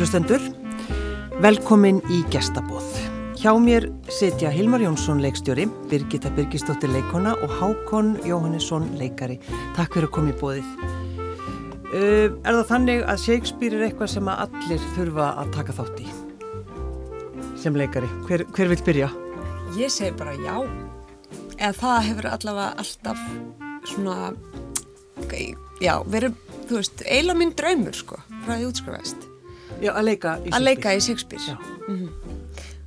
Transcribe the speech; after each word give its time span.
Góður 0.00 0.14
hlustendur, 0.14 0.44
velkomin 1.44 1.98
í 2.08 2.22
gestabóð. 2.32 2.86
Hjá 3.36 3.50
mér 3.60 3.84
setja 4.08 4.48
Hilmar 4.48 4.80
Jónsson 4.80 5.18
leikstjóri, 5.20 5.66
Birgitta 5.90 6.30
Birgistóttir 6.32 6.88
leikona 6.88 7.34
og 7.44 7.50
Hákon 7.58 8.14
Jóhannesson 8.24 8.86
leikari. 8.96 9.36
Takk 9.76 9.92
fyrir 9.92 10.06
að 10.08 10.14
koma 10.14 10.30
í 10.32 10.38
bóðið. 10.40 10.70
Uh, 11.92 12.32
er 12.32 12.48
það 12.48 12.64
þannig 12.70 13.04
að 13.12 13.20
Shakespeare 13.26 13.76
er 13.76 13.84
eitthvað 13.90 14.12
sem 14.14 14.30
að 14.32 14.40
allir 14.46 14.86
þurfa 14.94 15.26
að 15.42 15.50
taka 15.58 15.74
þátt 15.76 16.00
í? 16.00 16.08
Sem 17.60 17.76
leikari. 17.76 18.08
Hver, 18.24 18.46
hver 18.56 18.72
vil 18.72 18.80
byrja? 18.86 19.10
Ég 19.76 19.92
segi 19.92 20.14
bara 20.16 20.32
já. 20.40 20.54
Eða 21.58 21.74
það 21.82 21.98
hefur 22.06 22.30
allavega 22.30 22.70
alltaf 22.86 23.20
svona, 23.90 24.32
já, 25.84 25.92
verið, 26.08 26.40
þú 26.70 26.80
veist, 26.80 27.04
eiginlega 27.04 27.42
minn 27.42 27.52
draumur 27.60 28.00
sko, 28.00 28.22
frá 28.46 28.56
því 28.56 28.70
útskrifaðist. 28.70 29.29
Já, 29.80 29.92
að 29.94 30.04
leika 30.04 30.36
í 30.36 30.50
Shakespeare. 30.50 30.56
Að 30.56 30.66
leika 30.66 30.94
í 30.94 31.00
Shakespeare. 31.04 31.56
Mm 31.88 31.96
-hmm. 31.96 32.36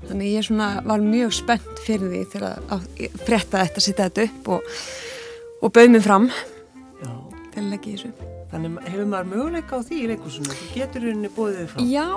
Þannig 0.03 0.33
ég 0.33 0.45
svona 0.47 0.67
var 0.85 0.99
mjög 0.99 1.33
spennt 1.33 1.79
fyrir 1.85 2.11
því 2.11 2.23
þegar 2.33 2.59
að 2.75 2.87
fretta 3.23 3.63
þetta, 3.63 3.83
setja 3.83 4.09
þetta 4.09 4.25
upp 4.27 4.49
og, 4.57 4.61
og 5.61 5.73
bauð 5.73 5.89
mér 5.93 6.03
fram 6.03 6.27
Já. 6.27 7.11
til 7.53 7.63
að 7.63 7.69
leggja 7.71 7.93
í 7.93 7.95
þessu. 7.95 8.31
Þannig 8.53 8.75
hefur 8.85 9.07
maður 9.09 9.29
möguleika 9.31 9.79
á 9.79 9.81
því 9.81 9.95
í 9.97 10.09
leikursunu? 10.11 10.57
Þú 10.57 10.67
getur 10.75 11.07
henni 11.07 11.29
bóðið 11.33 11.71
fram? 11.71 11.87
Já, 11.89 12.09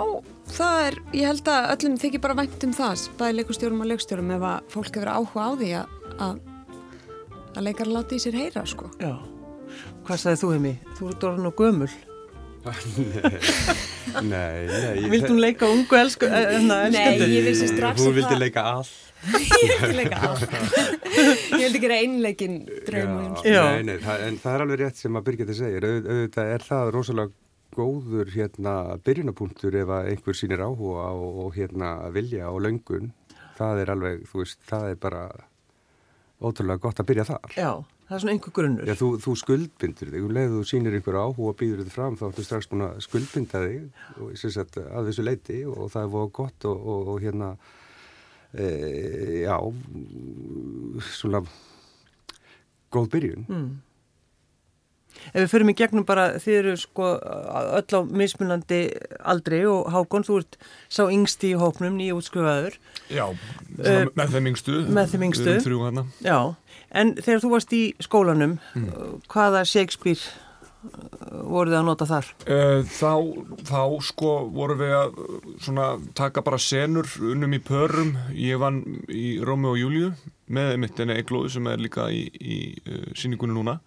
það 0.58 0.80
er, 0.88 0.98
ég 1.16 1.30
held 1.30 1.48
að 1.48 1.68
öllum 1.76 1.94
þykir 2.02 2.22
bara 2.26 2.36
vænt 2.42 2.66
um 2.66 2.74
það, 2.76 3.06
bæði 3.16 3.38
leikustjórum 3.38 3.80
og 3.80 3.88
leikstjórum 3.92 4.34
ef 4.36 4.44
að 4.50 4.66
fólk 4.74 4.98
hefur 4.98 5.12
áhuga 5.14 5.46
á 5.46 5.50
því 5.62 5.70
að, 5.78 5.94
að, 6.26 6.42
að 7.54 7.66
leikar 7.70 7.92
láti 7.94 8.18
í 8.18 8.26
sér 8.26 8.36
heyra, 8.36 8.66
sko. 8.68 8.90
Já. 9.00 9.14
Hvað 10.04 10.20
sagðið 10.22 10.42
þú 10.42 10.52
heimi? 10.52 10.74
Þú 10.98 11.08
ert 11.14 11.26
orðin 11.30 11.48
og 11.48 11.56
gömul. 11.62 11.90
Nei, 14.26 14.66
nei. 14.66 15.08
Vildi 15.10 15.30
hún 15.30 15.40
leika 15.42 15.68
ungu 15.70 15.98
elsku? 15.98 16.28
Eh, 16.28 16.58
nei, 16.64 17.16
ég 17.20 17.46
vissi 17.46 17.68
strax. 17.70 18.02
Hún 18.02 18.14
vildi 18.16 18.38
leika 18.40 18.64
all. 18.74 18.92
ég 19.66 19.80
vildi 19.80 19.96
leika 19.96 20.20
all. 20.28 20.44
ég 20.44 21.64
vildi 21.64 21.82
gera 21.82 21.98
einleikin 22.02 22.60
draumum. 22.86 23.34
Nei, 23.44 23.82
nei, 23.88 23.96
það, 24.02 24.28
en 24.28 24.38
það 24.42 24.54
er 24.54 24.64
alveg 24.66 24.82
rétt 24.82 25.02
sem 25.02 25.18
að 25.18 25.26
Birgitta 25.30 25.58
segir. 25.58 25.88
Auðvitað 25.88 26.54
er 26.54 26.66
það 26.66 26.92
rosalega 26.96 27.34
góður 27.76 28.30
hérna 28.32 28.76
byrjunapunktur 29.04 29.76
ef 29.82 29.92
að 29.92 30.12
einhver 30.12 30.38
sínir 30.38 30.62
áhuga 30.64 31.10
og, 31.12 31.42
og 31.46 31.58
hérna 31.58 31.96
vilja 32.14 32.52
og 32.52 32.62
löngun. 32.64 33.12
Það 33.56 33.82
er 33.82 33.92
alveg, 33.94 34.24
þú 34.30 34.42
veist, 34.42 34.58
það 34.68 34.90
er 34.92 34.98
bara 35.00 35.26
ótrúlega 36.40 36.82
gott 36.82 37.00
að 37.00 37.08
byrja 37.10 37.28
þar. 37.30 37.56
Já. 37.56 37.70
Það 38.06 38.14
er 38.14 38.22
svona 38.22 38.34
einhver 38.36 38.52
grunnur. 38.54 38.86
Já, 38.86 38.94
þú, 39.00 39.08
þú 39.18 39.32
skuldbindur 39.40 40.10
þig, 40.12 40.26
um 40.26 40.34
leiðu 40.36 40.60
þú 40.60 40.66
sínir 40.70 40.94
einhver 40.94 41.16
áhuga 41.18 41.48
og 41.50 41.56
býður 41.58 41.80
þið 41.82 41.94
fram, 41.96 42.18
þá 42.18 42.26
ertu 42.28 42.44
strax 42.46 42.68
búin 42.70 42.84
að 42.86 43.00
skuldbinda 43.02 43.62
þig 43.64 44.20
og, 44.22 44.36
sagt, 44.44 44.78
að 44.78 45.10
þessu 45.10 45.24
leiti 45.26 45.56
og 45.66 45.88
það 45.90 46.04
er 46.04 46.12
voða 46.12 46.30
gott 46.38 46.68
og, 46.70 46.84
og, 46.92 47.10
og 47.10 47.24
hérna, 47.24 47.48
e, 48.54 48.68
já, 49.42 49.56
svona 51.18 51.42
góð 52.94 53.10
byrjun. 53.16 53.48
Mm. 53.50 53.66
Ef 55.32 55.42
við 55.42 55.50
förum 55.52 55.72
í 55.72 55.76
gegnum 55.76 56.06
bara, 56.08 56.28
þið 56.42 56.58
eru 56.60 56.76
sko 56.80 57.10
öll 57.76 57.98
á 57.98 58.00
mismunandi 58.06 58.80
aldri 59.26 59.62
og 59.68 59.90
Hákon, 59.92 60.26
þú 60.26 60.40
ert 60.42 60.58
sá 60.88 61.04
yngsti 61.04 61.52
í 61.54 61.58
hópnum, 61.60 61.98
nýja 61.98 62.16
útskrufaður. 62.16 62.78
Já, 63.12 63.26
uh, 63.30 64.06
með 64.16 64.36
þeim 64.36 64.50
yngstu. 64.52 64.80
Með 64.86 65.12
þeim 65.14 65.28
yngstu. 65.30 65.46
Við 65.46 65.54
erum 65.54 65.66
þrjú 65.66 65.84
hana. 65.86 66.06
Já. 66.24 66.38
En 66.96 67.14
þegar 67.18 67.44
þú 67.44 67.52
varst 67.52 67.76
í 67.76 67.84
skólanum, 68.02 68.58
mm. 68.78 68.90
hvaða 69.32 69.64
Shakespeare 69.68 70.22
uh, 70.22 71.42
voru 71.42 71.72
þið 71.72 71.78
að 71.80 71.88
nota 71.90 72.08
þar? 72.10 72.30
Þá, 72.94 73.12
þá 73.66 73.82
sko 74.06 74.36
voru 74.54 74.78
við 74.80 74.94
að 75.00 75.20
svona, 75.66 75.90
taka 76.18 76.44
bara 76.46 76.62
senur 76.62 77.10
unnum 77.32 77.58
í 77.58 77.62
pörum. 77.62 78.14
Ég 78.34 78.62
vann 78.62 78.82
í 79.10 79.36
Rómi 79.42 79.70
og 79.72 79.80
Júliu 79.82 80.14
með 80.46 80.76
mitt 80.78 81.02
enni 81.02 81.18
Eglóði 81.18 81.56
sem 81.56 81.66
er 81.66 81.82
líka 81.82 82.06
í, 82.14 82.22
í 82.30 82.58
uh, 82.86 83.12
síningunni 83.18 83.56
núna. 83.58 83.80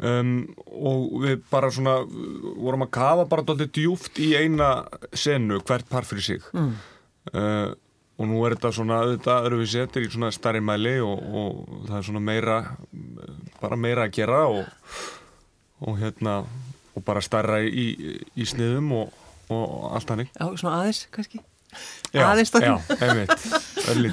Um, 0.00 0.54
og 0.64 1.20
við 1.26 1.42
bara 1.52 1.68
svona 1.68 1.98
vorum 2.08 2.86
að 2.86 2.92
kafa 2.96 3.26
bara 3.28 3.44
doldið 3.44 3.72
djúft 3.76 4.16
í 4.22 4.30
eina 4.38 4.86
senu 5.12 5.60
hvert 5.60 5.88
par 5.90 6.08
fyrir 6.08 6.24
sig. 6.24 6.46
Mm. 6.56 6.70
Uh, 7.34 7.74
og 8.20 8.28
nú 8.28 8.40
er 8.44 8.56
þetta 8.56 8.72
svona, 8.76 9.00
þetta 9.14 9.36
eru 9.48 9.60
við 9.62 9.70
setir 9.74 10.04
í 10.04 10.10
svona 10.12 10.30
starri 10.32 10.60
mæli 10.64 10.98
og, 11.04 11.20
og 11.20 11.84
það 11.88 11.98
er 11.98 12.06
svona 12.08 12.24
meira 12.24 12.56
bara 13.60 13.78
meira 13.80 14.04
að 14.08 14.16
gera 14.16 14.40
og, 14.48 14.66
og 15.84 15.96
hérna 16.00 16.42
og 16.96 17.04
bara 17.06 17.22
starra 17.24 17.62
í, 17.64 17.86
í 18.36 18.48
sniðum 18.48 18.92
og, 18.98 19.14
og 19.52 19.94
allt 19.96 20.12
hannig 20.12 20.28
Já, 20.34 20.44
svona 20.52 20.82
aðeins 20.82 21.06
kannski 21.14 21.40
Já, 22.10 22.24
aðeins 22.26 22.50
já, 22.50 22.74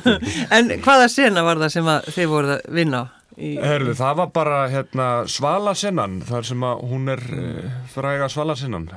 En 0.55 0.71
hvaða 0.85 1.07
sena 1.11 1.43
var 1.43 1.59
það 1.63 1.73
sem 1.73 1.91
þið 2.13 2.31
voruð 2.31 2.55
að 2.55 2.75
vinna 2.77 3.03
á? 3.03 3.05
Herðu, 3.37 3.93
það 3.93 4.15
var 4.17 4.29
bara 4.33 4.61
hérna, 4.71 5.07
svalasennan 5.29 6.21
þar 6.25 6.47
sem 6.49 6.63
að 6.65 6.79
hún 6.89 7.11
er 7.13 7.19
mm. 7.21 7.75
fræga 7.93 8.29
svalasennan 8.33 8.87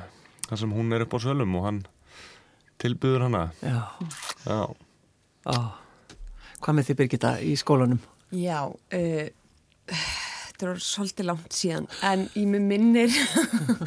þar 0.47 0.61
sem 0.63 0.71
hún 0.73 0.95
er 0.95 1.05
upp 1.05 1.13
á 1.13 1.19
sölum 1.21 1.59
og 1.59 1.67
hann 1.67 1.81
tilbyður 2.81 3.27
hana 3.27 3.43
Já, 3.61 3.83
já. 4.47 4.63
Oh. 5.51 5.69
Hvað 6.61 6.77
með 6.77 6.89
því 6.89 6.95
Birgitta 6.97 7.35
í 7.45 7.53
skólanum? 7.57 8.01
Já, 8.33 8.65
uh, 8.69 9.27
þetta 9.91 10.67
er 10.71 10.81
svolítið 10.87 11.29
langt 11.29 11.57
síðan 11.57 11.85
en 12.09 12.25
ég 12.33 12.49
með 12.49 12.65
minnir 12.71 13.19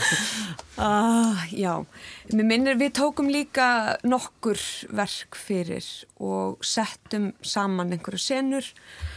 ah, 0.86 1.42
já, 1.50 1.80
með 2.30 2.46
minnir 2.52 2.78
við 2.78 2.94
tókum 3.00 3.30
líka 3.30 3.98
nokkur 4.06 4.62
verk 4.94 5.34
fyrir 5.34 5.90
og 6.22 6.62
settum 6.62 7.32
saman 7.42 7.94
einhverju 7.94 8.22
senur 8.22 8.70
og 8.70 9.13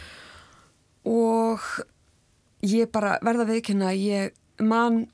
ég 2.67 2.91
bara 2.93 3.17
verða 3.25 3.47
viðkynna 3.51 3.93
að 3.93 4.03
ég 4.07 4.65
man 4.65 5.05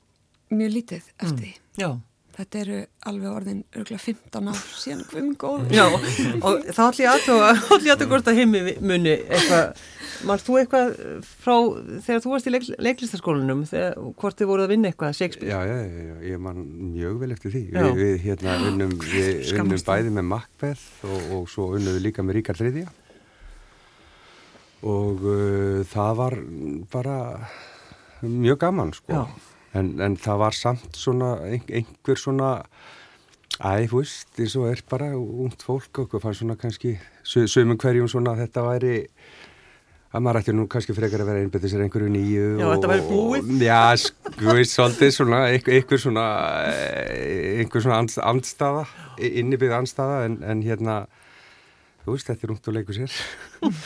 mjög 0.54 0.74
lítið 0.78 1.14
eftir 1.18 1.38
því. 1.38 1.54
Mm, 1.54 1.80
já. 1.82 1.90
Þetta 2.34 2.58
eru 2.64 2.78
alveg 3.06 3.30
orðin 3.30 3.58
örgulega 3.78 4.02
15 4.02 4.48
ár 4.50 4.62
síðan 4.74 5.02
hvum 5.12 5.26
góð. 5.38 5.68
Já, 5.70 5.84
og 5.86 6.64
þá 6.66 6.80
ætlum 6.88 7.04
ég 7.04 7.10
aðtöða 7.12 8.06
hvort 8.10 8.30
að 8.30 8.40
heimi 8.40 8.62
muni 8.82 9.12
eitthvað, 9.12 9.84
marst 10.26 10.48
þú 10.48 10.56
eitthvað 10.58 10.90
frá 11.44 11.54
þegar 12.08 12.24
þú 12.24 12.32
varst 12.32 12.50
í 12.50 12.54
leik, 12.56 12.66
leiklistaskólanum, 12.88 13.62
þegar, 13.70 13.94
hvort 14.18 14.40
þið 14.40 14.50
voruð 14.50 14.66
að 14.66 14.74
vinna 14.74 14.90
eitthvað, 14.90 15.14
Shakespeare? 15.20 15.52
Já, 15.52 15.62
já, 15.70 16.08
já, 16.08 16.16
ég 16.32 16.42
man 16.48 16.66
mjög 16.96 17.22
vel 17.22 17.30
eftir 17.36 17.54
því. 17.54 17.64
Vi, 17.70 17.94
við 18.00 18.18
hérna 18.26 18.58
unnum, 18.72 18.98
við 19.04 19.54
unnum 19.54 19.86
bæði 19.92 20.14
með 20.18 20.28
Macbeth 20.34 21.06
og, 21.06 21.32
og 21.38 21.48
svo 21.54 21.70
unnum 21.78 22.00
við 22.00 22.08
líka 22.08 22.26
með 22.26 22.40
Ríkard 22.40 22.66
III. 22.66 22.88
Og 24.84 25.24
uh, 25.24 25.80
það 25.88 26.18
var 26.20 26.38
bara 26.92 27.18
mjög 28.24 28.60
gaman, 28.66 28.92
sko. 28.96 29.24
En, 29.74 29.94
en 30.04 30.18
það 30.20 30.42
var 30.44 30.56
samt 30.56 30.98
svona 30.98 31.32
einhver 31.48 32.20
svona 32.20 32.50
æg, 33.60 33.88
þú 33.90 34.02
veist, 34.02 34.30
eins 34.38 34.54
og 34.58 34.68
er 34.70 34.82
bara 34.90 35.10
ungd 35.16 35.64
fólk 35.64 36.04
og 36.04 36.14
fann 36.22 36.36
svona 36.36 36.56
kannski 36.58 36.96
sömum 37.24 37.78
hverjum 37.80 38.10
svona 38.10 38.34
að 38.34 38.44
þetta 38.44 38.64
væri 38.68 38.94
að 40.14 40.22
maður 40.22 40.40
ætti 40.40 40.54
nú 40.54 40.66
kannski 40.70 40.94
frekar 40.94 41.24
að 41.24 41.30
vera 41.30 41.42
einbetið 41.42 41.72
sér 41.72 41.84
einhverju 41.84 42.10
nýju 42.14 42.46
Já, 42.60 42.66
og, 42.68 42.72
þetta 42.76 42.90
væri 42.92 43.04
búið 43.08 43.64
Já, 43.64 43.80
sko, 43.98 44.56
svolítið 44.70 45.12
svona 45.16 45.40
einhver 45.50 46.02
svona 46.02 46.26
einhver 47.64 47.84
svona 47.84 48.00
andstaða 48.30 48.84
innibið 49.18 49.74
andstaða 49.80 50.20
en, 50.28 50.38
en 50.46 50.62
hérna 50.66 50.98
þú 52.04 52.14
veist, 52.14 52.28
þetta 52.28 52.46
er 52.46 52.52
ungt 52.54 52.68
að 52.68 52.76
leiku 52.78 52.96
sér 52.96 53.16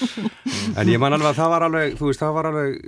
en 0.79 0.91
ég 0.91 1.01
man 1.03 1.15
alveg 1.15 1.31
að 1.31 1.39
það 1.39 1.53
var 1.55 1.67
alveg 1.69 1.97
þú 1.99 2.11
veist, 2.11 2.23
það 2.23 2.37
var 2.39 2.51
alveg 2.51 2.79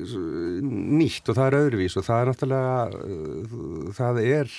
nýtt 1.01 1.31
og 1.31 1.39
það 1.39 1.47
er 1.47 1.59
öðruvís 1.61 1.99
og 2.01 2.07
það 2.07 2.23
er 2.23 2.31
náttúrulega 2.31 2.77
uh, 3.01 3.91
það 3.99 4.23
er 4.25 4.57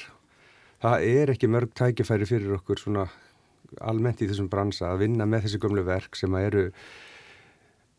það 0.82 1.08
er 1.12 1.34
ekki 1.36 1.52
mörg 1.52 1.74
tækifæri 1.78 2.30
fyrir 2.30 2.56
okkur 2.60 2.82
svona 2.82 3.08
almennt 3.88 4.22
í 4.24 4.30
þessum 4.30 4.50
bransa 4.52 4.92
að 4.92 5.06
vinna 5.06 5.28
með 5.30 5.48
þessi 5.48 5.62
gömlu 5.64 5.84
verk 5.88 6.18
sem 6.20 6.34
að 6.36 6.48
eru 6.50 6.64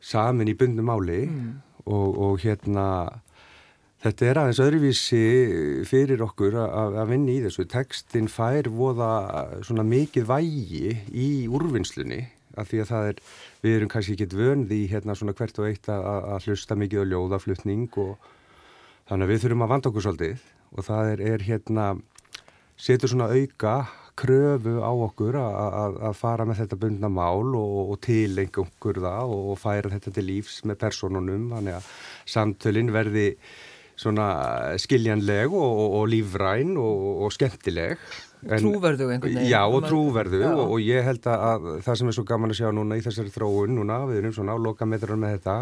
samin 0.03 0.51
í 0.51 0.57
bundum 0.59 0.89
máli 0.91 1.23
mm. 1.29 1.53
og, 1.87 2.09
og 2.27 2.41
hérna 2.43 2.87
Þetta 4.03 4.25
er 4.27 4.39
aðeins 4.41 4.59
öðruvísi 4.59 5.19
fyrir 5.87 6.25
okkur 6.25 6.57
að, 6.59 6.97
að 6.99 7.11
vinna 7.13 7.31
í 7.31 7.43
þessu. 7.45 7.69
Tekstinn 7.71 8.27
fær 8.27 8.67
voða 8.75 9.11
svona 9.63 9.85
mikið 9.87 10.25
vægi 10.27 10.97
í 11.15 11.27
úrvinnslunni 11.47 12.19
af 12.59 12.71
því 12.71 12.83
að 12.83 12.91
það 12.93 13.09
er, 13.11 13.23
við 13.65 13.77
erum 13.79 13.93
kannski 13.93 14.17
ekki 14.17 14.39
vöndi 14.39 14.83
í 14.85 14.91
hérna 14.91 15.17
svona 15.19 15.35
hvert 15.39 15.61
og 15.63 15.69
eitt 15.69 15.91
að, 15.93 16.47
hlusta 16.47 16.79
mikið 16.79 17.05
á 17.05 17.11
ljóðaflutning 17.13 17.99
og 18.03 18.31
þannig 19.09 19.27
að 19.27 19.33
við 19.33 19.43
þurfum 19.45 19.67
að 19.67 19.75
vanda 19.75 19.93
okkur 19.93 20.07
svolítið 20.07 20.47
og 20.73 20.87
það 20.89 21.11
er, 21.13 21.25
er 21.33 21.45
hérna, 21.49 21.89
setur 22.81 23.13
svona 23.13 23.33
auka 23.33 23.75
kröfu 24.19 24.79
á 24.85 24.93
okkur 24.93 25.39
að, 25.41 26.01
fara 26.19 26.47
með 26.49 26.63
þetta 26.63 26.79
bundna 26.81 27.11
mál 27.13 27.55
og, 27.57 27.93
og 27.95 28.01
tilenga 28.05 28.65
okkur 28.65 29.01
það 29.03 29.35
og, 29.35 29.45
og 29.53 29.61
færa 29.61 29.93
þetta 29.95 30.13
til 30.19 30.27
lífs 30.29 30.63
með 30.69 30.81
personunum, 30.85 31.47
þannig 31.55 31.79
að 31.79 31.93
samtölinn 32.35 32.93
verði 32.93 33.29
svona 34.03 34.27
skiljanleg 34.81 35.53
og, 35.53 35.81
og, 36.01 36.05
lífræn 36.11 36.77
og 36.81 37.33
skemmtileg. 37.35 38.01
Trúverðu 38.43 39.07
einhvern 39.07 39.37
veginn. 39.37 39.51
Já, 39.53 39.61
og 39.71 39.85
trúverðu 39.87 40.41
og 40.65 40.79
ég 40.83 41.05
held 41.07 41.27
að 41.31 41.67
það 41.87 41.99
sem 42.01 42.09
er 42.11 42.17
svo 42.17 42.25
gaman 42.27 42.51
að 42.51 42.59
sjá 42.59 42.71
núna 42.75 42.99
í 42.99 43.05
þessari 43.05 43.31
þróun 43.35 43.77
núna, 43.79 44.01
við 44.09 44.19
erum 44.19 44.35
svona 44.35 44.57
á 44.57 44.65
lokametrar 44.65 45.21
með 45.21 45.37
þetta, 45.37 45.55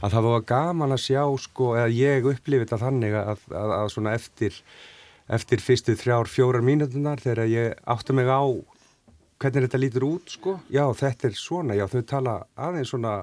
að 0.00 0.16
það 0.16 0.26
var 0.26 0.46
gaman 0.50 0.96
að 0.96 1.04
sjá 1.04 1.22
sko, 1.44 1.70
eða 1.78 1.94
ég 1.94 2.26
upplifið 2.32 2.66
þetta 2.66 2.80
þannig 2.82 3.16
að, 3.20 3.46
að, 3.54 3.76
að 3.78 3.92
svona 3.94 4.16
eftir, 4.18 4.58
eftir 5.38 5.62
fyrstu 5.62 5.94
þrjár, 6.00 6.30
fjórar 6.34 6.66
mínutunar 6.66 7.22
þegar 7.22 7.52
ég 7.52 7.78
átti 7.94 8.18
mig 8.18 8.26
á 8.26 8.42
hvernig 9.38 9.68
þetta 9.68 9.82
lítur 9.84 10.08
út 10.08 10.34
sko, 10.34 10.58
já 10.72 10.82
þetta 10.98 11.30
er 11.30 11.38
svona, 11.38 11.78
já 11.78 11.86
þau 11.94 12.02
tala 12.10 12.36
aðeins 12.58 12.90
svona 12.90 13.20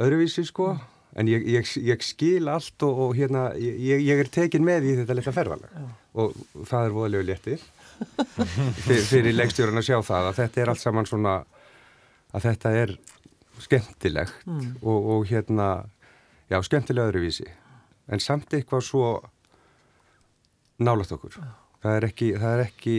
öðruvísi 0.00 0.46
sko. 0.48 0.72
En 1.12 1.28
ég, 1.28 1.42
ég, 1.44 1.66
ég 1.84 2.00
skil 2.00 2.46
allt 2.48 2.80
og, 2.86 3.00
og 3.04 3.10
hérna, 3.18 3.50
ég, 3.60 4.00
ég 4.00 4.22
er 4.22 4.30
tekin 4.32 4.64
með 4.64 4.86
í 4.88 4.94
þetta 5.02 5.16
leta 5.18 5.34
ferðalega 5.36 5.90
og 6.18 6.36
það 6.68 6.86
er 6.86 6.96
voðalegu 6.96 7.28
léttir. 7.28 7.64
Fyrir, 8.82 9.04
fyrir 9.06 9.36
leikstjórun 9.36 9.78
að 9.78 9.86
sjá 9.86 9.98
það 10.02 10.28
að 10.28 10.38
þetta 10.40 10.62
er 10.62 10.70
allt 10.72 10.82
saman 10.82 11.08
svona 11.08 11.34
að 12.32 12.46
þetta 12.48 12.72
er 12.80 12.94
skemmtilegt 13.62 14.46
mm. 14.48 14.68
og, 14.80 15.10
og 15.14 15.26
hérna 15.30 15.68
já, 16.50 16.58
skemmtilega 16.66 17.12
öðruvísi. 17.12 17.48
En 18.10 18.22
samt 18.22 18.52
eitthvað 18.56 18.86
svo 18.88 19.08
nálagt 20.82 21.14
okkur. 21.14 21.38
Það 21.82 21.98
er 21.98 22.08
ekki, 22.08 22.30
það 22.38 22.56
er 22.56 22.64
ekki 22.66 22.96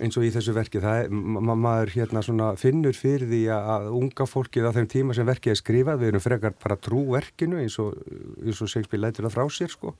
eins 0.00 0.16
og 0.16 0.24
í 0.24 0.30
þessu 0.32 0.52
verki, 0.54 0.80
það 0.80 1.02
er, 1.02 1.08
ma 1.10 1.56
maður 1.58 1.94
hérna 1.96 2.22
svona 2.24 2.52
finnur 2.60 2.94
fyrir 2.96 3.26
því 3.28 3.40
að 3.52 3.88
unga 3.98 4.26
fólkið 4.28 4.68
á 4.70 4.76
þeim 4.76 4.88
tíma 4.92 5.16
sem 5.16 5.26
verkið 5.28 5.54
er 5.54 5.58
skrifað, 5.58 6.00
við 6.00 6.12
erum 6.12 6.24
frekar 6.24 6.54
bara 6.62 6.78
trú 6.80 7.02
verkinu 7.10 7.58
eins 7.60 7.76
og, 7.82 7.98
eins 8.44 8.60
og 8.62 8.70
Shakespeare 8.70 9.02
lætur 9.02 9.26
það 9.26 9.34
frá 9.34 9.56
sér 9.56 9.72
sko 9.72 9.96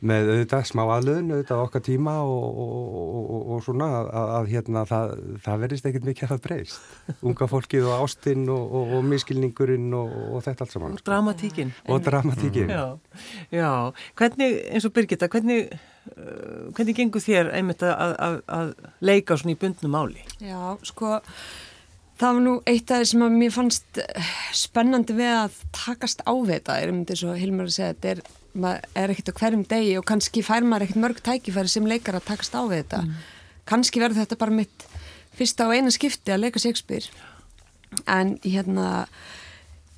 með 0.00 0.30
auðvitað 0.32 0.66
smá 0.70 0.82
aðlöðun, 0.96 1.32
auðvitað 1.34 1.62
okkar 1.66 1.84
tíma 1.84 2.14
og, 2.24 2.60
og, 2.64 3.38
og 3.54 3.62
svona 3.66 3.90
að, 3.98 4.10
að 4.38 4.50
hérna 4.54 4.84
það, 4.88 5.14
það 5.44 5.62
verðist 5.64 5.88
ekkert 5.90 6.08
mikið 6.08 6.26
að 6.26 6.32
það 6.32 6.42
breyst, 6.48 6.90
unga 7.30 7.50
fólkið 7.50 7.88
og 7.90 8.04
ástinn 8.06 8.48
og 8.54 8.96
miskilningurinn 9.10 9.94
og 10.00 10.40
þetta 10.46 10.66
allt 10.66 10.76
saman. 10.76 10.98
Og 10.98 11.06
dramatíkin. 11.06 11.72
Og 11.90 12.02
dramatíkin. 12.04 12.70
Mm. 12.70 12.76
Já, 12.76 13.60
já, 13.60 13.70
hvernig, 14.20 14.60
eins 14.70 14.88
og 14.88 14.96
Birgitta, 14.96 15.30
hvernig 15.30 15.70
Uh, 16.00 16.70
hvernig 16.74 16.96
gengur 16.96 17.20
þér 17.20 17.50
einmitt 17.54 17.82
að, 17.84 18.14
að, 18.24 18.36
að 18.50 18.70
leika 19.04 19.36
svona 19.36 19.52
í 19.52 19.58
bundnum 19.60 19.98
áli? 20.00 20.22
Já, 20.40 20.72
sko 20.88 21.18
það 22.20 22.36
var 22.36 22.42
nú 22.44 22.54
eitt 22.68 22.90
af 22.90 23.00
það 23.00 23.06
sem 23.10 23.24
að 23.24 23.36
mér 23.42 23.52
fannst 23.54 24.00
eh, 24.02 24.32
spennandi 24.56 25.16
við 25.16 25.32
að 25.36 25.58
takast 25.76 26.24
á 26.24 26.32
þetta, 26.32 26.78
er 26.80 26.92
um 26.92 27.02
þess 27.08 27.26
að 27.28 27.40
Hilmar 27.40 27.68
að 27.68 27.76
segja 27.76 27.92
þetta 27.92 28.12
er, 28.14 28.22
er 28.54 29.12
ekkert 29.12 29.32
á 29.32 29.38
hverjum 29.40 29.66
degi 29.68 29.96
og 29.98 30.06
kannski 30.08 30.42
fær 30.46 30.66
maður 30.66 30.88
ekkert 30.88 31.02
mörg 31.04 31.20
tækifæri 31.26 31.70
sem 31.70 31.86
leikar 31.86 32.18
að 32.18 32.28
takast 32.32 32.56
á 32.56 32.62
við 32.64 32.82
þetta 32.82 33.02
mm. 33.04 33.12
kannski 33.70 34.02
verður 34.02 34.22
þetta 34.24 34.40
bara 34.40 34.56
mitt 34.60 34.86
fyrsta 35.38 35.68
og 35.68 35.76
eina 35.76 35.92
skipti 35.94 36.34
að 36.34 36.44
leika 36.46 36.62
Shakespeare 36.62 37.06
en 38.10 38.36
hérna 38.44 39.06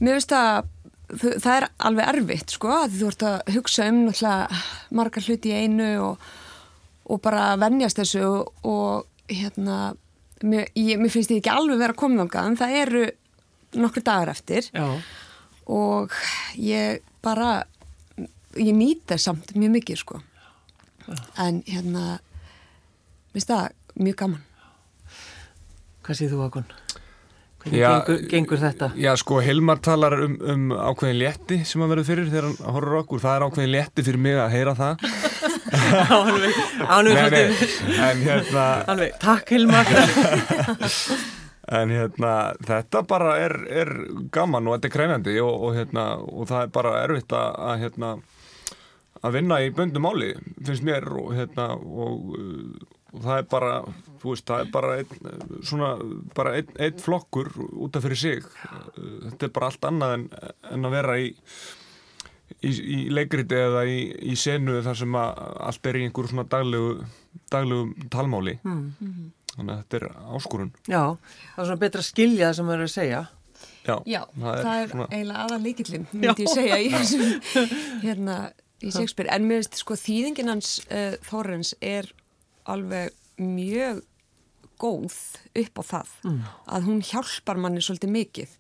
mér 0.02 0.18
finnst 0.18 0.36
að 0.36 0.68
það 1.12 1.54
er 1.54 1.66
alveg 1.88 2.12
erfitt 2.14 2.54
sko 2.54 2.70
að 2.72 2.98
þú 2.98 3.08
ert 3.10 3.24
að 3.28 3.56
hugsa 3.56 3.88
um 3.90 4.04
margar 4.96 5.26
hluti 5.26 5.52
í 5.52 5.64
einu 5.64 5.90
og, 6.06 6.28
og 7.12 7.20
bara 7.24 7.52
vennjast 7.60 8.00
þessu 8.00 8.22
og, 8.24 8.52
og 8.64 9.32
hérna 9.32 9.92
mér, 10.42 10.68
ég, 10.76 11.00
mér 11.00 11.12
finnst 11.12 11.32
ég 11.32 11.42
ekki 11.42 11.52
alveg 11.52 11.80
vera 11.80 11.96
að 11.96 12.00
koma 12.02 12.26
en 12.26 12.58
það 12.58 12.78
eru 12.82 13.04
nokkur 13.80 14.04
dagar 14.04 14.32
eftir 14.32 14.68
Já. 14.72 14.86
og 15.72 16.16
ég 16.60 17.04
bara 17.24 17.62
ég 18.60 18.74
nýta 18.76 19.18
samt 19.20 19.54
mjög 19.56 19.76
mikið 19.78 20.02
sko 20.02 20.22
en 21.40 21.62
hérna 21.66 22.06
mér 22.18 23.36
finnst 23.36 23.52
það 23.52 23.68
mjög 23.96 24.18
gaman 24.24 24.48
Hvað 26.02 26.18
séð 26.18 26.32
þú 26.34 26.38
Akon? 26.42 26.64
Hvernig 27.62 27.78
já, 27.78 27.90
gengur, 28.02 28.22
gengur 28.26 28.58
þetta? 28.58 28.86
Já, 28.98 29.12
sko, 29.20 29.36
Hilmar 29.38 29.78
talar 29.78 30.16
um, 30.24 30.32
um 30.50 30.64
ákveðin 30.74 31.20
létti 31.20 31.58
sem 31.68 31.84
að 31.84 31.92
verður 31.92 32.08
fyrir 32.08 32.30
þegar 32.32 32.46
hann 32.48 32.74
horfur 32.74 32.96
okkur. 32.98 33.20
Það 33.22 33.36
er 33.36 33.44
ákveðin 33.46 33.70
létti 33.70 34.04
fyrir 34.08 34.24
mig 34.24 34.40
að 34.42 34.56
heyra 34.56 34.74
það. 34.80 35.04
Ánveg, 36.16 36.58
ánveg. 36.90 37.62
En 38.08 38.24
hérna... 38.26 38.64
Ánveg, 38.90 39.14
takk 39.22 39.54
Hilmar. 39.54 39.92
en 41.78 41.94
hérna, 41.94 42.34
þetta 42.66 43.04
bara 43.14 43.36
er, 43.44 43.54
er 43.70 43.92
gaman 44.34 44.66
og 44.66 44.76
þetta 44.76 44.90
er 44.90 44.94
krænandi 44.96 45.38
og, 45.44 45.54
og, 45.54 45.76
hérna, 45.78 46.08
og 46.18 46.50
það 46.50 46.66
er 46.66 46.74
bara 46.74 46.96
erfitt 47.04 47.36
að, 47.38 47.60
að, 47.68 47.76
hérna, 47.86 48.12
að 49.22 49.38
vinna 49.38 49.60
í 49.62 49.70
böndum 49.74 50.08
áli, 50.10 50.32
finnst 50.66 50.86
mér, 50.86 51.06
og 51.18 51.32
hérna, 51.36 51.72
og 51.78 52.34
og 53.12 53.20
það 53.20 53.38
er 53.42 53.46
bara, 53.52 53.72
þú 54.22 54.32
veist, 54.32 54.46
það 54.48 54.62
er 54.62 54.70
bara 54.72 54.92
einn, 55.00 55.52
svona, 55.68 55.90
bara 56.36 56.54
einn, 56.56 56.72
einn 56.80 57.02
flokkur 57.02 57.50
út 57.84 57.98
af 57.98 58.06
fyrir 58.06 58.20
sig. 58.20 58.46
Þetta 58.96 59.48
er 59.48 59.52
bara 59.52 59.68
allt 59.68 59.84
annað 59.88 60.14
en, 60.16 60.26
en 60.72 60.88
að 60.88 60.96
vera 60.96 61.18
í 61.20 61.28
í, 62.60 62.70
í 62.70 62.98
leikriti 63.12 63.58
eða 63.58 63.84
í, 63.88 63.98
í 64.32 64.38
senu 64.38 64.80
þar 64.84 64.98
sem 65.02 65.18
að 65.18 65.44
allt 65.68 65.90
er 65.90 65.98
í 65.98 66.06
einhverjum 66.06 66.32
svona 66.32 66.48
daglegu, 66.54 66.94
daglegu 67.52 68.08
talmáli. 68.12 68.58
Mm 68.62 68.80
-hmm. 68.80 69.30
þannig 69.56 69.74
að 69.74 69.84
þetta 69.84 70.00
er 70.00 70.08
áskorun. 70.38 70.72
Já, 70.86 71.02
það 71.54 71.62
er 71.62 71.70
svona 71.70 71.84
betra 71.84 72.02
skilja 72.02 72.48
það 72.48 72.56
sem 72.56 72.66
það 72.66 72.74
er 72.78 72.86
að 72.86 72.96
segja. 72.96 73.22
Já, 73.82 73.96
Já 74.06 74.20
það 74.40 74.56
er, 74.56 74.64
það 74.64 74.80
er 74.80 74.88
svona... 74.88 75.06
eiginlega 75.10 75.44
aðal 75.44 75.62
líkillin 75.62 76.06
myndi 76.12 76.44
ég 76.44 76.52
segja 76.54 76.76
í 76.78 76.90
þessum 76.92 77.72
hérna 78.06 78.36
í 78.82 78.92
Shakespeare, 78.92 79.30
en 79.32 79.46
mér 79.48 79.62
veist 79.62 79.78
sko 79.80 79.96
þýðingin 79.98 80.50
hans 80.52 80.80
uh, 80.90 81.14
Þórens 81.26 81.74
er 81.80 82.08
alveg 82.68 83.14
mjög 83.42 84.02
góð 84.82 85.14
upp 85.62 85.78
á 85.78 85.82
það 85.86 86.16
mm. 86.26 86.40
að 86.74 86.88
hún 86.88 87.04
hjálpar 87.06 87.60
manni 87.62 87.82
svolítið 87.84 88.14
mikið 88.16 88.56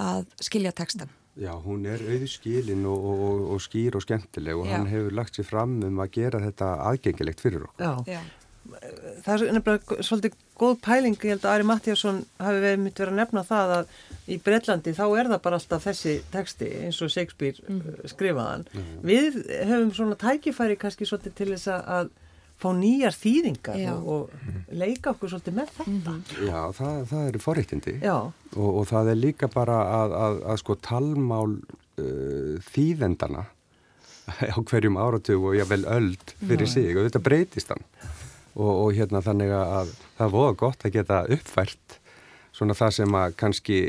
að 0.00 0.28
skilja 0.44 0.74
textan 0.76 1.10
Já, 1.40 1.54
hún 1.62 1.86
er 1.88 2.02
auðskilin 2.02 2.82
og, 2.90 3.04
og, 3.06 3.42
og 3.54 3.62
skýr 3.64 3.96
og 3.96 4.04
skemmtileg 4.04 4.58
og 4.58 4.66
Já. 4.68 4.74
hann 4.74 4.90
hefur 4.90 5.14
lagt 5.16 5.38
sér 5.38 5.46
fram 5.48 5.78
um 5.86 6.02
að 6.02 6.12
gera 6.18 6.42
þetta 6.42 6.72
aðgengilegt 6.90 7.40
fyrir 7.40 7.64
okkur 7.68 7.86
Já, 7.86 8.18
Já. 8.18 8.20
Það 9.24 9.44
er 9.46 9.54
nefnilega 9.56 10.06
svolítið 10.06 10.38
góð 10.60 10.78
pæling, 10.84 11.18
ég 11.18 11.34
held 11.34 11.44
að 11.44 11.54
Ari 11.54 11.66
Mattíasson 11.68 12.22
hafi 12.40 12.62
verið 12.62 12.82
myndið 12.84 13.04
verið 13.04 13.14
að 13.14 13.20
nefna 13.20 13.44
það 13.48 13.74
að 13.76 13.92
í 14.30 14.38
Breitlandi 14.46 14.96
þá 14.96 15.04
er 15.08 15.30
það 15.32 15.44
bara 15.46 15.60
alltaf 15.60 15.86
þessi 15.88 16.16
texti 16.32 16.70
eins 16.84 17.02
og 17.04 17.12
Shakespeare 17.12 17.66
mm. 17.66 18.08
skrifaðan 18.12 18.66
mm. 18.70 18.90
Við 19.10 19.38
höfum 19.70 19.94
svona 19.96 20.18
tækifæri 20.20 20.78
kannski 20.80 21.08
svolítið 21.08 21.38
til 21.40 21.50
þess 21.54 21.72
að 21.80 22.10
fá 22.60 22.68
nýjar 22.76 23.16
þýðingar 23.16 23.78
og, 23.94 24.08
og 24.12 24.74
leika 24.76 25.14
okkur 25.14 25.32
svolítið 25.32 25.56
með 25.56 25.70
þetta. 25.78 26.12
-hmm. 26.12 26.48
Já, 26.50 26.60
það, 26.76 26.98
það 27.12 27.28
eru 27.28 27.40
forréttindi 27.46 27.94
og, 28.10 28.34
og 28.68 28.82
það 28.90 29.12
er 29.12 29.20
líka 29.20 29.48
bara 29.48 29.78
að, 30.00 30.16
að, 30.24 30.42
að 30.52 30.60
sko 30.60 30.76
talmál 30.84 31.56
uh, 31.56 32.60
þýðendana 32.68 33.46
á 34.54 34.58
hverjum 34.60 35.00
áratug 35.00 35.50
og 35.50 35.56
jável 35.56 35.84
öll 35.88 36.16
fyrir 36.38 36.68
Já. 36.68 36.72
sig 36.72 36.96
og 36.96 37.08
þetta 37.08 37.24
breytist 37.24 37.72
hann 37.72 37.84
og, 38.60 38.72
og 38.84 38.94
hérna 38.96 39.24
þannig 39.24 39.52
að 39.56 39.92
það 40.18 40.26
er 40.26 40.34
voða 40.36 40.56
gott 40.64 40.84
að 40.84 40.96
geta 40.98 41.24
uppfært 41.36 42.00
svona 42.54 42.76
það 42.76 42.96
sem 42.98 43.16
að 43.16 43.36
kannski 43.40 43.80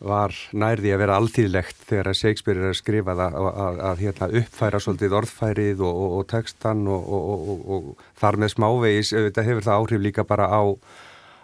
var 0.00 0.32
nærði 0.56 0.94
að 0.94 1.02
vera 1.02 1.16
alþýðlegt 1.20 1.82
þegar 1.90 2.08
að 2.08 2.18
Shakespeare 2.22 2.62
er 2.62 2.70
að 2.70 2.78
skrifa 2.78 3.14
það 3.18 3.36
að, 3.36 3.48
að, 3.64 3.80
að 3.90 4.02
hérna, 4.06 4.28
uppfæra 4.40 4.80
svolítið 4.80 5.16
orðfærið 5.18 5.82
og, 5.84 6.00
og, 6.04 6.14
og 6.16 6.26
textan 6.30 6.82
og, 6.88 7.12
og 7.76 8.04
þar 8.20 8.40
með 8.40 8.52
smávegis 8.54 9.12
þetta 9.12 9.44
hefur 9.44 9.66
það 9.68 9.82
áhrif 9.82 10.04
líka 10.06 10.24
bara 10.28 10.48
á, 10.48 10.62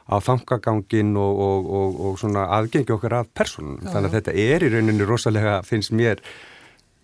á 0.08 0.16
þangagangin 0.24 1.12
og 1.20 2.16
svona 2.22 2.46
aðgengi 2.56 2.96
okkar 2.96 3.18
af 3.20 3.30
personum. 3.36 3.76
Þannig 3.84 4.08
að 4.08 4.18
þetta 4.20 4.36
er 4.46 4.64
í 4.64 4.72
rauninu 4.72 5.08
rosalega, 5.10 5.58
finnst 5.66 5.92
mér 5.92 6.24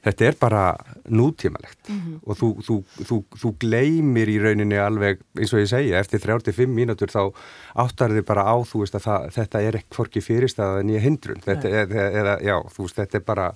þetta 0.02 0.26
er 0.26 0.38
bara 0.40 0.62
nútímalegt 1.08 1.88
mm 1.88 1.98
-hmm. 1.98 2.16
og 2.26 2.38
þú, 2.38 2.48
þú, 2.66 2.76
þú, 3.08 3.18
þú 3.42 3.52
gleymir 3.58 4.28
í 4.28 4.38
rauninni 4.42 4.78
alveg 4.78 5.20
eins 5.38 5.52
og 5.54 5.60
ég 5.60 5.70
segja 5.70 6.00
eftir 6.00 6.20
35 6.20 6.66
mínútur 6.66 7.10
þá 7.10 7.32
áttar 7.74 8.10
þið 8.10 8.24
bara 8.26 8.42
á 8.42 8.56
þú 8.66 8.82
veist 8.82 8.94
að 8.94 9.06
það, 9.06 9.30
þetta 9.36 9.62
er 9.62 9.76
ekki 9.76 9.94
forki 9.94 10.20
fyrirstað 10.20 10.80
en 10.80 10.90
ég 10.90 11.02
hindrun 11.02 11.40
þetta 11.44 11.68
er, 11.68 11.86
eða, 11.92 12.40
já, 12.42 12.56
þú 12.74 12.82
veist 12.82 12.96
þetta 12.96 13.18
er 13.18 13.24
bara 13.24 13.54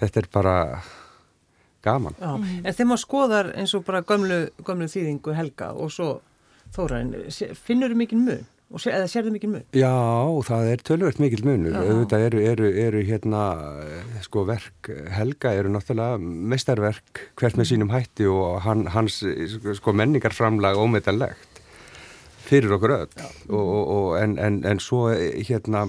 þetta 0.00 0.20
er 0.20 0.28
bara 0.32 0.82
gaman 1.82 2.14
mm 2.20 2.26
-hmm. 2.26 2.66
En 2.66 2.72
þegar 2.72 2.86
maður 2.86 3.06
skoðar 3.06 3.52
eins 3.56 3.74
og 3.74 3.84
bara 3.84 4.02
gömlu, 4.02 4.48
gömlu 4.64 4.86
þýðingu 4.88 5.32
helga 5.32 5.72
og 5.72 5.92
svo 5.92 6.20
þóraðin, 6.74 7.30
finnur 7.54 7.90
þið 7.90 7.96
mikið 7.96 8.18
mun? 8.18 8.46
Og 8.74 8.82
eða 8.90 9.06
sér 9.10 9.28
þau 9.28 9.34
mikil 9.36 9.50
mun? 9.52 9.64
Já, 9.76 9.94
það 10.48 10.68
er 10.72 10.84
tölvöld 10.88 11.20
mikil 11.22 11.44
munur. 11.46 11.76
Auðvitað 11.78 12.26
eru, 12.26 12.40
eru, 12.50 12.70
eru 12.84 13.02
hérna 13.06 13.42
sko 14.24 14.42
verk, 14.48 14.90
Helga 15.14 15.54
eru 15.54 15.70
náttúrulega 15.70 16.18
mestarverk 16.20 17.24
hvert 17.38 17.58
með 17.60 17.70
sínum 17.70 17.92
hætti 17.94 18.26
og 18.30 18.58
hann, 18.66 18.88
hans 18.90 19.20
sko 19.78 19.94
menningarframlag 19.94 20.80
ómetanlegt 20.80 21.62
fyrir 22.44 22.74
okkur 22.76 22.96
öll. 22.98 23.12
Og, 23.48 23.62
og, 23.62 23.84
og, 23.84 24.08
en, 24.20 24.34
en, 24.42 24.58
en 24.68 24.82
svo 24.82 25.06
hérna 25.14 25.86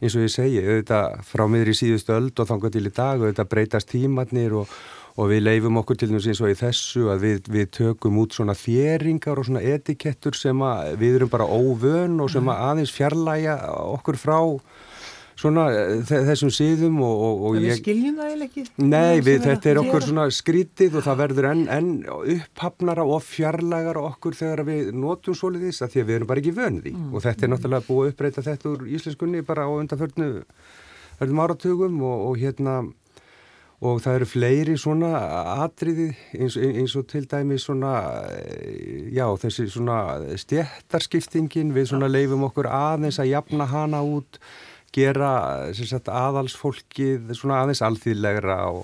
eins 0.00 0.14
og 0.16 0.24
ég 0.24 0.32
segi, 0.32 0.62
auðvitað 0.62 1.18
frá 1.28 1.44
miður 1.50 1.74
í 1.74 1.76
síðustu 1.76 2.14
öld 2.14 2.40
og 2.40 2.48
þangar 2.48 2.72
til 2.72 2.86
í 2.86 2.94
dag, 2.94 3.20
auðvitað 3.20 3.50
breytast 3.50 3.90
tímatnir 3.90 4.54
og, 4.62 4.70
og 5.16 5.30
við 5.32 5.42
leifum 5.46 5.80
okkur 5.80 5.98
til 6.00 6.10
þess 6.12 6.30
eins 6.30 6.42
og 6.44 6.52
í 6.52 6.58
þessu 6.58 7.08
að 7.12 7.24
við, 7.24 7.40
við 7.50 7.72
tökum 7.78 8.20
út 8.22 8.36
svona 8.36 8.56
þjeringar 8.58 9.40
og 9.40 9.48
svona 9.48 9.64
etikettur 9.64 10.38
sem 10.38 10.62
að 10.66 10.94
við 11.00 11.18
erum 11.20 11.32
bara 11.32 11.48
óvön 11.48 12.20
og 12.22 12.30
sem 12.32 12.52
að 12.52 12.62
aðeins 12.68 12.94
fjarlæga 12.94 13.58
okkur 13.96 14.20
frá 14.20 14.38
svona 15.40 15.66
eh, 15.72 16.02
þessum 16.04 16.52
síðum 16.52 17.00
og, 17.04 17.22
og, 17.24 17.44
og 17.48 17.58
ég... 17.58 17.70
Við 17.70 17.80
skiljum 17.80 18.18
það 18.20 18.34
eða 18.34 18.46
ekki? 18.48 18.64
Nei, 18.82 19.22
við, 19.24 19.40
þetta 19.46 19.72
er 19.72 19.80
okkur 19.82 20.06
svona 20.06 20.26
skrítið 20.34 20.98
og 21.00 21.06
það 21.06 21.22
verður 21.22 21.48
enn 21.50 21.64
en 21.72 21.90
upphafnara 22.36 23.06
og 23.08 23.24
fjarlægara 23.24 24.04
okkur 24.10 24.36
þegar 24.36 24.64
við 24.68 24.92
notum 24.96 25.38
soliðis 25.38 25.80
að 25.84 25.94
því 25.94 26.04
að 26.04 26.10
við 26.10 26.18
erum 26.18 26.30
bara 26.30 26.44
ekki 26.44 26.56
vöndi 26.56 26.94
mm. 26.94 27.10
og 27.14 27.24
þetta 27.24 27.46
er 27.46 27.52
náttúrulega 27.54 27.88
búið 27.88 28.04
að 28.04 28.14
uppbreyta 28.14 28.46
þetta 28.50 28.72
úr 28.74 28.86
íslenskunni 28.98 29.44
bara 29.48 29.66
á 29.68 29.70
undanförnu 29.72 30.30
verðum 31.20 31.44
áratugum 31.44 32.02
og, 32.04 32.26
og 32.30 32.40
hérna 32.40 32.76
og 33.80 34.00
það 34.04 34.16
eru 34.18 34.26
fleiri 34.28 34.76
svona 34.76 35.10
atriði 35.64 36.10
eins, 36.36 36.56
eins 36.60 36.94
og 37.00 37.06
til 37.08 37.24
dæmi 37.28 37.56
svona 37.60 37.94
eh, 38.28 39.08
já 39.16 39.24
þessi 39.40 39.70
svona 39.72 40.00
stjættarskiptingin 40.42 41.72
við 41.76 41.88
svona 41.94 42.10
leifum 42.10 42.44
okkur 42.50 42.68
aðeins 42.68 43.20
að 43.22 43.32
jafna 43.32 43.68
hana 43.70 44.02
út 44.04 44.40
gera 44.92 45.32
sagt, 45.72 46.10
aðalsfólkið 46.12 47.30
svona 47.38 47.62
aðeins 47.62 47.80
alþýðlegra 47.86 48.58
og, 48.74 48.82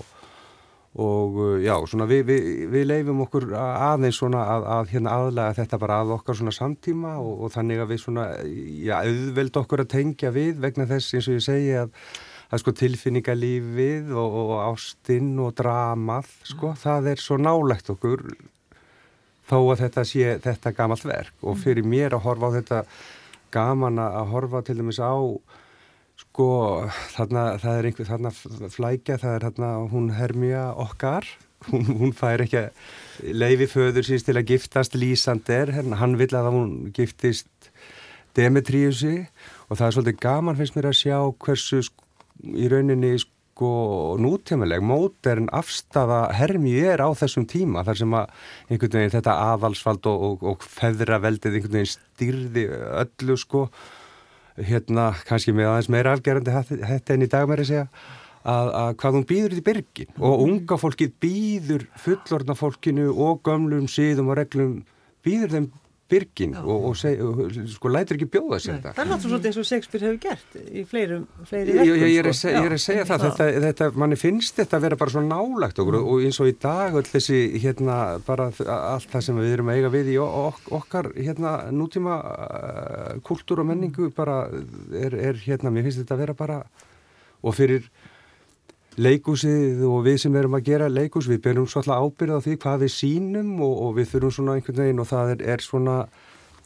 og 1.03 1.37
já, 1.61 1.75
svona 1.91 2.07
við, 2.09 2.23
við, 2.31 2.49
við 2.73 2.87
leifum 2.89 3.21
okkur 3.27 3.51
aðeins 3.59 4.23
svona 4.23 4.47
að, 4.55 4.69
að 4.79 4.95
hérna 4.95 5.19
aðlega 5.19 5.59
þetta 5.59 5.81
bara 5.83 5.99
að 6.05 6.15
okkar 6.17 6.39
svona 6.41 6.55
samtíma 6.57 7.19
og, 7.21 7.35
og 7.45 7.53
þannig 7.53 7.85
að 7.85 7.93
við 7.93 8.01
svona, 8.07 8.31
já, 8.81 8.97
auðveld 9.03 9.61
okkur 9.61 9.85
að 9.85 9.93
tengja 9.93 10.33
við 10.33 10.65
vegna 10.65 10.89
þess 10.89 11.19
eins 11.19 11.29
og 11.29 11.37
ég 11.37 11.47
segi 11.51 11.77
að 11.83 11.93
að 12.47 12.63
sko 12.63 12.75
tilfinningalífið 12.79 14.13
og, 14.15 14.37
og 14.43 14.53
ástinn 14.69 15.35
og 15.43 15.55
dramað 15.59 16.31
sko, 16.47 16.73
mm. 16.73 16.81
það 16.85 17.11
er 17.13 17.23
svo 17.23 17.39
nálegt 17.43 17.91
okkur 17.95 18.25
þó 19.47 19.59
að 19.61 19.85
þetta 19.85 20.05
sé 20.07 20.39
þetta 20.43 20.75
gamalt 20.75 21.07
verk. 21.07 21.37
Og 21.47 21.59
fyrir 21.63 21.87
mér 21.87 22.17
að 22.17 22.27
horfa 22.27 22.51
á 22.51 22.57
þetta 22.59 22.83
gaman 23.55 24.03
að 24.03 24.35
horfa 24.35 24.65
til 24.67 24.81
dæmis 24.81 25.03
á 25.03 25.15
Sko, 26.17 26.49
þarna, 27.13 27.43
það 27.61 27.79
er 27.79 27.87
einhver, 27.91 28.07
þarna 28.09 28.31
flækja, 28.73 29.19
það 29.21 29.35
er 29.35 29.45
þarna, 29.45 29.71
hún 29.93 30.07
hermja 30.17 30.63
okkar, 30.81 31.29
hún, 31.69 31.85
hún 32.01 32.15
fær 32.17 32.41
ekki 32.45 32.63
leiði 33.37 33.69
föður 33.69 34.07
síns 34.09 34.25
til 34.25 34.37
að 34.39 34.49
giftast 34.55 34.97
Lísander, 34.97 35.75
hann 35.77 36.17
vil 36.21 36.31
að 36.33 36.51
hún 36.55 36.73
giftist 36.97 37.71
Demetriusi. 38.37 39.27
Og 39.67 39.79
það 39.79 39.87
er 39.87 39.97
svolítið 39.97 40.19
gaman 40.23 40.57
finnst 40.59 40.77
mér 40.77 40.91
að 40.91 40.99
sjá 41.01 41.17
hversu 41.45 41.83
í 42.45 42.69
rauninni 42.73 43.15
sko 43.23 44.17
nútjámileg, 44.21 44.83
mótern 44.85 45.47
afstafa 45.57 46.27
hermju 46.37 46.83
er 46.93 47.01
á 47.01 47.09
þessum 47.17 47.47
tíma 47.49 47.87
þar 47.87 48.01
sem 48.03 48.17
að 48.19 48.35
einhvern 48.69 48.99
veginn 48.99 49.15
þetta 49.15 49.37
aðalsvald 49.55 50.09
og, 50.11 50.27
og, 50.27 50.45
og 50.53 50.67
feðraveldið 50.77 51.57
einhvern 51.57 51.79
veginn 51.79 51.95
styrði 51.95 52.67
öllu 53.01 53.39
sko 53.41 53.65
hérna 54.57 55.11
kannski 55.29 55.55
með 55.57 55.71
aðeins 55.71 55.91
meira 55.93 56.13
afgerandi 56.17 56.53
þetta 56.85 57.17
en 57.17 57.25
í 57.25 57.31
dag 57.33 57.51
að 57.53 57.65
segja 57.69 57.87
að, 58.47 58.69
að 58.69 58.93
hvað 59.01 59.19
hún 59.19 59.27
býður 59.31 59.57
í 59.57 59.65
byrgin 59.67 60.13
og 60.17 60.35
mhm. 60.35 60.45
unga 60.47 60.79
fólkið 60.81 61.17
býður 61.25 61.89
fullorna 62.05 62.57
fólkinu 62.57 63.09
og 63.13 63.43
gömlum 63.47 63.89
síðum 63.91 64.33
og 64.33 64.41
reglum 64.41 64.79
býður 65.27 65.57
þeim 65.57 65.69
byrgin 66.11 66.55
og, 66.61 66.85
og, 66.91 66.95
seg, 66.99 67.21
og 67.23 67.57
sko 67.73 67.91
lætur 67.91 68.19
ekki 68.19 68.29
bjóða 68.31 68.59
sér 68.63 68.77
þetta. 68.77 68.93
Það 68.97 69.03
er 69.03 69.11
náttúrulega 69.11 69.33
svona 69.33 69.51
eins 69.51 69.59
og 69.61 69.67
Shakespeare 69.69 70.07
hefur 70.07 70.19
gert 70.23 70.57
í 70.63 70.85
fleirum, 70.87 71.27
fleiri 71.51 71.75
verkum. 71.75 71.91
Ég, 71.91 72.05
ég, 72.15 72.29
sko. 72.31 72.53
ég 72.55 72.69
er 72.69 72.77
að 72.77 72.83
segja 72.85 73.07
það, 73.09 73.25
þetta, 73.27 73.49
þetta, 73.67 73.91
manni 74.03 74.19
finnst 74.21 74.61
þetta 74.61 74.79
að 74.79 74.87
vera 74.87 75.01
bara 75.03 75.15
svona 75.17 75.35
nálagt 75.35 75.83
okkur 75.83 75.99
mm. 75.99 76.11
og 76.13 76.27
eins 76.29 76.41
og 76.43 76.51
í 76.51 76.57
dag 76.63 76.99
öll 77.01 77.07
þessi 77.11 77.41
hérna 77.63 78.01
bara 78.27 78.49
allt 78.51 79.13
það 79.13 79.27
sem 79.29 79.41
við 79.43 79.55
erum 79.57 79.73
að 79.73 79.81
eiga 79.81 79.93
við 79.97 80.13
í 80.15 80.19
ok, 80.23 80.67
okkar 80.81 81.11
hérna 81.17 81.55
nútíma 81.75 82.19
uh, 82.23 83.15
kultúr 83.27 83.65
og 83.65 83.71
menningu 83.73 84.11
bara 84.15 84.45
er, 84.95 85.17
er 85.33 85.41
hérna, 85.43 85.75
mér 85.75 85.89
finnst 85.89 86.05
þetta 86.05 86.19
að 86.19 86.27
vera 86.27 86.39
bara 86.39 86.61
og 87.43 87.55
fyrir 87.57 87.91
leikúsið 88.97 89.83
og 89.85 89.99
við 90.07 90.23
sem 90.23 90.37
erum 90.39 90.57
að 90.57 90.69
gera 90.71 90.89
leikús, 90.89 91.29
við 91.29 91.43
berum 91.45 91.67
svolítið 91.69 91.99
ábyrða 92.01 92.39
því 92.45 92.55
hvað 92.63 92.85
við 92.85 92.93
sínum 92.95 93.51
og, 93.65 93.75
og 93.87 93.91
við 93.99 94.09
þurfum 94.13 94.35
svona 94.37 94.57
einhvern 94.57 94.81
veginn 94.83 95.03
og 95.03 95.11
það 95.11 95.33
er, 95.35 95.43
er 95.53 95.65
svona 95.65 95.97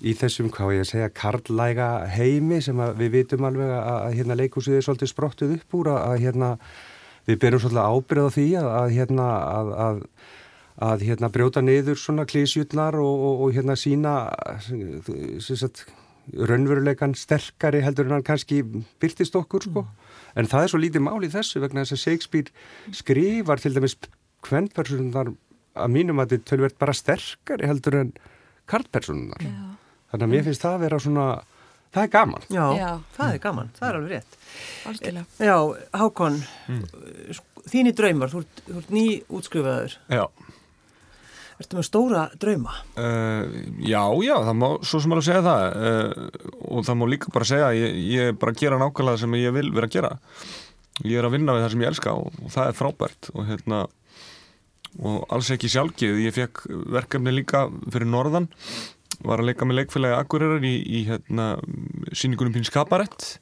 í 0.00 0.14
þessum, 0.16 0.50
hvað 0.54 0.76
ég 0.78 0.88
segja, 0.88 1.10
karlæga 1.12 1.88
heimi 2.14 2.60
sem 2.64 2.78
við 3.00 3.16
vitum 3.18 3.48
alveg 3.48 3.72
að, 3.74 3.88
að 3.96 4.18
hérna 4.20 4.38
leikúsið 4.38 4.78
er 4.78 4.86
svolítið 4.86 5.12
sprottuð 5.12 5.56
upp 5.58 5.80
úr 5.80 5.90
að, 5.92 6.00
að 6.06 6.22
hérna 6.24 6.52
við 7.26 7.40
berum 7.42 7.64
svolítið 7.64 7.98
ábyrða 7.98 8.34
því 8.36 8.46
að, 8.60 8.70
að 8.78 8.94
hérna 8.98 9.30
að 10.80 11.02
hérna 11.04 11.28
brjóta 11.28 11.60
niður 11.60 11.98
svona 12.00 12.24
klísjullar 12.24 12.96
og, 12.96 13.24
og, 13.26 13.42
og 13.44 13.56
hérna 13.58 13.74
sína 13.76 14.14
raunveruleikan 16.30 17.12
sterkari 17.18 17.82
heldur 17.84 18.08
en 18.08 18.16
hann 18.16 18.24
kannski 18.24 18.62
byrtist 19.02 19.36
okkur 19.36 19.66
sko. 19.66 19.82
mm 19.84 20.09
en 20.34 20.50
það 20.50 20.64
er 20.64 20.72
svo 20.72 20.80
lítið 20.82 21.04
mál 21.06 21.20
í 21.26 21.30
þessu 21.32 21.62
vegna 21.62 21.84
þess 21.84 21.96
að 21.96 22.02
Shakespeare 22.04 22.96
skrifar 22.96 23.62
til 23.62 23.74
dæmis 23.76 23.96
hvernpersonunar 24.46 25.32
að 25.80 25.94
mínum 25.94 26.22
að 26.22 26.34
þetta 26.34 26.50
tölvert 26.52 26.78
bara 26.80 26.96
sterkari 26.96 27.68
heldur 27.70 27.98
en 28.00 28.12
karlpersonunar 28.70 29.44
þannig 29.44 30.26
að 30.26 30.32
mér 30.34 30.46
finnst 30.48 30.66
það 30.66 30.76
að 30.76 30.84
vera 30.86 31.00
svona 31.02 31.26
það 31.90 32.04
er 32.04 32.10
gaman. 32.14 32.46
Já, 32.46 32.64
Já. 32.78 32.90
það 33.16 33.32
er 33.34 33.42
gaman, 33.42 33.70
það 33.74 33.88
er 33.88 33.96
alveg 33.98 34.12
rétt. 34.14 34.36
Algjörlega. 34.90 35.24
Já, 35.42 35.56
Hákon 35.98 36.36
mm. 36.70 36.84
þínir 37.72 37.96
draumar, 37.98 38.30
þú 38.30 38.42
ert, 38.44 38.62
ert 38.76 38.94
ný 38.94 39.04
útskrifaður 39.26 39.96
Já 40.06 40.24
Ertu 41.60 41.76
með 41.76 41.86
stóra 41.90 42.24
drauma? 42.40 42.72
Uh, 42.96 43.44
já, 43.84 44.00
já, 44.24 44.34
það 44.46 44.54
má 44.56 44.68
svo 44.80 45.00
sem 45.02 45.12
alveg 45.12 45.26
segja 45.26 45.44
það. 45.44 45.64
Uh, 45.76 46.52
og 46.72 46.86
það 46.88 47.00
má 47.00 47.06
líka 47.12 47.32
bara 47.34 47.48
segja 47.50 47.70
ég, 47.76 47.98
ég 48.14 48.30
er 48.30 48.38
bara 48.40 48.54
að 48.54 48.62
gera 48.62 48.78
nákvæmlega 48.80 49.20
sem 49.20 49.36
ég 49.36 49.56
vil 49.58 49.66
vera 49.76 49.90
að 49.90 49.96
gera. 49.98 50.12
Ég 51.04 51.20
er 51.20 51.28
að 51.28 51.34
vinna 51.36 51.56
við 51.56 51.66
það 51.66 51.74
sem 51.74 51.84
ég 51.84 51.92
elska 51.92 52.14
og, 52.16 52.38
og 52.40 52.54
það 52.54 52.70
er 52.70 52.78
frábært 52.78 53.30
og 53.34 53.44
hérna 53.48 53.82
og 55.00 55.20
alls 55.30 55.52
ekki 55.54 55.68
sjálfgeð 55.70 56.16
ég 56.24 56.34
fekk 56.34 56.64
verkefni 56.90 57.30
líka 57.30 57.68
fyrir 57.92 58.08
Norðan 58.10 58.48
var 59.22 59.40
að 59.40 59.50
leika 59.50 59.68
með 59.68 59.82
leikfélagi 59.82 60.16
Akureyrar 60.16 60.64
í, 60.64 60.74
í 60.80 61.04
hérna, 61.08 61.52
síningunum 62.16 62.54
Píns 62.56 62.72
Kabarett. 62.72 63.34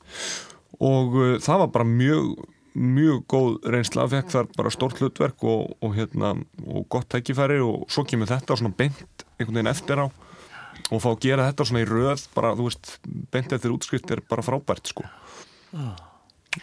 Og 0.82 1.14
uh, 1.18 1.34
það 1.42 1.64
var 1.64 1.74
bara 1.74 1.88
mjög 1.88 2.34
mjög 2.78 3.24
góð 3.30 3.58
reynsla, 3.74 4.06
fekk 4.10 4.32
þar 4.34 4.50
bara 4.56 4.72
stórt 4.74 5.02
hlutverk 5.02 5.44
og, 5.44 5.76
og, 5.82 5.94
hérna, 5.98 6.34
og 6.66 6.88
gott 6.92 7.08
tækifæri 7.12 7.60
og 7.64 7.86
svo 7.92 8.06
kemur 8.08 8.30
þetta 8.30 8.58
svona 8.58 8.74
beint 8.78 9.26
einhvern 9.38 9.60
veginn 9.60 9.72
eftir 9.72 10.02
á 10.02 10.06
og 10.88 11.00
fá 11.02 11.08
að 11.10 11.22
gera 11.26 11.48
þetta 11.50 11.68
svona 11.68 11.84
í 11.84 11.88
röð 11.88 12.28
bara, 12.36 12.54
þú 12.56 12.68
veist, 12.68 12.92
beint 13.34 13.52
eftir 13.52 13.74
útskrift 13.74 14.14
er 14.14 14.22
bara 14.30 14.46
frábært 14.46 14.92
sko. 14.94 15.04
Ah 15.76 16.07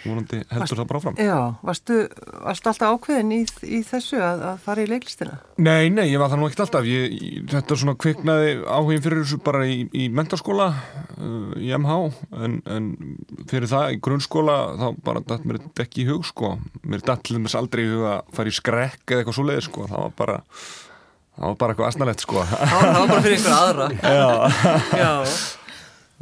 vonandi 0.03 0.41
heldur 0.51 0.79
það 0.81 0.87
bara 0.89 1.01
fram 1.03 1.19
Já, 1.19 1.37
varstu, 1.65 1.97
varstu 2.43 2.71
alltaf 2.71 2.95
ákveðin 2.95 3.33
í, 3.35 3.39
í 3.63 3.79
þessu 3.87 4.19
að, 4.19 4.43
að 4.51 4.61
fara 4.65 4.85
í 4.85 4.89
leiklistina? 4.91 5.37
Nei, 5.57 5.89
nei, 5.93 6.05
ég 6.11 6.21
var 6.21 6.31
það 6.31 6.41
nú 6.41 6.49
ekkert 6.49 6.65
alltaf. 6.65 6.87
Ég, 6.89 7.15
þetta 7.51 7.75
er 7.75 7.81
svona 7.81 7.97
kviknaði 8.05 8.53
áhugin 8.63 9.03
fyrir 9.05 9.23
þessu 9.23 9.41
bara 9.45 9.63
í, 9.69 9.77
í 9.95 10.07
mentarskóla 10.13 10.69
uh, 10.75 11.53
í 11.61 11.71
MH 11.77 11.97
en, 12.45 12.57
en 12.77 12.89
fyrir 13.51 13.69
það 13.71 13.95
í 13.95 14.01
grunnskóla 14.07 14.57
þá 14.81 14.87
bara 15.05 15.23
dætt 15.25 15.45
mér 15.47 15.61
ekki 15.85 16.05
í 16.05 16.09
hug 16.09 16.25
sko. 16.27 16.55
Mér 16.83 17.05
dætt 17.05 17.25
til 17.29 17.39
þess 17.39 17.59
aldrei 17.59 17.85
í 17.85 17.91
hug 17.93 18.07
að 18.11 18.33
fara 18.37 18.51
í 18.51 18.57
skrekk 18.59 19.05
eða 19.05 19.23
eitthvað 19.23 19.39
svo 19.39 19.47
leiði 19.47 19.67
sko, 19.69 19.87
það 19.91 20.07
var 20.07 20.17
bara 20.23 20.39
það 21.35 21.45
var 21.49 21.59
bara 21.61 21.75
eitthvað 21.75 21.91
asnalett 21.91 22.23
sko. 22.23 22.43
Það 22.71 22.89
var 22.95 23.07
bara 23.11 23.21
fyrir 23.25 23.37
einhver 23.37 23.55
aðra. 23.59 23.87
Já, 24.15 25.03
Já. 25.03 25.13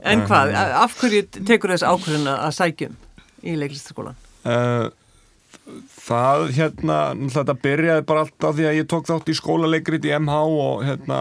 En 0.10 0.24
hvað, 0.28 0.52
af 0.58 0.96
hverju 1.00 1.26
tekur 1.46 1.72
þess 1.76 1.86
ákveðin 1.86 2.30
að 2.34 2.54
sækjum? 2.58 2.96
Í 3.44 3.56
leiklistaskólan? 3.60 4.20
Uh, 4.44 4.90
það 6.04 6.46
hérna, 6.58 6.98
þetta 7.32 7.56
byrjaði 7.64 8.06
bara 8.08 8.24
alltaf 8.26 8.56
því 8.58 8.66
að 8.68 8.78
ég 8.78 8.88
tók 8.92 9.08
þátt 9.08 9.30
í 9.32 9.36
skólaleikrið 9.38 10.08
í 10.10 10.14
MH 10.18 10.40
og 10.64 10.84
hérna 10.84 11.20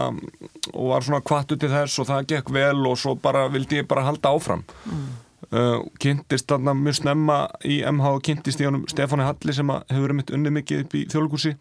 og 0.73 0.89
var 0.91 1.05
svona 1.05 1.23
kvattu 1.23 1.57
til 1.59 1.71
þess 1.71 2.01
og 2.01 2.09
það 2.09 2.27
gekk 2.33 2.51
vel 2.55 2.87
og 2.89 2.97
svo 2.99 3.15
bara 3.19 3.45
vildi 3.53 3.79
ég 3.79 3.87
bara 3.89 4.03
halda 4.07 4.33
áfram 4.35 4.65
mm. 4.83 5.05
uh, 5.47 5.77
kynntist 6.03 6.51
þarna 6.51 6.75
mjög 6.79 6.99
snemma 6.99 7.37
í 7.63 7.79
MH 7.87 8.15
og 8.17 8.25
kynntist 8.27 8.63
í 8.63 8.67
honum 8.67 8.83
Stefáni 8.91 9.27
Halli 9.27 9.55
sem 9.55 9.71
hefur 9.71 10.07
verið 10.07 10.19
mitt 10.19 10.35
unni 10.35 10.55
mikið 10.59 10.83
upp 10.83 10.97
í 10.99 11.05
þjóðlugursi 11.13 11.55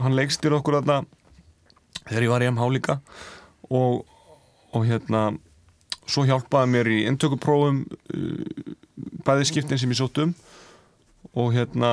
hann 0.00 0.18
leikstir 0.18 0.56
okkur 0.58 0.80
þarna 0.80 1.04
þegar 2.08 2.26
ég 2.26 2.34
var 2.34 2.46
í 2.46 2.50
MH 2.50 2.72
líka 2.74 2.98
og, 3.70 4.02
og 4.74 4.86
hérna 4.88 5.28
svo 6.10 6.26
hjálpaði 6.26 6.74
mér 6.74 6.90
í 6.90 7.00
intökuprófum 7.06 7.84
uh, 7.86 8.69
bæði 9.26 9.48
skiptin 9.50 9.78
sem 9.80 9.92
ég 9.92 9.98
sótt 10.00 10.18
um 10.24 10.34
og 11.36 11.52
hérna 11.54 11.90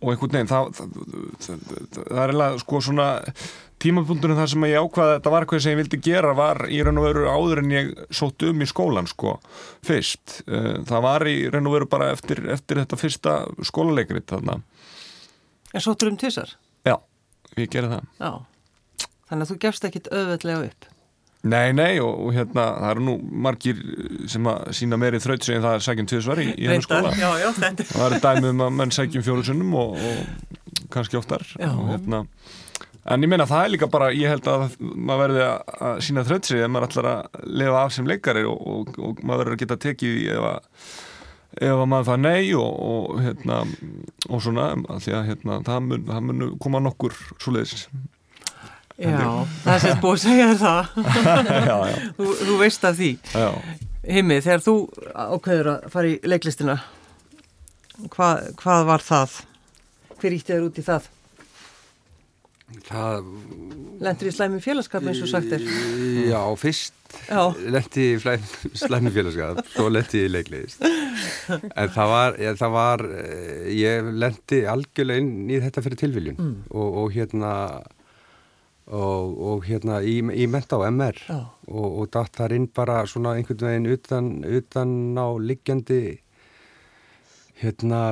og 0.00 0.12
einhvern 0.14 0.32
veginn 0.32 0.48
það, 0.48 0.70
það, 0.76 0.92
það, 1.44 1.64
það 1.92 2.20
er 2.22 2.30
eiginlega 2.32 2.60
sko 2.62 2.80
svona 2.84 3.06
tímapunktunum 3.80 4.36
þar 4.38 4.50
sem 4.52 4.64
ég 4.68 4.80
ákvaði 4.84 5.10
að 5.10 5.14
þetta 5.18 5.32
var 5.34 5.44
eitthvað 5.44 5.62
sem 5.64 5.72
ég 5.74 5.78
vildi 5.80 6.00
gera 6.04 6.32
var 6.36 6.60
í 6.72 6.78
raun 6.84 7.00
og 7.00 7.06
veru 7.08 7.26
áður 7.32 7.60
en 7.62 7.72
ég 7.74 7.90
sótt 8.16 8.44
um 8.48 8.60
í 8.64 8.68
skólan 8.68 9.08
sko 9.10 9.34
fyrst 9.86 10.38
Eh, 10.50 10.78
það 10.88 11.04
var 11.04 11.24
í 11.28 11.36
raun 11.52 11.68
og 11.68 11.74
veru 11.76 11.88
bara 11.92 12.10
eftir, 12.14 12.40
eftir 12.52 12.80
þetta 12.82 12.98
fyrsta 13.00 13.34
skólaleikrið 13.68 14.24
þarna 14.32 14.58
En 15.72 15.84
sóttur 15.84 16.10
um 16.10 16.16
tvisar? 16.20 16.56
já, 16.84 16.96
ég 17.56 17.68
gerði 17.72 17.96
það 17.96 18.08
Já. 18.24 18.32
Þannig 19.30 19.44
að 19.46 19.50
þú 19.52 19.56
gefst 19.62 19.84
ekkit 19.86 20.08
auðveldlega 20.10 20.64
upp. 20.66 20.86
Nei, 21.40 21.72
nei 21.72 21.94
og, 22.04 22.10
og 22.26 22.34
hérna 22.36 22.66
það 22.76 22.90
eru 22.90 23.04
nú 23.06 23.12
margir 23.46 23.78
sem 24.28 24.48
að 24.50 24.74
sína 24.76 24.98
meiri 25.00 25.20
þraut 25.24 25.46
sem 25.46 25.62
það 25.62 25.76
er 25.78 25.84
sækjum 25.86 26.08
tvisvar 26.10 26.42
í, 26.42 26.48
í 26.52 26.66
hennar 26.68 26.84
skóla. 26.84 27.12
Já, 27.16 27.30
já, 27.40 27.46
þetta. 27.56 27.86
það 27.88 28.06
eru 28.06 28.18
dæmið 28.26 28.48
um 28.50 28.64
að 28.66 28.74
menn 28.76 28.92
sækjum 28.92 29.24
fjólusunnum 29.24 29.78
og, 29.80 29.94
og 30.10 30.90
kannski 30.92 31.16
oftar. 31.16 31.46
Og, 31.64 31.80
hérna, 31.94 32.20
en 33.14 33.24
ég 33.24 33.32
meina 33.32 33.48
það 33.48 33.64
er 33.64 33.74
líka 33.74 33.88
bara 33.96 34.10
ég 34.12 34.34
held 34.34 34.50
að 34.52 34.66
maður 34.80 35.22
verði 35.24 35.46
að, 35.48 36.02
sína 36.04 36.26
þraut 36.28 36.52
ef 36.58 36.66
maður 36.68 36.88
ætlar 36.90 37.10
að 37.14 37.48
lifa 37.62 37.84
af 37.86 37.96
sem 37.96 38.12
leikari 38.12 38.44
og, 38.50 38.60
og, 38.60 38.92
og 39.00 39.24
maður 39.24 39.44
verður 39.46 39.56
að 39.56 39.64
geta 39.64 39.80
tekið 39.86 40.20
í 40.20 40.28
ef 40.36 40.48
að 40.50 40.86
ef 41.60 41.74
að 41.80 41.88
maður 41.90 42.08
það 42.12 42.24
nei 42.28 42.54
og, 42.54 42.80
og 42.92 43.20
hérna 43.24 43.62
og 44.28 44.44
svona, 44.44 44.70
því 45.00 45.16
að 45.16 45.28
hérna 45.32 45.60
það 45.66 45.84
mun, 45.88 46.08
það 46.12 46.26
mun 46.28 46.48
koma 46.62 46.84
nokkur 46.84 47.16
svoleiðis 47.40 47.88
Já, 49.00 49.28
það 49.64 49.74
er 49.74 49.82
sérst 49.84 50.00
búið 50.02 50.16
að 50.16 50.24
segja 50.26 50.48
þér 50.50 50.58
það. 50.60 50.90
já, 51.70 51.76
já, 51.90 51.94
Þú, 52.18 52.26
þú 52.44 52.56
veist 52.60 52.84
af 52.90 52.98
því. 53.00 53.10
já 53.34 53.48
Himmi, 54.10 54.36
þegar 54.44 54.62
þú 54.64 54.74
ákveður 55.12 55.68
að 55.74 55.86
fara 55.92 56.08
í 56.10 56.18
leiklistina, 56.32 56.74
hvað, 58.14 58.46
hvað 58.60 58.84
var 58.88 59.04
það? 59.04 59.34
Hver 60.20 60.36
ítti 60.36 60.54
þér 60.54 60.68
út 60.70 60.78
í 60.80 60.84
það? 60.86 61.08
Það, 62.86 63.28
Lendur 64.00 64.28
í 64.30 64.32
slæmi 64.32 64.60
félagskap 64.62 65.02
eins 65.10 65.20
og 65.24 65.28
sagt 65.32 65.50
er? 65.56 65.64
já, 66.30 66.38
fyrst 66.60 66.94
Já. 67.26 67.40
lendi 67.66 68.04
í 68.14 68.18
slæmi 68.78 69.10
félagskap, 69.10 69.58
svo 69.74 69.88
lendi 69.90 70.20
ég 70.22 70.28
í 70.28 70.32
leikliðist. 70.36 70.84
En 71.50 71.90
það 71.90 72.12
var, 72.12 72.36
ég, 72.38 72.58
það 72.60 72.74
var, 72.76 73.02
eh, 73.18 73.64
ég 73.74 74.10
lendi 74.22 74.60
algjörlega 74.70 75.24
inn 75.24 75.50
í 75.50 75.58
þetta 75.64 75.82
fyrir 75.88 75.98
tilviljun 76.04 76.38
Mm. 76.40 76.54
og, 76.70 77.00
og 77.02 77.10
hérna, 77.16 77.52
og, 78.90 79.36
og 79.38 79.68
hérna 79.68 80.00
í, 80.02 80.18
í 80.18 80.48
menta 80.50 80.78
á 80.80 80.86
MR 80.90 81.20
Já. 81.22 81.38
og, 81.70 81.86
og 82.02 82.10
datt 82.14 82.34
þar 82.38 82.56
inn 82.56 82.66
bara 82.74 83.04
svona 83.06 83.36
einhvern 83.38 83.62
veginn 83.68 83.88
utan, 83.94 84.30
utan 84.44 84.92
á 85.14 85.28
liggjandi, 85.38 86.02
hérna, 87.62 88.02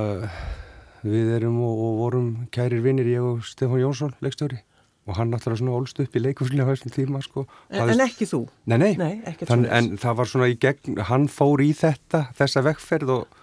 við 1.02 1.34
erum 1.38 1.58
og, 1.66 1.82
og 1.88 2.00
vorum 2.04 2.30
kærir 2.54 2.84
vinnir, 2.84 3.10
ég 3.10 3.26
og 3.26 3.44
Stefán 3.48 3.82
Jónsson, 3.82 4.14
leikstjóri. 4.24 4.62
Og 5.08 5.16
hann 5.16 5.30
náttúrulega 5.32 5.62
svona 5.62 5.76
ólst 5.78 6.00
upp 6.04 6.16
í 6.18 6.20
leikúsinu 6.20 6.66
á 6.68 6.68
þessum 6.68 6.92
tíma, 6.92 7.22
sko. 7.24 7.46
En, 7.72 7.88
en 7.94 8.02
ekki 8.04 8.26
þú? 8.28 8.42
Nei, 8.68 8.76
nei, 8.76 8.90
Nei, 9.00 9.36
Þann, 9.40 9.64
en 9.72 9.94
það 9.96 10.18
var 10.18 10.28
svona 10.28 10.48
í 10.52 10.58
gegn, 10.60 10.98
hann 11.08 11.24
fór 11.32 11.62
í 11.64 11.70
þetta, 11.72 12.26
þessa 12.36 12.62
vekkferð 12.66 13.14
og 13.14 13.37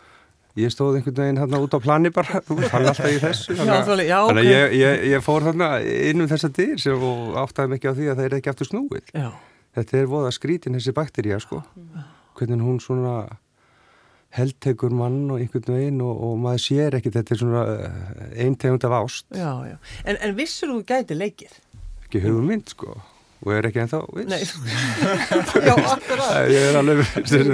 ég 0.56 0.72
stóð 0.72 0.98
einhvern 1.00 1.18
veginn 1.20 1.40
hann 1.42 1.56
út 1.60 1.74
á 1.76 1.80
plani 1.84 2.12
bara, 2.16 2.40
er 2.48 2.76
alltaf 2.80 3.10
í 3.12 3.18
þessu. 3.24 3.56
Þannig- 3.60 4.44
að 4.44 4.50
ég, 4.52 4.76
ég, 4.80 5.06
ég 5.16 5.24
fór 5.26 5.44
þarna 5.48 5.70
inn 5.84 6.24
um 6.24 6.30
þessa 6.32 6.50
dyr 6.56 6.78
sem, 6.82 7.02
og 7.04 7.36
áttaði 7.44 7.76
ekki 7.80 7.92
á 7.92 7.98
því 7.98 8.10
að 8.12 8.20
það 8.22 8.28
er 8.30 8.38
ekki 8.40 8.54
aftur 8.54 8.70
snúið. 8.72 9.10
Já. 9.14 9.30
Þetta 9.76 9.98
er 10.00 10.06
voða 10.12 10.32
skrítin 10.32 10.78
þessi 10.78 10.94
baktería, 10.96 11.40
sko. 11.44 11.60
Hvernig 12.40 12.64
hún 12.64 12.78
svona 12.84 13.16
heldtekur 14.36 14.92
mann 14.96 15.30
og 15.32 15.40
einhvern 15.40 15.76
veginn 15.78 16.02
og, 16.04 16.16
og 16.28 16.40
maður 16.44 16.64
sér 16.66 16.98
ekki, 16.98 17.12
þetta 17.16 17.36
er 17.36 17.40
svona 17.40 17.62
einn 18.36 18.56
tegund 18.60 18.84
af 18.88 18.96
ást, 18.98 19.28
Já, 19.36 19.52
já. 19.70 19.76
En, 20.04 20.18
en 20.20 20.34
vissur 20.36 20.74
þú 20.74 20.82
gæti 20.90 21.16
leikið? 21.16 21.54
ekki 22.06 22.22
hugmynd, 22.26 22.68
sko. 22.76 22.98
Og 23.44 23.52
er 23.54 23.68
ekki 23.68 23.82
ennþá, 23.84 24.00
viss. 24.16 24.30
Nei. 24.32 24.40
já, 25.68 25.74
akkurat. 25.76 26.30
Ég 26.50 26.64
er 26.70 26.78
alveg, 26.80 27.02
það. 27.04 27.50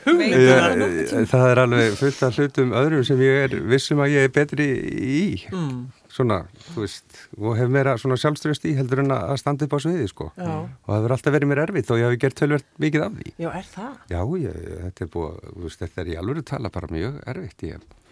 það. 0.00 0.84
Ég, 1.04 1.26
það 1.30 1.44
er 1.50 1.60
alveg 1.64 1.98
fullt 2.00 2.22
af 2.26 2.38
hlutum 2.38 2.72
öðrum 2.80 3.04
sem 3.06 3.20
ég 3.22 3.42
er 3.44 3.56
vissum 3.70 4.00
að 4.02 4.14
ég 4.16 4.26
er 4.28 4.32
betri 4.34 4.68
í 5.04 5.20
Mm. 5.54 5.84
svona, 6.14 6.40
þú 6.72 6.84
veist 6.84 7.16
og 7.38 7.56
hef 7.58 7.70
meira 7.74 7.94
svona 8.00 8.16
sjálfströst 8.20 8.64
í 8.70 8.74
heldur 8.78 9.02
en 9.02 9.12
að 9.14 9.34
standa 9.40 9.66
upp 9.66 9.74
á 9.76 9.78
sviði 9.82 10.06
sko 10.10 10.28
Já. 10.38 10.46
og 10.62 10.88
það 10.88 11.00
verður 11.04 11.14
alltaf 11.16 11.34
verið 11.34 11.50
mér 11.50 11.62
erfitt 11.64 11.90
og 11.90 11.98
ég 12.00 12.10
hef 12.12 12.20
gert 12.22 12.38
tölvert 12.38 12.68
mikið 12.82 13.04
af 13.06 13.16
því 13.18 13.32
Já, 13.44 13.48
er 13.58 13.66
það? 13.74 13.92
Já, 14.14 14.20
ég, 14.44 14.60
þetta 14.84 15.04
er 15.06 15.10
búið, 15.16 15.36
þú 15.50 15.64
veist, 15.66 15.82
þetta 15.84 16.02
er 16.04 16.10
í 16.14 16.16
alveg 16.22 16.44
tala 16.52 16.70
bara 16.74 16.90
mjög 16.94 17.18
erfitt 17.34 17.66
ég 17.66 17.76
sem 17.76 18.03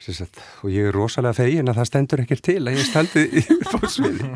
sagt, 0.00 0.40
og 0.64 0.72
ég 0.72 0.88
er 0.88 0.96
rosalega 0.96 1.36
fegin 1.36 1.68
að 1.68 1.80
það 1.80 1.88
stendur 1.90 2.22
ekkert 2.24 2.44
til 2.46 2.60
að 2.62 2.78
ég 2.78 2.86
standi 2.88 3.26
upp 3.56 3.74
á 3.76 3.80
sviði 3.90 4.30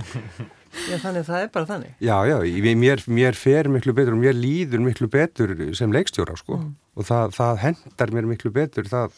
Já, 0.75 0.97
þannig 0.99 1.23
það 1.29 1.39
er 1.39 1.51
bara 1.55 1.69
þannig. 1.69 1.93
Já, 2.03 2.17
já, 2.27 2.37
mér, 2.81 3.03
mér 3.07 3.37
fer 3.39 3.69
miklu 3.71 3.95
betur 3.95 4.17
og 4.17 4.23
mér 4.25 4.35
líður 4.35 4.83
miklu 4.83 5.09
betur 5.11 5.55
sem 5.79 5.93
leikstjóra 5.95 6.35
sko. 6.39 6.59
Og 6.99 7.07
það, 7.07 7.37
það 7.37 7.61
hendar 7.63 8.13
mér 8.17 8.29
miklu 8.33 8.51
betur 8.55 8.91
það, 8.91 9.15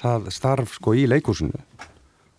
það 0.00 0.28
starf 0.34 0.74
sko 0.80 0.96
í 0.98 1.06
leikúsinu 1.06 1.62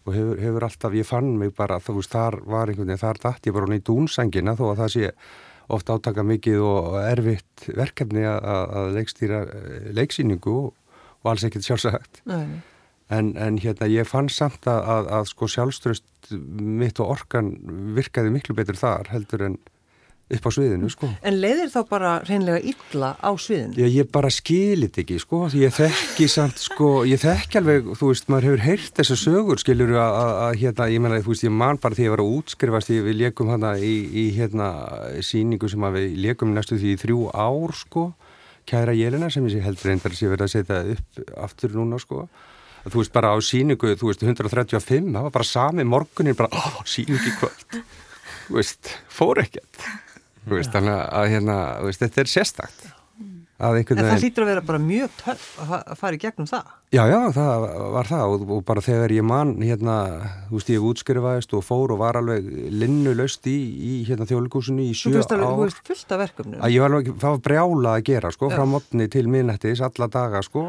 og 0.06 0.14
hefur, 0.14 0.38
hefur 0.44 0.68
alltaf, 0.68 0.94
ég 0.94 1.08
fann 1.08 1.32
mig 1.40 1.56
bara, 1.58 1.80
þú 1.82 1.98
veist, 1.98 2.14
þar 2.14 2.38
var 2.46 2.70
einhvern 2.70 2.92
veginn, 2.92 3.02
þar 3.02 3.22
dætt 3.24 3.48
ég 3.50 3.56
bara 3.56 3.66
hún 3.66 3.80
í 3.80 3.84
dúnsangina 3.88 4.54
þó 4.60 4.66
að 4.68 4.82
það 4.84 4.92
sé 4.94 5.12
oft 5.76 5.90
átaka 5.90 6.26
mikið 6.28 6.62
og 6.62 6.98
erfitt 7.02 7.66
verkefni 7.74 8.28
að, 8.30 8.92
leikstýra 9.00 9.42
eh, 9.50 9.88
leiksýningu 9.98 10.54
og, 10.60 10.74
alls 11.26 11.48
ekkert 11.48 11.66
sjálfsagt. 11.66 12.22
Nei. 12.30 12.62
En, 13.14 13.36
en 13.38 13.60
hérna 13.62 13.86
ég 13.92 14.08
fann 14.10 14.32
samt 14.34 14.66
að, 14.66 14.82
að, 14.90 15.08
að 15.20 15.28
sko 15.30 15.50
sjálfströst 15.54 16.34
mitt 16.58 16.98
og 17.04 17.12
orkan 17.14 17.52
virkaði 17.94 18.32
miklu 18.34 18.56
betur 18.58 18.80
þar 18.80 19.12
heldur 19.14 19.44
en 19.46 19.60
upp 20.26 20.48
á 20.50 20.52
sviðinu 20.56 20.88
sko. 20.90 21.08
En 21.22 21.36
leiðir 21.38 21.70
þá 21.70 21.80
bara 21.90 22.12
reynlega 22.26 22.58
illa 22.72 23.12
á 23.22 23.30
sviðinu? 23.38 23.78
Ég, 23.78 23.92
ég 24.00 24.08
bara 24.10 24.32
skilit 24.34 24.98
ekki 25.02 25.20
sko, 25.22 25.44
því 25.54 25.62
ég 25.62 25.76
þekki 25.76 26.28
samt 26.34 26.64
sko, 26.64 26.90
ég 27.06 27.22
þekki 27.22 27.60
alveg, 27.62 27.92
þú 28.00 28.10
veist, 28.10 28.32
maður 28.34 28.48
hefur 28.50 28.64
heyrt 28.66 28.98
þessa 28.98 29.18
sögur, 29.22 29.62
skiljur 29.62 29.94
að, 29.94 30.18
að, 30.24 30.34
að 30.48 30.58
hérna, 30.64 30.88
ég 30.96 31.04
menna, 31.06 31.22
þú 31.22 31.34
veist, 31.36 31.46
ég 31.46 31.56
man 31.62 31.82
bara 31.84 31.98
því 31.98 32.04
að 32.04 32.08
ég 32.08 32.16
var 32.16 32.26
að 32.26 32.34
útskrifast, 32.40 32.90
því 32.90 33.00
við 33.06 33.20
leikum 33.22 33.54
hana 33.54 33.76
í, 33.78 33.94
í 34.10 34.26
hérna 34.40 34.72
síningu 35.30 35.70
sem 35.70 35.86
að 35.86 36.00
við 36.00 36.18
leikum 36.26 36.58
næstu 36.58 36.80
því 36.82 36.96
í 36.96 37.00
þrjú 37.06 37.22
ár 37.30 37.78
sko, 37.78 38.10
kæra 38.66 38.98
Jelena 38.98 39.30
sem 39.30 39.46
ég 39.46 39.60
sé 39.60 39.62
heldur 39.62 39.92
reyndar 39.92 40.18
sem 40.18 40.26
ég 40.26 40.34
verið 40.34 40.48
að 40.48 40.54
setja 40.56 40.82
upp 40.96 41.24
aftur 41.46 41.78
núna 41.78 42.02
sko. 42.02 42.26
Þú 42.86 43.02
veist, 43.02 43.14
bara 43.16 43.32
á 43.34 43.38
síningu, 43.42 43.94
þú 43.98 44.12
veist, 44.12 44.22
135, 44.26 45.10
það 45.16 45.24
var 45.26 45.34
bara 45.34 45.48
sami 45.50 45.86
morgunin, 45.90 46.38
bara, 46.38 46.52
ó, 46.54 46.84
síningu 46.86 47.32
í 47.32 47.34
kvöld, 47.40 47.80
þú 48.46 48.60
veist, 48.60 48.92
fór 49.10 49.42
ekkert. 49.42 49.88
Þú 50.46 50.60
veist, 50.60 50.76
þannig 50.76 51.00
að 51.10 51.32
hérna, 51.34 51.56
þú 51.82 51.90
veist, 51.90 52.04
þetta 52.06 52.22
er 52.22 52.32
sérstakt. 52.36 52.86
En 53.56 53.72
það 53.72 53.76
veginn, 53.80 54.20
hlýtur 54.20 54.44
að 54.44 54.50
vera 54.50 54.62
bara 54.68 54.80
mjög 54.84 55.12
töff 55.16 55.44
að 55.64 55.70
fa- 55.70 55.84
að 55.94 56.00
fara 56.02 56.18
í 56.18 56.20
gegnum 56.20 56.48
það. 56.50 56.72
já, 56.92 57.04
já, 57.08 57.20
það 57.38 57.62
var 57.94 58.10
það. 58.10 58.24
Og, 58.34 58.42
og 58.52 58.66
bara 58.68 58.82
þegar 58.84 59.14
ég 59.16 59.24
man, 59.24 59.54
hérna, 59.64 59.96
þú 60.50 60.58
veist, 60.58 60.72
ég 60.74 60.88
útskrifaðist 60.90 61.56
og 61.56 61.64
fór 61.64 61.94
og 61.96 62.02
var 62.02 62.20
alveg 62.20 62.50
linnulaust 62.76 63.48
í, 63.48 63.56
í 63.56 63.94
hérna 64.10 64.28
þjóðlíkusinu 64.28 64.84
í 64.84 64.92
Þú 64.92 65.00
sjö 65.00 65.14
veist 65.16 65.32
alveg, 65.32 65.48
þú 65.48 65.56
ár, 65.56 65.64
veist 65.64 65.82
fullt 65.88 66.12
af 66.18 66.26
alveg, 66.90 67.14
það 67.24 67.38
var 67.38 67.42
brjála 67.48 67.96
að 67.96 68.04
gera, 68.12 68.34
sko, 68.36 68.52
Já. 68.52 68.58
frá 68.60 68.68
mótni 68.76 69.08
til 69.16 69.26
minnættis, 69.32 69.82
alla 69.88 70.10
daga, 70.12 70.44
sko, 70.44 70.66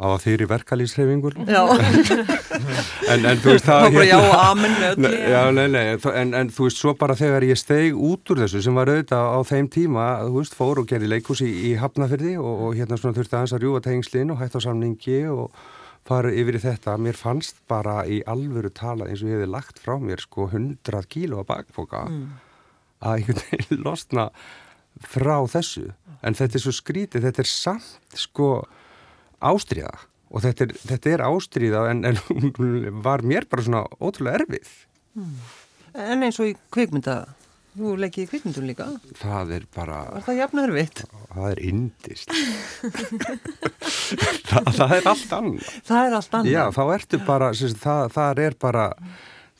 á 0.00 0.08
þeirri 0.22 0.46
verkalýsreifingur, 0.50 1.36
en, 1.42 3.26
en 3.26 3.42
þú 3.42 3.52
veist, 3.52 3.66
það, 3.66 3.98
já 4.06 4.16
og 4.18 4.32
amen 4.38 4.78
já, 5.02 5.42
nei, 5.54 5.66
nei, 5.72 5.84
en, 6.14 6.32
en 6.38 6.52
þú 6.52 6.68
veist, 6.68 6.80
svo 6.80 6.94
bara 6.98 7.16
þegar 7.18 7.46
ég 7.48 7.60
steig 7.60 7.98
út 7.98 8.32
úr 8.32 8.44
þessu 8.44 8.62
sem 8.64 8.78
var 8.78 8.90
auðvitað 8.92 9.28
á 9.36 9.40
þeim 9.52 9.68
tíma, 9.72 10.08
þú 10.24 10.40
veist, 10.40 10.56
fór 10.58 10.82
og 10.82 10.88
gerði 10.90 11.12
leikus 11.12 11.44
í, 11.44 11.50
í 11.70 11.76
Hafnafyrði 11.80 12.34
og, 12.40 12.66
og 12.68 12.74
hérna 12.78 12.98
svona 13.00 13.18
þurfti 13.18 13.38
aðeins 13.38 13.56
að 13.56 13.64
rjúa 13.66 13.84
tengslinn 13.84 14.34
og 14.34 14.42
hætt 14.42 14.58
á 14.58 14.60
samningi 14.64 15.20
og 15.32 15.62
fara 16.08 16.32
yfir 16.34 16.58
í 16.58 16.62
þetta. 16.62 16.96
Mér 16.98 17.18
fannst 17.18 17.60
bara 17.70 18.02
í 18.10 18.20
alvöru 18.26 18.72
tala 18.74 19.08
eins 19.08 19.22
og 19.22 19.30
ég 19.30 19.38
hefði 19.38 19.50
lagt 19.52 19.82
frá 19.82 19.96
mér 20.02 20.22
sko 20.22 20.48
100 20.50 21.06
kíló 21.12 21.42
að 21.42 21.50
bakboka 21.52 22.06
að 23.02 23.16
einhvern 23.16 23.42
veginn 23.46 23.82
losna 23.86 24.28
frá 25.02 25.36
þessu. 25.50 25.90
En 26.22 26.36
þetta 26.38 26.58
er 26.58 26.64
svo 26.64 26.74
skrítið, 26.74 27.26
þetta 27.26 27.42
er 27.42 27.50
samt 27.50 28.18
sko 28.18 28.50
ástriða 29.50 29.92
og 30.32 30.40
þetta 30.46 30.64
er, 30.64 30.70
þetta 30.88 31.10
er 31.12 31.20
ástriða 31.26 31.80
en, 31.90 31.98
en 32.08 32.16
var 33.04 33.20
mér 33.26 33.44
bara 33.50 33.64
svona 33.66 33.82
ótrúlega 34.00 34.38
erfið. 34.40 34.70
En 35.92 36.24
eins 36.24 36.38
og 36.40 36.48
í 36.48 36.54
kvikmynda, 36.72 37.16
þú 37.76 37.92
leikið 38.00 38.24
í 38.24 38.30
kvikmyndum 38.30 38.64
líka. 38.70 38.86
Það 39.20 39.52
er 39.58 39.66
bara, 39.76 39.98
Var 40.14 40.24
það 40.30 40.40
jafn 40.40 40.62
örfitt? 40.64 41.02
það 41.34 41.46
er 41.50 41.60
indist. 41.68 42.32
það, 44.48 44.72
það 44.78 44.94
er 44.96 45.06
allt 45.12 45.34
annað. 45.36 45.68
Það 45.88 46.08
er 46.08 46.16
allt 46.18 46.34
annað. 46.38 46.50
Já, 46.54 46.62
þá 46.76 46.82
ertu 46.96 47.20
bara, 47.28 47.50
sagt, 47.60 47.78
það, 47.84 48.02
það 48.16 48.42
er 48.46 48.56
bara, 48.64 48.84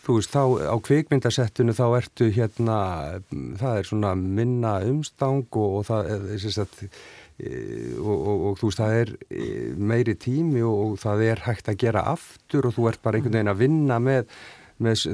þú 0.06 0.16
veist, 0.18 0.34
þá 0.34 0.42
á 0.72 0.76
kvikmyndasettinu 0.88 1.76
þá 1.78 1.84
ertu 2.00 2.28
hérna, 2.34 2.78
það 3.60 3.80
er 3.82 3.90
svona 3.92 4.14
minna 4.18 4.74
umstang 4.88 5.44
og, 5.52 5.78
og 5.82 5.86
það 5.88 6.12
er, 6.16 6.48
sagt, 6.56 6.84
e, 6.86 6.90
og, 7.98 8.16
og, 8.16 8.46
og 8.50 8.58
þú 8.60 8.70
veist 8.70 8.80
það 8.82 8.96
er 9.00 9.12
e, 9.28 9.44
meiri 9.92 10.16
tími 10.20 10.64
og, 10.66 10.80
og 10.84 10.98
það 11.02 11.24
er 11.30 11.44
hægt 11.46 11.70
að 11.72 11.78
gera 11.84 12.06
aftur 12.12 12.68
og 12.68 12.76
þú 12.76 12.88
ert 12.92 13.02
bara 13.04 13.18
einhvern 13.18 13.38
veginn 13.38 13.52
að 13.52 13.62
vinna 13.64 13.98
með, 14.02 14.32
með 14.82 15.06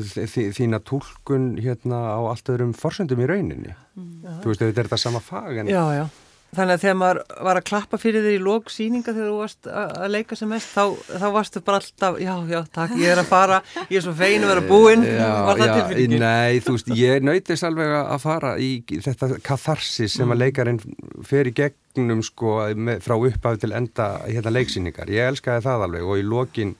þína 0.58 0.82
tólkun 0.88 1.50
hérna 1.62 2.00
á 2.18 2.20
allt 2.28 2.52
öðrum 2.52 2.76
forsendum 2.76 3.22
í 3.24 3.28
rauninni 3.30 3.74
mm. 3.74 4.40
þú 4.42 4.52
veist 4.52 4.64
þetta 4.64 4.72
er 4.74 4.90
þetta 4.90 5.02
sama 5.04 5.22
fag 5.24 5.62
en... 5.62 5.72
Já, 5.72 5.84
já 6.02 6.06
Þannig 6.56 6.78
að 6.78 6.80
þegar 6.80 6.94
maður 6.96 7.18
var 7.44 7.58
að 7.58 7.64
klappa 7.68 7.98
fyrir 8.00 8.22
þér 8.24 8.34
í 8.38 8.40
lók 8.40 8.70
síninga 8.72 9.12
þegar 9.12 9.26
þú 9.28 9.40
varst 9.42 9.66
að 9.68 10.06
leika 10.14 10.36
sem 10.38 10.48
mest 10.48 10.70
þá, 10.72 10.94
þá 11.20 11.26
varstu 11.34 11.60
bara 11.66 11.80
alltaf, 11.82 12.16
já, 12.24 12.32
já, 12.48 12.58
takk, 12.72 12.94
ég 13.02 13.12
er 13.12 13.20
að 13.20 13.28
fara, 13.28 13.58
ég 13.82 13.98
er 14.00 14.04
svo 14.06 14.14
fein 14.16 14.46
að 14.46 14.52
vera 14.54 14.62
búinn, 14.70 15.04
var 15.04 15.60
það 15.60 15.74
tilfinningin? 15.74 16.24
Nei, 16.24 16.62
þú 16.64 16.74
veist, 16.78 16.88
ég 16.96 17.28
nautist 17.28 17.68
alveg 17.68 17.92
að 17.98 18.24
fara 18.24 18.54
í 18.64 18.70
þetta 18.88 19.30
katharsis 19.44 20.16
sem 20.16 20.24
að 20.24 20.38
mm. 20.38 20.42
leikarinn 20.46 20.80
fer 21.28 21.52
í 21.52 21.54
gegnum 21.60 22.24
sko 22.24 22.56
með, 22.80 23.04
frá 23.04 23.18
upphafi 23.18 23.62
til 23.66 23.74
enda 23.76 24.08
hérna 24.24 24.56
leiksíningar, 24.56 25.12
ég 25.12 25.34
elskaði 25.34 25.66
það 25.68 25.86
alveg 25.90 26.08
og 26.08 26.16
í 26.16 26.26
lókin 26.32 26.76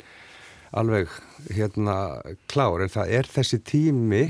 alveg 0.73 1.13
hérna 1.53 2.01
klár, 2.49 2.89
en 2.89 2.97
það 2.97 3.17
er 3.21 3.33
þessi 3.37 3.61
tími 3.69 4.25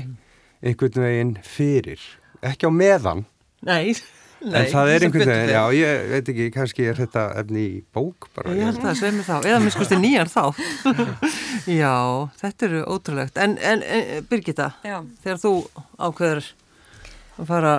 einhvern 0.59 1.03
veginn 1.07 1.35
fyrir, 1.47 2.03
ekki 2.43 2.67
á 2.67 2.71
meðan. 2.75 3.23
Nei, 3.63 3.95
Nei, 4.39 4.61
en 4.61 4.69
það 4.71 4.89
er 4.93 5.05
einhvern 5.05 5.29
veginn, 5.33 5.51
já, 5.51 5.61
ég 5.75 6.05
veit 6.13 6.29
ekki, 6.31 6.47
kannski 6.55 6.85
er 6.87 6.99
þetta 7.01 7.25
efni 7.41 7.63
í 7.65 7.77
bók 7.95 8.29
bara. 8.37 8.53
Ég 8.55 8.69
held 8.69 8.79
að 8.79 8.87
það 8.87 8.97
sveimi 9.01 9.25
þá, 9.27 9.35
eða 9.41 9.59
minn 9.65 9.75
skusti 9.75 9.99
nýjar 10.05 10.31
þá. 10.31 10.43
já, 11.67 11.93
þetta 12.39 12.67
eru 12.69 12.81
ótrúlegt. 12.95 13.39
En, 13.43 13.57
en, 13.59 13.83
en 13.83 14.27
Birgitta, 14.31 14.71
já. 14.87 14.99
þegar 15.25 15.41
þú 15.43 15.53
ákveður 15.99 16.51
að 17.35 17.51
fara 17.51 17.75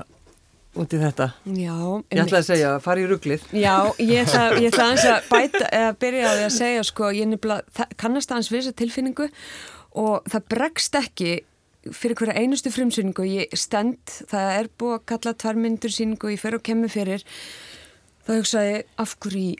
út 0.80 0.92
í 0.94 1.00
þetta, 1.00 1.32
já, 1.56 1.74
ég 2.12 2.22
ætla 2.22 2.40
að 2.42 2.48
segja, 2.52 2.76
fara 2.84 3.02
í 3.02 3.10
rugglið. 3.10 3.48
Já, 3.56 3.74
ég 3.98 4.20
ætla, 4.22 4.44
ég 4.60 4.68
ætla 4.70 4.90
að, 4.92 5.04
að 5.16 5.28
bæta, 5.32 5.66
að 5.80 5.92
byrja 6.04 6.28
á 6.28 6.32
því 6.36 6.44
að 6.46 6.56
segja, 6.60 6.88
sko, 6.92 7.12
ég 7.16 7.30
nefnilega, 7.32 7.88
kannast 7.98 8.30
aðeins 8.30 8.52
við 8.52 8.60
þessa 8.62 8.80
tilfinningu 8.84 9.30
og 9.98 10.28
það 10.30 10.44
bregst 10.52 11.00
ekki 11.00 11.32
fyrir 11.88 12.18
hverja 12.18 12.36
einustu 12.36 12.72
frumsýningu 12.72 13.24
ég 13.24 13.56
stend, 13.58 14.02
það 14.28 14.52
er 14.58 14.68
búið 14.80 14.96
að 14.98 15.06
kalla 15.12 15.34
tvarmyndur 15.42 15.94
síningu, 15.94 16.32
ég 16.34 16.40
fer 16.42 16.56
og 16.58 16.64
kemur 16.66 16.92
fyrir 16.92 17.24
þá 18.26 18.32
hugsaði 18.34 18.82
af 19.00 19.16
hverju 19.24 19.56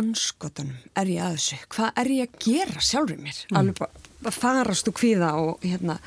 anskotanum 0.00 0.76
er 0.96 1.12
ég 1.12 1.24
að 1.24 1.36
þessu, 1.36 1.58
hvað 1.72 2.00
er 2.02 2.10
ég 2.16 2.28
að 2.28 2.44
gera 2.46 2.84
sjálfur 2.84 3.20
mér, 3.20 3.40
mm. 3.48 3.58
alveg 3.60 3.80
bara 4.22 4.34
farast 4.36 4.88
og 4.88 4.96
kvíða 4.96 5.32
og 5.40 5.64
hérna. 5.66 5.98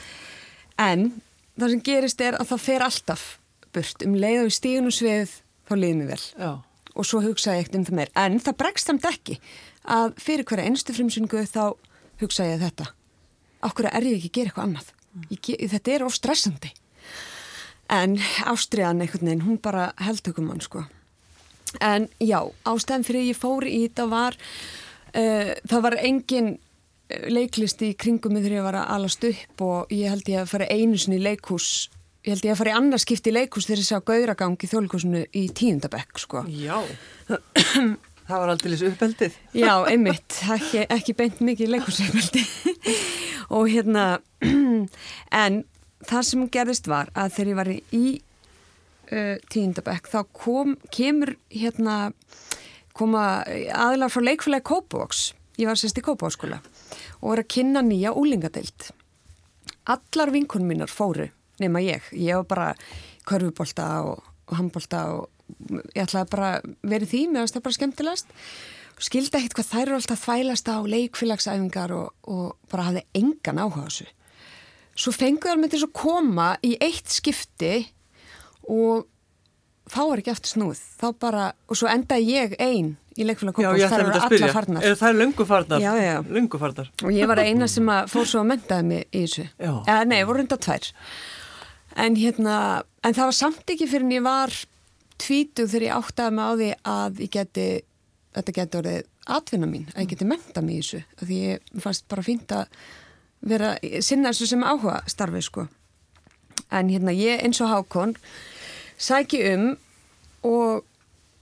En 0.81 1.09
það 1.57 1.73
sem 1.73 1.83
gerist 1.89 2.23
er 2.25 2.37
að 2.39 2.49
það 2.53 2.63
fer 2.65 2.85
alltaf 2.85 3.25
burt. 3.75 4.05
Um 4.07 4.15
leið 4.17 4.45
og 4.45 4.49
í 4.49 4.55
stígunum 4.55 4.95
svið 4.95 5.35
þá 5.67 5.75
liðum 5.77 6.05
við 6.05 6.13
vel. 6.13 6.23
Já. 6.39 6.51
og 6.95 7.03
svo 7.03 7.19
hugsaði 7.19 7.57
ég 7.57 7.65
ekkert 7.65 7.79
um 7.81 7.85
það 7.89 7.97
meir, 7.99 8.11
en 8.15 8.37
það 8.39 8.59
bregst 8.61 8.87
samt 8.87 9.05
ekki 9.09 9.33
að 9.91 10.13
fyrir 10.23 10.47
hverja 10.47 10.69
einustu 10.69 10.93
frumsýningu 10.95 11.41
þá 11.51 11.75
hugsaði 12.21 12.53
ég 12.53 12.61
þetta. 12.63 12.91
Okkur 13.67 13.89
er 13.91 14.07
ég 14.07 14.15
ekki 14.15 14.31
að 14.31 14.37
gera 14.37 14.53
eitthvað 14.53 14.69
annað 14.69 14.94
ég, 15.29 15.69
þetta 15.71 15.95
er 15.95 16.05
of 16.05 16.15
stressandi. 16.17 16.71
En 17.91 18.17
ástriðan 18.49 19.03
einhvern 19.03 19.29
veginn, 19.29 19.45
hún 19.45 19.57
bara 19.61 19.91
heldtökum 20.01 20.49
hann 20.49 20.63
sko. 20.63 20.85
En 21.83 22.07
já, 22.23 22.39
ástæðan 22.65 23.05
fyrir 23.05 23.29
ég 23.29 23.37
fór 23.37 23.65
í 23.67 23.81
þetta 23.87 24.07
var 24.09 24.37
uh, 25.15 25.51
það 25.67 25.83
var 25.83 25.97
engin 25.99 26.53
eh, 27.09 27.27
leiklist 27.31 27.83
í 27.83 27.91
kringum 27.99 28.37
þegar 28.37 28.57
ég 28.59 28.65
var 28.69 28.79
að 28.79 28.93
alast 28.95 29.27
upp 29.27 29.65
og 29.65 29.93
ég 29.93 30.13
held 30.13 30.31
ég 30.31 30.41
að 30.43 30.53
fara 30.53 30.69
einu 30.71 30.99
sinni 31.01 31.19
í 31.19 31.25
leikhús 31.25 31.89
ég 32.25 32.33
held 32.33 32.47
ég 32.47 32.55
að 32.55 32.61
fara 32.61 32.73
í 32.73 32.77
annarskipti 32.79 33.31
í 33.31 33.35
leikhús 33.35 33.67
þegar 33.67 33.83
ég 33.83 33.89
sá 33.89 33.99
gauragang 34.07 34.57
í 34.57 34.71
þjóðleikusinu 34.71 35.23
í 35.35 35.45
tíundabekk 35.57 36.21
sko. 36.23 36.45
Já 36.49 36.79
Það 38.25 38.41
var 38.41 38.51
aldrei 38.51 38.71
þessu 38.71 38.89
uppeldið. 38.89 39.37
Já, 39.53 39.71
einmitt, 39.85 40.37
ekki, 40.55 40.85
ekki 40.89 41.13
beint 41.17 41.41
mikið 41.45 41.73
leikursuppeldið. 41.75 42.53
og 43.55 43.69
hérna, 43.69 44.05
en 45.43 45.59
það 46.05 46.27
sem 46.29 46.47
gerðist 46.53 46.89
var 46.89 47.11
að 47.13 47.35
þegar 47.37 47.51
ég 47.51 47.59
var 47.59 47.71
í 47.75 48.03
uh, 49.11 49.35
tíundabæk 49.53 50.09
þá 50.09 50.19
kom, 50.33 50.75
kemur 50.93 51.35
hérna, 51.53 51.99
koma 52.97 53.43
aðlar 53.75 54.13
frá 54.13 54.25
leikfélagi 54.25 54.65
Kópavóks, 54.71 55.27
ég 55.61 55.69
var 55.69 55.79
sérst 55.79 56.01
í 56.01 56.05
Kópavókskóla 56.05 56.61
og 57.21 57.31
var 57.31 57.43
að 57.43 57.51
kynna 57.57 57.85
nýja 57.85 58.15
úlingadeild. 58.17 58.89
Allar 59.85 60.33
vinkunum 60.33 60.73
mínar 60.73 60.89
fóru 60.89 61.29
nema 61.61 61.81
ég, 61.83 62.09
ég 62.11 62.41
var 62.41 62.49
bara 62.49 62.71
körfubólta 63.29 63.85
og, 64.09 64.25
og 64.49 64.57
handbólta 64.59 65.05
og 65.13 65.29
ég 65.95 66.01
ætlaði 66.05 66.31
bara 66.31 66.51
verið 66.81 67.11
því 67.13 67.21
mér 67.29 67.45
finnst 67.45 67.57
það 67.57 67.65
bara 67.67 67.77
skemmtilegast. 67.79 68.35
Skildi 69.05 69.39
ekkert 69.39 69.57
hvað 69.57 69.71
þær 69.71 69.81
eru 69.85 69.97
alltaf 69.97 70.21
þvælast 70.23 70.69
á 70.71 70.77
leikfélagsæfingar 70.93 71.91
og, 71.95 72.13
og 72.31 72.45
bara 72.71 72.87
hafði 72.89 73.03
engan 73.19 73.59
áhuga 73.59 73.83
á 73.83 73.87
þessu. 73.89 74.07
Svo 74.95 75.11
fenguðar 75.11 75.59
með 75.59 75.75
þess 75.75 75.87
að 75.89 75.95
koma 75.99 76.47
í 76.63 76.77
eitt 76.79 77.11
skipti 77.11 77.73
og 78.71 79.03
þá 79.91 79.99
var 80.09 80.21
ekki 80.21 80.31
eftir 80.33 80.53
snúð 80.55 80.79
þá 81.01 81.07
bara, 81.21 81.49
og 81.67 81.77
svo 81.77 81.89
endaði 81.91 82.37
ég 82.37 82.55
einn 82.63 82.93
í 83.15 83.25
leikfélag 83.27 83.55
kompás, 83.55 83.83
það 83.83 84.01
eru 84.01 84.13
alla 84.15 84.51
farnar. 84.55 84.85
Er 84.87 84.97
það 84.99 85.19
lungu 85.21 85.47
farnar? 85.47 85.83
Já, 85.83 85.91
já, 85.99 86.15
lungu 86.37 86.59
farnar. 86.59 86.91
Og 87.03 87.15
ég 87.15 87.29
var 87.31 87.41
eina 87.43 87.67
sem 87.71 87.91
fór 88.11 88.27
svo 88.27 88.41
að 88.43 88.49
mentaði 88.51 88.87
mig 88.89 89.05
í 89.11 89.25
þessu. 89.25 89.45
Eða 89.59 89.99
nei, 90.09 90.17
voru 90.27 90.43
hundar 90.43 90.59
tvær. 90.63 90.89
En 92.05 92.17
hérna, 92.19 92.55
en 93.07 93.15
það 93.15 93.29
var 93.31 93.37
samt 93.37 93.75
ekki 93.75 93.87
fyrir 93.87 94.07
en 94.07 94.15
ég 94.17 94.25
var 94.25 94.55
tvítu 95.21 95.65
þegar 95.67 95.87
ég 95.87 95.97
áttaði 95.99 96.35
mig 96.35 96.45
á 96.45 96.51
því 96.55 96.69
að 96.91 97.21
ég 97.23 97.33
geti, 97.35 97.67
þetta 98.35 98.55
geti 98.59 98.79
orðið 98.81 99.01
atvinna 99.35 99.69
mín, 99.69 99.87
að 99.93 100.03
ég 100.03 100.11
geti 100.13 100.27
menta 100.29 100.61
mig 100.61 100.77
í 100.77 100.83
þessu. 100.83 101.01
Að 101.17 101.29
því 101.29 101.39
ég 101.41 101.81
fannst 101.83 102.07
bara 102.11 102.25
fínt 102.25 102.53
að 102.55 102.79
vera, 103.45 103.71
sinna 104.05 104.31
þessu 104.31 104.49
sem 104.51 104.65
áhuga 104.65 104.99
starfið 105.09 105.47
sko. 105.47 105.67
En 106.73 106.89
hérna 106.89 107.13
ég 107.15 107.43
eins 107.45 107.61
og 107.61 107.71
Hákon 107.71 108.15
sæki 108.97 109.41
um 109.53 109.71
og 110.45 110.85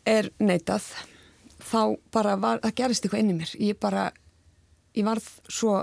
er 0.08 0.30
neitað. 0.40 0.86
Þá 1.64 1.98
bara 2.14 2.36
var, 2.38 2.62
það 2.64 2.78
gerist 2.80 3.06
eitthvað 3.06 3.24
inn 3.24 3.34
í 3.34 3.38
mér. 3.40 3.54
Ég 3.72 3.80
bara, 3.82 4.10
ég 4.96 5.08
varð 5.08 5.28
svo 5.48 5.82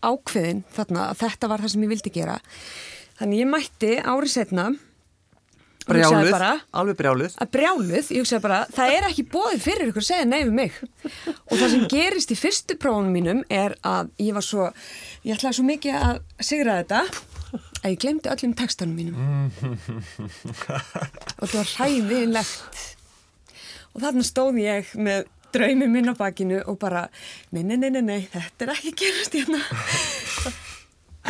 ákveðin 0.00 0.62
þarna 0.72 1.10
að 1.10 1.22
þetta 1.24 1.50
var 1.50 1.64
það 1.64 1.72
sem 1.74 1.84
ég 1.84 1.92
vildi 1.92 2.12
gera. 2.14 2.36
Þannig 3.20 3.42
ég 3.42 3.50
mætti 3.50 3.92
árið 4.00 4.32
setna 4.32 4.66
Brjáluð, 5.88 6.28
bara, 6.30 6.50
alveg 6.76 6.98
brjáluð. 6.98 7.34
Að 7.40 7.50
brjáluð, 7.54 8.10
ég 8.12 8.22
hugsaði 8.22 8.42
bara, 8.44 8.58
það 8.74 8.92
er 8.94 9.06
ekki 9.08 9.24
bóðið 9.32 9.62
fyrir 9.64 9.90
ykkur 9.90 10.04
að 10.04 10.08
segja 10.10 10.26
nei 10.28 10.42
við 10.42 10.52
mig. 10.58 10.76
Og 11.48 11.54
það 11.56 11.66
sem 11.72 11.86
gerist 11.90 12.34
í 12.34 12.36
fyrstu 12.38 12.76
prófunum 12.80 13.16
mínum 13.16 13.40
er 13.48 13.74
að 13.86 14.12
ég 14.20 14.36
var 14.36 14.44
svo, 14.44 14.68
ég 15.24 15.34
ætlaði 15.38 15.58
svo 15.58 15.66
mikið 15.70 15.98
að 15.98 16.20
sigra 16.50 16.76
þetta 16.82 17.00
að 17.80 17.88
ég 17.88 17.98
glemdi 18.04 18.30
öllum 18.30 18.54
textanum 18.60 18.96
mínum. 19.00 19.50
og 21.40 21.48
það 21.48 21.56
var 21.56 21.70
hræðilegt. 21.74 22.82
Og 23.90 24.04
þarna 24.04 24.24
stóð 24.26 24.60
ég 24.62 24.92
með 25.00 25.24
draumi 25.54 25.88
minn 25.90 26.12
á 26.12 26.14
bakinu 26.14 26.60
og 26.70 26.78
bara, 26.82 27.08
nei, 27.50 27.64
nei, 27.64 27.76
nei, 27.80 27.90
nei, 27.96 28.02
nei 28.06 28.20
þetta 28.30 28.68
er 28.68 28.74
ekki 28.76 28.92
gerast 29.00 29.34
hérna. 29.34 29.62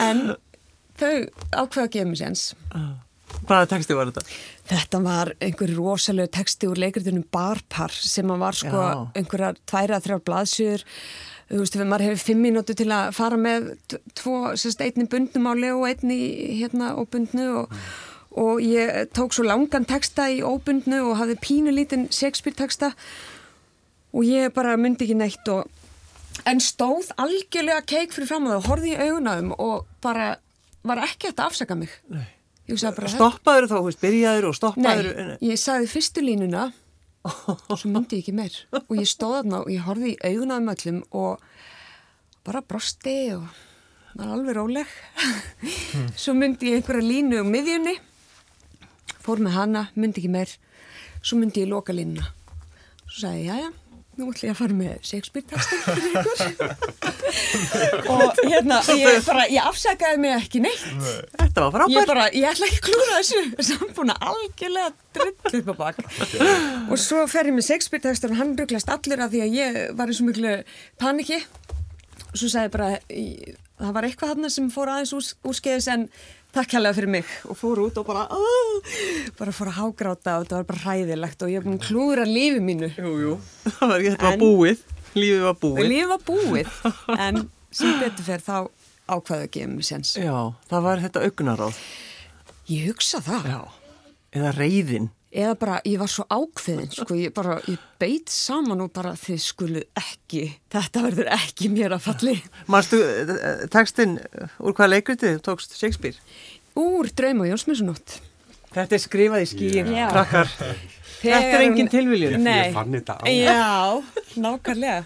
en 0.08 0.26
þau 1.00 1.14
ákveða 1.54 1.86
að 1.86 1.94
gefa 1.94 2.10
mér 2.10 2.20
séns. 2.20 2.50
Hvaða 3.48 3.68
texti 3.72 3.96
var 3.96 4.10
þetta? 4.10 4.38
Þetta 4.70 5.00
var 5.04 5.32
einhver 5.42 5.72
rosalega 5.76 6.32
texti 6.40 6.68
úr 6.70 6.80
leikritunum 6.80 7.24
Barpar 7.32 7.94
sem 7.94 8.28
var 8.40 8.58
sko 8.58 8.76
Já. 8.76 8.92
einhverja 9.16 9.54
tværa 9.70 10.00
þrjá 10.04 10.20
blaðsjur 10.26 10.84
þú 11.50 11.62
veist, 11.64 11.80
maður 11.82 12.06
hefur 12.08 12.22
fimm 12.28 12.44
mínúti 12.46 12.76
til 12.78 12.88
að 12.94 13.10
fara 13.16 13.38
með 13.40 13.72
tvo, 14.18 14.52
sérst, 14.60 14.82
einni 14.84 15.08
bundnum 15.10 15.50
á 15.50 15.52
legu 15.58 15.82
og 15.82 15.88
einni 15.90 16.20
hérna 16.60 16.92
óbundnu 17.00 17.48
og, 17.62 17.74
mm. 17.74 17.90
og 18.44 18.62
ég 18.62 19.10
tók 19.16 19.34
svo 19.34 19.46
langan 19.48 19.88
texta 19.88 20.28
í 20.30 20.40
óbundnu 20.46 21.02
og 21.08 21.18
hafði 21.18 21.38
pínu 21.42 21.74
lítinn 21.74 22.08
Shakespeare 22.14 22.58
texta 22.58 22.92
og 24.14 24.26
ég 24.26 24.54
bara 24.54 24.76
myndi 24.78 25.08
ekki 25.08 25.18
neitt 25.18 25.50
og 25.50 25.66
en 26.48 26.62
stóð 26.62 27.10
algjörlega 27.20 27.82
keik 27.88 28.14
fyrir 28.14 28.30
fram 28.30 28.46
á 28.46 28.54
það 28.54 28.60
og 28.60 28.68
horfið 28.70 28.92
í 28.92 29.08
augunaðum 29.08 29.56
og 29.58 29.88
bara 30.04 30.36
var 30.86 31.02
ekki 31.04 31.32
að 31.32 31.48
afsaka 31.50 31.76
mig 31.76 31.90
Nei 32.12 32.28
Stoppaður 32.78 33.68
þá, 33.70 33.76
veist, 33.86 34.00
byrjaður 34.02 34.48
og 34.50 34.56
stoppaður 34.58 35.10
Nei, 35.16 35.34
ég 35.50 35.60
sagði 35.60 35.90
fyrstu 35.90 36.24
línuna 36.24 36.68
og 37.24 37.74
svo 37.80 37.90
myndi 37.90 38.18
ég 38.18 38.24
ekki 38.24 38.36
meir. 38.36 38.54
Og 38.72 38.94
ég 38.98 39.08
stóð 39.08 39.40
þarna 39.40 39.62
og 39.64 39.72
ég 39.72 39.84
horfið 39.84 40.12
í 40.14 40.18
augunaðum 40.30 40.72
öllum 40.74 41.02
og 41.20 41.42
bara 42.46 42.62
brosti 42.64 43.16
og 43.36 43.44
var 44.16 44.32
alveg 44.34 44.56
róleg. 44.56 44.94
Hmm. 45.60 46.08
svo 46.16 46.34
myndi 46.38 46.72
ég 46.72 46.80
einhverja 46.80 47.06
línu 47.06 47.42
um 47.42 47.52
miðjunni 47.52 47.98
fór 49.20 49.42
með 49.44 49.56
hana, 49.58 49.86
myndi 49.94 50.22
ekki 50.22 50.32
meir. 50.32 50.56
Svo 51.20 51.36
myndi 51.38 51.64
ég 51.64 51.70
loka 51.70 51.94
línuna. 51.94 52.30
Svo 53.04 53.26
sagði 53.26 53.44
ég, 53.44 53.50
já 53.50 53.68
já 53.68 53.89
nú 54.20 54.28
ætlum 54.30 54.48
ég 54.48 54.54
að 54.54 54.58
fara 54.60 54.76
með 54.78 54.94
Shakespeare-textin 55.10 55.80
fyrir 55.86 56.04
ykkur. 56.20 57.10
og 58.10 58.40
hérna, 58.44 58.78
ég 58.98 59.20
bara, 59.26 59.44
ég 59.50 59.66
afsakaði 59.70 60.20
mig 60.22 60.34
ekki 60.36 60.62
neitt. 60.64 60.84
Þetta 61.40 61.64
var 61.66 61.84
Ég 61.90 61.96
frábær. 61.96 62.08
bara, 62.12 62.26
ég 62.36 62.46
ætla 62.50 62.68
ekki 62.68 62.80
að 62.80 62.86
klúra 62.88 63.18
þessu, 63.18 63.40
sambúna 63.70 64.16
algjörlega 64.30 64.90
drull 65.16 65.60
upp 65.60 65.72
á 65.72 65.74
bak. 65.80 66.02
og 66.90 66.96
svo 67.00 67.24
fer 67.30 67.50
ég 67.50 67.56
með 67.56 67.68
Shakespeare-textur 67.70 68.34
og 68.34 68.40
hann 68.42 68.54
rugglast 68.58 68.92
allur 68.92 69.24
af 69.26 69.32
því 69.34 69.42
að 69.46 69.56
ég 69.60 69.80
var 69.98 70.12
í 70.12 70.16
svo 70.18 70.28
miklu 70.28 70.54
paniki. 71.00 71.40
Og 72.30 72.36
svo 72.38 72.48
sagði 72.52 72.68
ég 72.68 72.74
bara, 72.76 72.90
í, 73.10 73.26
það 73.80 73.94
var 73.96 74.06
eitthvað 74.06 74.34
þarna 74.34 74.52
sem 74.54 74.68
fór 74.70 74.92
aðeins 74.92 75.14
úr, 75.16 75.24
úrskeiðis 75.50 75.88
en 75.96 76.04
takk 76.54 76.72
hérlega 76.74 76.96
fyrir 76.96 77.10
mig 77.12 77.24
og 77.48 77.56
fór 77.58 77.80
út 77.84 77.98
og 78.00 78.06
bara, 78.08 78.24
uh, 78.30 78.94
bara 79.38 79.52
fór 79.54 79.70
að 79.70 79.78
hágráta 79.80 80.36
og 80.40 80.44
þetta 80.46 80.58
var 80.60 80.66
bara 80.70 80.82
hræðilegt 80.84 81.42
og 81.46 81.52
ég 81.52 81.60
hef 81.60 81.66
búin 81.68 81.78
að 81.78 81.86
klúra 81.86 82.24
lífi 82.26 82.60
mínu. 82.64 82.88
Jú, 82.98 83.12
jú. 83.24 83.34
Það 83.78 83.92
var, 83.92 84.04
þetta 84.08 84.24
var 84.28 84.32
En- 84.32 84.44
búið. 84.44 84.84
Lífið 85.14 85.40
var 85.42 85.56
búið. 85.62 85.88
lífið 85.90 86.08
var 86.12 86.20
búið, 86.26 86.68
en 87.26 87.40
sem 87.74 87.96
betur 88.00 88.26
fyrir 88.28 88.44
þá 88.46 88.56
ákvaðu 89.10 89.42
að 89.46 89.50
gefa 89.56 89.70
mig 89.74 89.86
séns. 89.88 90.12
Já, 90.18 90.36
það 90.70 90.84
var 90.86 91.00
þetta 91.06 91.24
augnaráð. 91.26 91.80
Ég 92.70 92.84
hugsa 92.92 93.18
það. 93.26 93.48
Já. 93.50 93.60
Eða 94.38 94.52
reyðin. 94.54 95.08
Eða 95.30 95.54
bara, 95.60 95.76
ég 95.86 95.98
var 96.00 96.10
svo 96.10 96.24
ákveðin 96.26 96.90
sko, 96.94 97.14
ég 97.18 97.34
bara, 97.36 97.58
ég 97.70 97.78
beit 98.02 98.30
saman 98.32 98.80
og 98.82 98.90
bara 98.96 99.12
þið 99.18 99.42
skulu 99.44 99.82
ekki 100.00 100.46
þetta 100.72 101.04
verður 101.06 101.30
ekki 101.36 101.70
mér 101.70 101.94
að 101.94 102.06
falli 102.08 102.34
Marstu 102.70 102.98
textin 103.70 104.18
úr 104.58 104.74
hvaða 104.74 104.96
leikritið 104.96 105.36
þú 105.38 105.44
tókst 105.50 105.78
Shakespeare? 105.78 106.18
úr 106.78 107.10
draum 107.14 107.44
og 107.44 107.50
Jónsmessunótt 107.52 108.18
Þetta 108.70 108.94
er 108.94 109.00
skrifað 109.02 109.42
í 109.42 109.46
skíin, 109.50 109.88
Já. 109.90 110.04
krakkar. 110.14 110.50
Þetta 111.20 111.56
er 111.58 111.62
engin 111.66 111.88
tilviljun. 111.92 112.36
Nei, 112.40 112.70
Ég 112.70 112.74
fann 112.76 112.94
þetta 112.94 113.16
á. 113.20 113.24
já, 113.28 114.02
nákvæmlega 114.40 115.04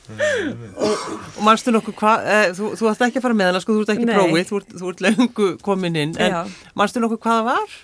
Og 0.85 1.41
manstu 1.47 1.73
nokkuð 1.75 1.97
hvað, 1.99 2.29
e, 2.31 2.37
þú, 2.55 2.69
þú 2.79 2.91
ætti 2.93 3.07
ekki 3.09 3.19
að 3.21 3.25
fara 3.27 3.39
með 3.41 3.51
hana, 3.51 3.63
sko, 3.65 3.75
þú 3.75 3.83
ert 3.85 3.93
ekki 3.95 4.07
Nei. 4.09 4.15
prófið, 4.19 4.47
þú 4.51 4.61
ert, 4.61 4.77
þú 4.83 4.93
ert 4.93 5.03
löngu 5.07 5.49
komin 5.65 5.99
inn, 5.99 6.15
en 6.23 6.37
Já. 6.37 6.39
manstu 6.79 7.03
nokkuð 7.03 7.21
hvað 7.25 7.41
það 7.41 7.49
var? 7.51 7.75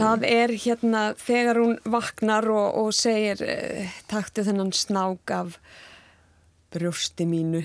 það 0.00 0.24
er 0.30 0.54
hérna 0.64 1.02
þegar 1.20 1.60
hún 1.60 1.76
vaknar 1.96 2.48
og, 2.54 2.80
og 2.84 2.94
segir 2.96 3.44
uh, 3.44 3.98
taktu 4.10 4.46
þennan 4.46 4.72
snák 4.76 5.34
af 5.36 5.60
brjósti 6.72 7.26
mínu 7.28 7.64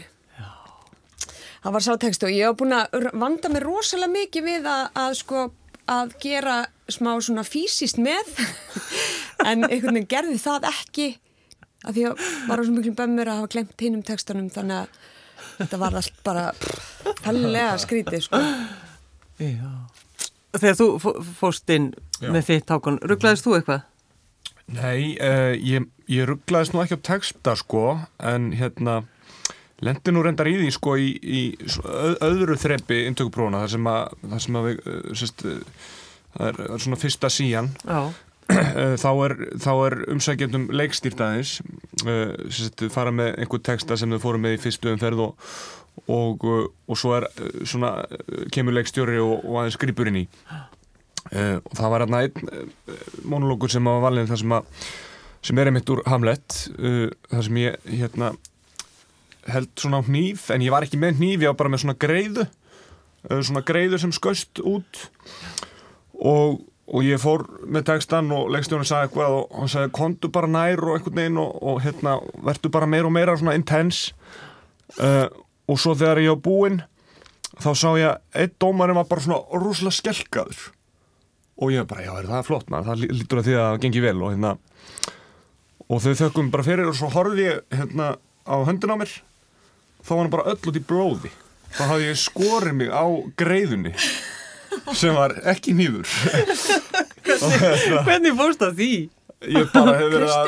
það 1.66 1.74
var 1.74 1.84
sátekst 1.86 2.24
og 2.26 2.34
ég 2.34 2.46
hef 2.50 2.58
búin 2.60 2.76
að 2.78 3.08
vanda 3.18 3.50
mig 3.50 3.64
rosalega 3.66 4.12
mikið 4.14 4.44
við 4.46 4.68
að, 4.70 4.84
að 5.02 5.16
sko 5.22 5.46
að 5.90 6.14
gera 6.22 6.58
smá 6.94 7.12
svona 7.24 7.44
fysiskt 7.48 7.98
með 8.02 8.30
en 9.50 9.66
einhvern 9.66 9.96
veginn 9.98 10.10
gerði 10.12 10.38
það 10.42 10.68
ekki 10.72 11.08
af 11.86 11.94
því 11.96 12.06
að 12.10 12.24
var 12.50 12.62
á 12.62 12.64
svo 12.66 12.76
miklu 12.76 12.94
bömmur 12.98 13.30
að 13.32 13.42
hafa 13.42 13.52
glemt 13.56 13.82
hinnum 13.86 14.04
textunum 14.06 14.48
þannig 14.54 14.84
að 14.86 15.02
þetta 15.60 15.80
var 15.82 15.98
allt 16.02 16.20
bara 16.26 16.46
fellega 17.24 17.76
skrítið 17.82 18.26
sko 18.28 18.42
Já. 19.36 19.72
Þegar 20.56 20.78
þú 20.80 20.86
fó- 21.04 21.18
fórst 21.42 21.72
inn 21.76 21.90
Já. 22.24 22.30
með 22.32 22.46
þitt 22.48 22.66
tákon, 22.70 23.00
rugglaðist 23.04 23.44
þú 23.44 23.58
eitthvað? 23.58 23.82
Nei, 24.72 25.18
uh, 25.20 25.52
ég, 25.60 25.84
ég 26.08 26.30
rugglaðist 26.30 26.72
nú 26.74 26.80
ekki 26.82 26.96
á 26.96 27.08
texta 27.12 27.56
sko, 27.60 27.82
en 28.24 28.54
hérna 28.56 29.02
lendi 29.84 30.14
nú 30.16 30.24
reyndar 30.24 30.48
í 30.48 30.56
því 30.62 30.70
sko 30.72 30.96
í, 30.96 31.10
í 31.20 31.42
öðru 32.24 32.56
þrepi 32.58 33.02
inntökuprófuna 33.10 33.66
þar 33.66 33.74
sem 33.76 33.90
að, 33.92 34.16
þar 34.32 34.44
sem 34.48 34.58
að 34.62 34.70
við, 34.70 34.80
uh, 34.88 35.12
sérst, 35.20 35.44
uh, 35.44 35.92
það 36.36 36.48
er, 36.50 36.62
er 36.68 36.84
svona 36.84 37.00
fyrsta 37.00 37.32
síjan 37.34 37.72
uh, 37.86 38.96
þá 39.02 39.10
er, 39.26 39.36
er 39.76 39.98
umsækjandum 40.14 40.68
leikstýrtaðis 40.76 41.58
sérst, 42.04 42.86
fara 42.94 43.14
með 43.16 43.34
einhver 43.42 43.64
texta 43.66 43.98
sem 43.98 44.12
þau 44.16 44.22
fóru 44.28 44.42
með 44.44 44.58
í 44.58 44.62
fyrstu 44.68 44.92
umferð 44.94 45.26
og, 45.30 45.50
og, 46.06 46.46
uh, 46.46 46.70
og 46.90 47.02
svo 47.02 47.16
er 47.18 47.28
svona, 47.64 47.98
kemur 48.54 48.78
leikstjóri 48.78 49.20
og, 49.24 49.40
og 49.44 49.62
aðeins 49.64 49.80
grýpur 49.82 50.12
inn 50.12 50.26
í. 50.26 50.28
Og 51.34 51.72
það 51.74 51.90
var 51.90 52.04
hérna 52.04 52.20
einn 52.22 52.74
monologur 53.26 53.72
sem 53.74 53.88
var 53.90 54.04
valin 54.04 54.28
það 54.30 54.44
sem 54.44 54.52
að 54.54 54.68
sem 55.46 55.62
er 55.62 55.70
einmitt 55.70 55.90
úr 55.90 56.04
Hamlet. 56.10 56.58
Þar 57.32 57.46
sem 57.48 57.58
ég 57.64 57.88
hérna 57.90 58.30
held 59.50 59.72
svona 59.78 60.02
hníf, 60.06 60.50
en 60.54 60.64
ég 60.66 60.74
var 60.74 60.86
ekki 60.86 61.00
með 61.02 61.20
hníf 61.20 61.44
ég 61.44 61.52
var 61.52 61.58
bara 61.60 61.74
með 61.74 61.84
svona 61.84 61.98
greiðu. 62.02 62.46
Svona 63.26 63.64
greiðu 63.66 64.00
sem 64.02 64.14
skaust 64.14 64.62
út 64.62 65.02
og, 66.22 66.60
og 66.88 67.04
ég 67.06 67.20
fór 67.22 67.44
með 67.66 67.88
textan 67.90 68.30
og 68.36 68.50
leikstjónin 68.54 68.88
sagði 68.88 69.10
eitthvað 69.10 69.38
og 69.40 69.56
hann 69.60 69.72
sagði 69.72 69.94
kontu 69.98 70.30
bara 70.34 70.48
nær 70.52 70.82
og 70.86 70.98
einhvern 70.98 71.18
veginn 71.20 71.40
og, 71.42 71.56
og 71.66 71.80
hérna 71.86 72.18
verður 72.46 72.74
bara 72.78 72.90
meira 72.92 73.10
og 73.10 73.16
meira 73.16 73.38
svona 73.40 73.56
intense. 73.58 74.14
Uh, 75.00 75.26
og 75.68 75.80
svo 75.82 75.96
þegar 75.98 76.22
ég 76.22 76.30
var 76.36 76.44
búinn 76.46 76.82
þá 77.58 77.70
sá 77.74 77.88
ég 77.98 78.10
að 78.12 78.42
einn 78.44 78.54
dómarinn 78.62 79.00
var 79.00 79.08
bara 79.10 79.24
svona 79.26 79.62
rúslega 79.64 79.96
skelkaður. 79.98 80.66
Og 81.56 81.72
ég 81.72 81.86
bara, 81.88 82.04
já, 82.04 82.12
er 82.20 82.28
það 82.28 82.48
flott 82.50 82.70
maður, 82.70 82.90
það 82.92 83.02
lí- 83.02 83.14
lítur 83.16 83.40
að 83.40 83.46
því 83.48 83.54
að 83.56 83.66
það 83.70 83.82
gengi 83.86 84.02
vel 84.04 84.18
og 84.28 84.34
hérna. 84.34 84.54
Og 85.86 86.02
þau 86.04 86.14
þökkum 86.20 86.52
bara 86.52 86.66
fyrir 86.68 86.90
og 86.92 86.98
svo 87.00 87.10
horfði 87.14 87.46
ég 87.48 87.62
hérna 87.80 88.10
á 88.46 88.56
höndin 88.68 88.92
á 88.92 88.98
mér. 89.00 89.14
Þá 90.06 90.10
var 90.12 90.22
hann 90.26 90.34
bara 90.36 90.48
öll 90.52 90.60
út 90.70 90.78
í 90.78 90.84
blóði. 90.86 91.32
Þá 91.76 91.84
hafði 91.94 92.10
ég 92.12 92.20
skorið 92.22 92.76
mig 92.82 92.92
á 92.94 93.04
greiðunni 93.40 93.94
sem 94.96 95.14
var 95.18 95.36
ekki 95.54 95.74
nýður 95.78 96.08
Hvernig 98.06 98.36
fórst 98.38 98.62
það 98.64 98.74
því? 98.80 98.90
ég 99.46 99.68
bara 99.74 99.92
hefur 100.00 100.14
verið 100.16 100.32
að 100.32 100.46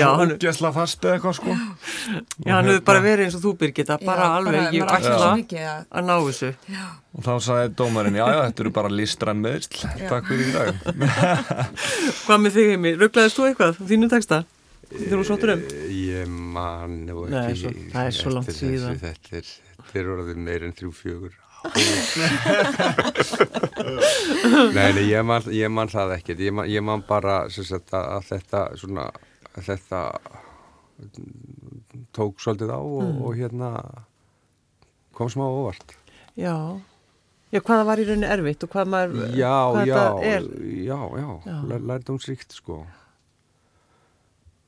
Já, 0.00 0.06
svo 0.08 0.14
hann- 0.18 0.32
ógæsla 0.34 0.70
fast 0.74 1.04
eða 1.04 1.12
eitthvað 1.18 1.34
sko 1.36 1.52
Já, 1.54 2.52
hann 2.56 2.70
hefur 2.70 2.80
bara 2.88 3.02
verið 3.04 3.26
eins 3.26 3.36
og 3.38 3.42
þú 3.44 3.52
Birgitta, 3.60 3.98
bara 4.02 4.24
Já, 4.24 4.30
alveg, 4.38 4.72
ég 4.74 4.94
svo 5.04 5.28
mikið 5.36 5.66
að 5.68 6.06
ná 6.08 6.14
þessu. 6.26 6.50
og 7.14 7.20
þá 7.26 7.30
sagði 7.46 7.74
dómarinn, 7.78 8.16
já, 8.18 8.24
já, 8.34 8.40
þetta 8.48 8.64
eru 8.64 8.72
bara 8.80 8.88
listrann 8.90 9.42
meðsl 9.44 9.84
takk 10.08 10.26
fyrir 10.30 10.48
í 10.48 10.54
dag 10.56 10.72
Hvað 12.24 12.40
með 12.46 12.56
þig, 12.56 12.70
Heimi? 12.72 12.94
Rugglaðist 13.04 13.38
þú 13.38 13.46
eitthvað? 13.50 13.78
Þínu 13.92 14.10
texta? 14.16 14.40
Þegar 14.90 15.20
þú 15.20 15.26
sóttur 15.28 15.52
um? 15.54 15.60
Eh, 15.70 15.92
Ég 16.10 16.26
man 16.26 16.96
ekki 17.06 17.92
það 17.92 18.08
er 18.08 18.16
svo 18.16 18.32
langt 18.34 18.50
síðan. 18.56 18.96
Þetta 18.98 19.36
er, 19.38 19.46
þetta 19.76 20.00
er 20.00 20.08
orðið 20.16 20.40
meir 20.48 20.64
en 20.66 20.74
þrjú 20.74 20.90
fjögur 20.98 21.36
Nei, 24.74 24.92
nei, 24.96 25.04
ég 25.10 25.24
man, 25.26 25.42
ég 25.54 25.70
man 25.72 25.88
það 25.92 26.14
ekkert 26.18 26.40
ég 26.44 26.54
man, 26.56 26.68
ég 26.70 26.82
man 26.84 27.02
bara 27.08 27.42
sagt, 27.52 27.92
að, 27.96 28.22
þetta 28.30 28.62
svona 28.80 29.08
að 29.56 29.66
þetta 29.68 30.00
tók 32.16 32.40
svolítið 32.42 32.70
á 32.72 32.78
og, 32.80 33.02
Mm. 33.02 33.22
og 33.24 33.34
hérna 33.36 33.70
kom 35.16 35.28
smá 35.32 35.44
óvart 35.48 35.96
Já. 36.38 36.54
Já, 37.50 37.58
hvað 37.60 37.80
það 37.80 37.86
var 37.88 37.98
í 38.00 38.04
rauninni 38.06 38.28
erfitt 38.30 38.62
og 38.64 38.70
hvað 38.70 38.86
maður, 38.92 39.24
Já, 39.34 39.54
hvað 39.74 39.86
já, 39.88 39.94
þetta 39.96 40.24
er. 40.30 40.42
já, 40.86 40.98
já, 41.18 41.28
Já. 41.44 41.56
já. 41.66 41.78
lærdomsríkt 41.90 42.52
sko 42.54 42.86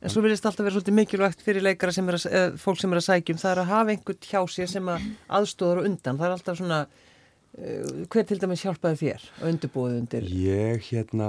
En 0.03 0.11
svo 0.11 0.23
vilist 0.25 0.43
alltaf 0.49 0.65
vera 0.67 0.75
svolítið 0.75 0.97
mikilvægt 0.99 1.43
fyrir 1.47 1.63
leikara 1.63 1.93
sem 1.95 2.09
er 2.11 2.17
að, 2.19 2.25
eða, 2.35 2.47
fólk 2.59 2.81
sem 2.83 2.91
er 2.95 2.99
að 2.99 3.05
sækjum, 3.07 3.39
það 3.39 3.53
er 3.53 3.61
að 3.63 3.69
hafa 3.71 3.93
einhvern 3.95 4.25
hjá 4.27 4.41
sér 4.51 4.71
sem 4.73 4.89
að 4.91 5.05
aðstóðar 5.39 5.81
og 5.83 5.87
undan. 5.93 6.19
Það 6.19 6.27
er 6.27 6.35
alltaf 6.37 6.59
svona, 6.59 6.79
uh, 6.89 7.93
hver 8.11 8.27
til 8.27 8.41
dæmis 8.43 8.65
hjálpaði 8.67 8.99
þér 9.05 9.29
að 9.39 9.53
undirbúið 9.53 9.95
undir? 10.01 10.27
Ég 10.43 10.89
hérna, 10.91 11.29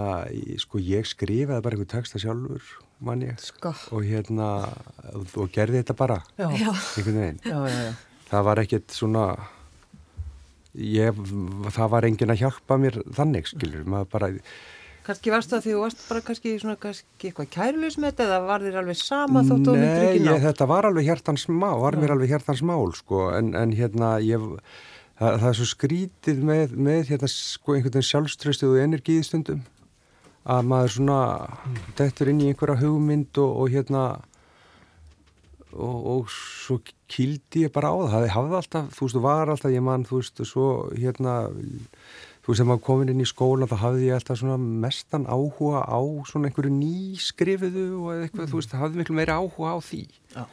sko 0.63 0.81
ég 0.81 1.05
skrifaði 1.12 1.65
bara 1.67 1.77
einhver 1.77 1.91
texta 1.93 2.21
sjálfur, 2.23 2.73
mann 3.03 3.21
ég 3.27 3.38
sko 3.45 3.75
og 3.93 4.07
hérna, 4.09 4.49
og 5.13 5.53
gerði 5.53 5.83
þetta 5.83 5.97
bara 6.01 6.21
Já, 6.39 6.47
einhvern 6.49 7.21
veginn. 7.21 7.41
já, 7.45 7.59
já. 7.69 7.93
Það 8.33 8.47
var 8.49 8.63
ekkert 8.63 8.95
svona 8.97 9.27
ég, 10.73 11.19
það 11.75 11.91
var 11.93 12.07
enginn 12.07 12.33
að 12.33 12.41
hjálpa 12.41 12.77
mér 12.81 12.97
þannig, 13.13 13.49
skilur, 13.53 13.83
maður 13.86 14.09
bara 14.15 14.29
Kannski 15.04 15.34
varst 15.34 15.52
það 15.52 15.66
því 15.66 15.74
þú 15.74 15.80
varst 15.84 16.04
bara 16.08 16.24
kannski 16.24 16.54
svona, 16.62 16.78
kannski 16.80 17.28
eitthvað 17.28 17.50
kærulegs 17.52 17.98
með 18.00 18.13
þetta 18.13 18.26
eða 18.30 18.39
var 18.48 18.63
þér 18.63 18.80
alveg 18.80 19.00
sama 19.02 19.42
þótt 19.44 19.66
þú 19.68 19.76
myndir 19.76 20.00
Nei, 20.00 20.08
ekki 20.13 20.24
ná? 20.24 20.30
ég, 20.32 20.44
þetta 20.46 20.68
var 20.72 20.88
alveg 20.88 21.08
hjartans 21.10 21.44
mál, 21.52 21.76
var 21.84 21.98
mér 22.00 22.13
alveg 22.16 22.32
hjartans 22.32 22.63
mál, 22.70 22.94
sko, 22.96 23.26
en, 23.36 23.50
en 23.60 23.76
hérna, 23.76 24.13
ég, 24.24 24.46
það, 25.20 25.39
það 25.42 25.48
er 25.50 25.60
svo 25.60 25.68
skrítið 25.74 26.42
með, 26.48 26.76
með 26.88 27.12
hérna, 27.12 27.32
sko, 27.36 27.76
einhvern 27.76 27.98
veginn 27.98 28.10
sjálfströstið 28.13 28.72
og 28.72 28.82
energið 28.86 29.26
stundum, 29.28 29.66
að 30.56 30.72
maður 30.72 30.96
svona, 30.96 31.22
dettur 32.00 32.32
inn 32.32 32.44
í 32.44 32.52
einhverja 32.54 32.80
hugmynd 32.86 33.44
og, 33.44 33.58
og 33.66 33.76
hérna, 33.76 34.08
og, 35.74 35.98
og 36.16 36.32
svo 36.32 36.80
kýldi 37.12 37.68
ég 37.68 37.76
bara 37.76 37.92
á 37.92 37.96
það, 38.08 38.13
það 38.13 38.34
hafði 38.38 38.62
alltaf, 38.62 38.94
þú 38.96 39.10
veist, 39.10 39.24
var 39.28 39.52
alltaf, 39.52 39.74
ég 39.76 39.84
man, 39.84 40.08
þú 40.08 40.22
veist, 40.22 40.39
og 40.39 40.50
svo, 40.50 40.70
hérna, 40.96 41.42
þú 42.43 42.53
þegar 42.58 42.67
maður 42.71 42.84
komin 42.89 43.12
inn 43.13 43.23
í 43.23 43.27
skóla 43.29 43.67
þá 43.71 43.75
hafði 43.86 44.08
ég 44.10 44.17
alltaf 44.17 44.39
svona 44.41 44.58
mestan 44.60 45.25
áhuga 45.32 45.84
á 45.88 45.99
svona 46.27 46.49
einhverju 46.49 46.73
nýskrifuðu 46.75 47.86
og 48.01 48.10
eitthvað, 48.25 48.49
þú 48.51 48.60
veist, 48.60 48.75
hafði 48.79 48.99
miklu 49.01 49.15
meiri 49.19 49.36
áhuga 49.38 49.73
á 49.73 49.77
því 49.84 50.01
Já. 50.36 50.43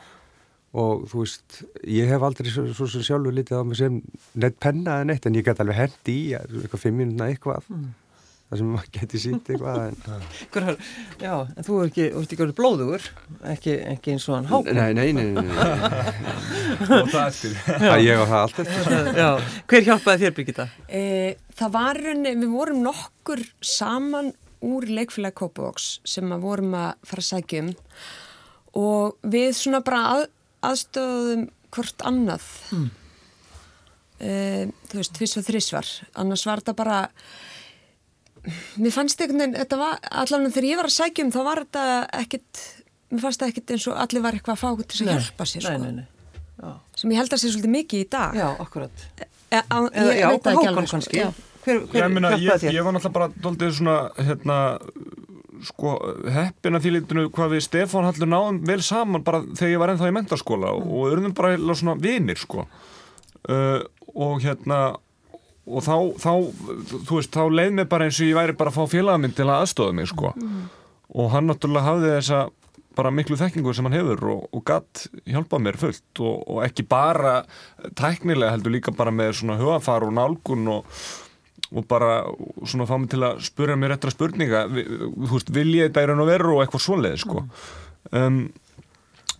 og 0.84 1.06
þú 1.10 1.24
veist, 1.24 1.58
ég 1.90 2.12
hef 2.12 2.22
aldrei 2.28 2.50
svo, 2.54 2.66
svo 2.78 2.86
sem 2.92 3.02
sjálfur 3.08 3.34
litið 3.34 3.58
á 3.58 3.64
mig 3.66 3.80
sem 3.80 3.98
neitt 4.38 4.60
penna 4.62 5.00
eða 5.00 5.08
neitt 5.10 5.26
en 5.26 5.34
ég 5.40 5.48
gæti 5.48 5.64
alveg 5.64 5.80
hendi 5.82 6.14
í 6.20 6.30
eitthvað 6.38 6.84
fimm 6.86 7.02
minúna 7.02 7.30
eitthvað 7.32 7.66
Mm. 7.70 7.90
Það 8.50 8.58
sem 8.58 8.70
maður 8.74 8.88
geti 8.96 9.18
sínt 9.22 9.48
eitthvað 9.52 9.80
en... 9.84 10.22
Hver, 10.50 10.64
já, 11.22 11.34
en 11.54 11.66
þú 11.66 11.76
ert 11.84 11.92
ekki, 11.92 12.06
ekki 12.18 12.46
blóðugur 12.58 13.04
ekki, 13.52 13.74
ekki 13.92 14.14
eins 14.16 14.26
og 14.26 14.36
hann 14.36 14.48
hákon. 14.50 14.74
Nei, 14.74 14.90
nei, 14.96 15.12
nei, 15.14 15.28
nei, 15.36 15.44
nei. 15.46 16.40
og 16.98 17.12
það 17.12 17.26
eftir. 17.28 17.54
Það 17.68 18.02
ég 18.02 18.22
og 18.22 18.26
það 18.32 18.40
allt 18.40 18.58
eftir. 18.64 19.10
Já, 19.20 19.28
hver 19.70 19.86
hjálpaði 19.86 20.24
þér 20.24 20.34
Birgitta? 20.38 20.66
E, 20.88 21.02
það 21.60 21.74
var 21.76 22.00
við 22.02 22.48
vorum 22.50 22.80
nokkur 22.88 23.44
saman 23.62 24.32
úr 24.66 24.88
leikfélag 24.90 25.36
Kópavóks 25.38 25.92
sem 26.08 26.34
að 26.34 26.42
vorum 26.48 26.74
að 26.78 26.90
fara 27.06 27.24
að 27.24 27.28
sækja 27.28 27.62
um. 27.64 27.70
Og 28.80 29.30
við 29.30 29.52
svona 29.60 29.80
bara 29.86 30.02
að, 30.16 30.24
aðstöðum 30.66 31.46
hvort 31.70 32.02
annað. 32.10 32.50
Mm. 32.74 32.90
e, 34.18 34.34
þú 34.90 35.00
veist, 35.00 35.14
tviss 35.16 35.38
og 35.38 35.46
þrísvar 35.46 35.94
annars 36.18 36.44
var 36.50 36.64
þetta 36.64 36.76
bara 36.82 36.98
mér 38.80 38.94
fannst 38.94 39.20
einhvern 39.20 39.42
veginn, 39.44 39.58
þetta 39.60 39.78
var 39.80 39.98
allavega 40.22 40.54
þegar 40.54 40.68
ég 40.70 40.80
var 40.80 40.88
að 40.90 40.96
sækja 40.96 41.24
um 41.26 41.32
þá 41.34 41.40
var 41.48 41.62
þetta 41.64 41.84
ekkit 42.22 42.62
mér 43.10 43.22
fannst 43.26 43.40
þetta 43.42 43.50
ekkit 43.52 43.74
eins 43.76 43.86
og 43.90 44.00
allir 44.04 44.24
var 44.24 44.38
eitthvað 44.38 44.56
að 44.56 44.62
fá 44.62 44.68
til 44.94 45.06
að 45.06 45.12
hjálpa 45.16 45.46
sér 45.50 45.66
nei, 45.66 45.76
sko. 45.76 45.84
nei, 45.84 45.92
nei. 46.00 46.74
sem 46.96 47.12
ég 47.14 47.20
held 47.20 47.36
að 47.36 47.42
sé 47.42 47.52
svolítið 47.52 47.74
mikið 47.76 48.04
í 48.04 48.08
dag 48.16 48.40
Já, 48.40 48.48
akkurat 48.64 49.06
e, 49.20 49.28
á, 49.60 49.78
Eða, 49.90 50.12
ég 50.14 50.20
Já, 50.20 50.28
veit 50.30 50.44
það 50.44 50.52
ekki 50.56 50.70
alveg, 50.72 50.86
sko. 50.88 50.96
kannski 50.96 51.20
Já. 51.22 51.30
Hver, 51.60 51.80
hver 51.92 52.00
ég, 52.00 52.12
meina, 52.14 52.30
ég, 52.40 52.62
ég 52.72 52.84
var 52.86 52.94
náttúrulega 52.96 53.16
bara 53.18 53.32
doldið 53.44 53.74
svona 53.76 53.96
hérna 54.16 54.58
sko, 55.68 55.90
heppin 56.32 56.78
að 56.78 56.86
því 56.86 56.92
litinu 56.94 57.24
hvað 57.34 57.52
við 57.52 57.64
Stefán 57.66 58.06
Hallur 58.08 58.30
náðum 58.32 58.60
vel 58.68 58.78
saman 58.84 59.24
bara 59.26 59.42
þegar 59.50 59.72
ég 59.74 59.82
var 59.82 59.92
ennþá 59.92 60.08
í 60.08 60.14
mentarskóla 60.16 60.70
Mm. 60.72 60.86
og 60.88 61.10
urðum 61.12 61.34
bara 61.36 61.58
svona 61.76 61.98
vinir 62.00 62.38
sko 62.40 62.64
uh, 62.64 63.80
og 64.14 64.40
hérna 64.44 64.78
og 65.66 65.82
þá, 65.84 65.94
þá, 66.22 66.32
þú 67.08 67.18
veist, 67.18 67.32
þá 67.34 67.42
leið 67.52 67.74
mér 67.76 67.88
bara 67.90 68.06
eins 68.08 68.20
og 68.22 68.26
ég 68.30 68.38
væri 68.38 68.56
bara 68.58 68.72
að 68.72 68.78
fá 68.80 68.86
félagaminn 68.94 69.34
til 69.36 69.46
að 69.48 69.60
aðstofa 69.64 69.92
mig 69.98 70.08
sko. 70.10 70.32
Og 71.10 71.30
hann 71.34 71.48
náttúrulega 71.50 71.86
hafði 71.88 72.12
þessa 72.16 72.40
bara 72.98 73.10
miklu 73.14 73.36
þekkingu 73.38 73.72
sem 73.76 73.86
hann 73.86 73.94
hefur 73.96 74.24
og, 74.32 74.40
og 74.56 74.62
gatt 74.66 75.04
hjálpað 75.30 75.62
mér 75.62 75.76
fullt 75.78 76.20
og, 76.26 76.40
og 76.50 76.62
ekki 76.66 76.84
bara 76.90 77.36
tæknilega 77.98 78.50
heldur 78.56 78.74
líka 78.74 78.92
bara 78.96 79.12
með 79.14 79.36
svona 79.40 79.56
hugafar 79.60 80.04
og 80.08 80.12
nálgun 80.16 80.66
og, 80.74 80.98
og 81.70 81.86
bara 81.90 82.24
svona 82.66 82.88
fá 82.90 82.96
mig 82.98 83.12
til 83.12 83.22
að 83.26 83.38
spura 83.46 83.76
mér 83.78 83.94
eftir 83.94 84.10
að 84.10 84.16
spurninga 84.16 84.64
Vi- 84.74 84.86
þú 84.90 85.30
veist, 85.36 85.52
vil 85.54 85.70
ég 85.78 85.88
þetta 85.92 86.02
í 86.02 86.10
raun 86.10 86.24
og 86.24 86.30
veru 86.32 86.56
og 86.56 86.64
eitthvað 86.64 86.84
svoleið 86.88 87.20
sko. 87.22 87.44
Um, 88.10 88.40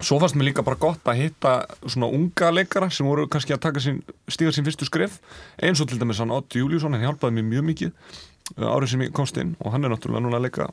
svo 0.01 0.19
fannst 0.21 0.39
mér 0.39 0.51
líka 0.51 0.65
bara 0.67 0.81
gott 0.81 1.07
að 1.09 1.21
hitta 1.21 1.55
svona 1.85 2.09
unga 2.09 2.51
leikara 2.55 2.91
sem 2.93 3.07
voru 3.09 3.27
kannski 3.31 3.55
að 3.55 3.63
taka 3.67 3.83
sín, 3.85 4.01
stíga 4.31 4.53
sín 4.55 4.67
fyrstu 4.67 4.89
skref 4.89 5.19
eins 5.61 5.81
og 5.83 5.91
til 5.91 6.01
dæmis 6.01 6.21
hann 6.23 6.33
Otti 6.35 6.63
Júliusson 6.63 6.97
hann 6.97 7.05
hjálpaði 7.05 7.37
mér 7.37 7.49
mjög 7.51 7.67
mikið 7.71 7.93
uh, 8.57 8.71
árið 8.73 8.95
sem 8.95 9.05
ég 9.07 9.15
komst 9.17 9.41
inn 9.41 9.55
og 9.61 9.75
hann 9.75 9.85
er 9.85 9.93
náttúrulega 9.93 10.25
núna 10.25 10.41
að 10.41 10.49
leika 10.49 10.71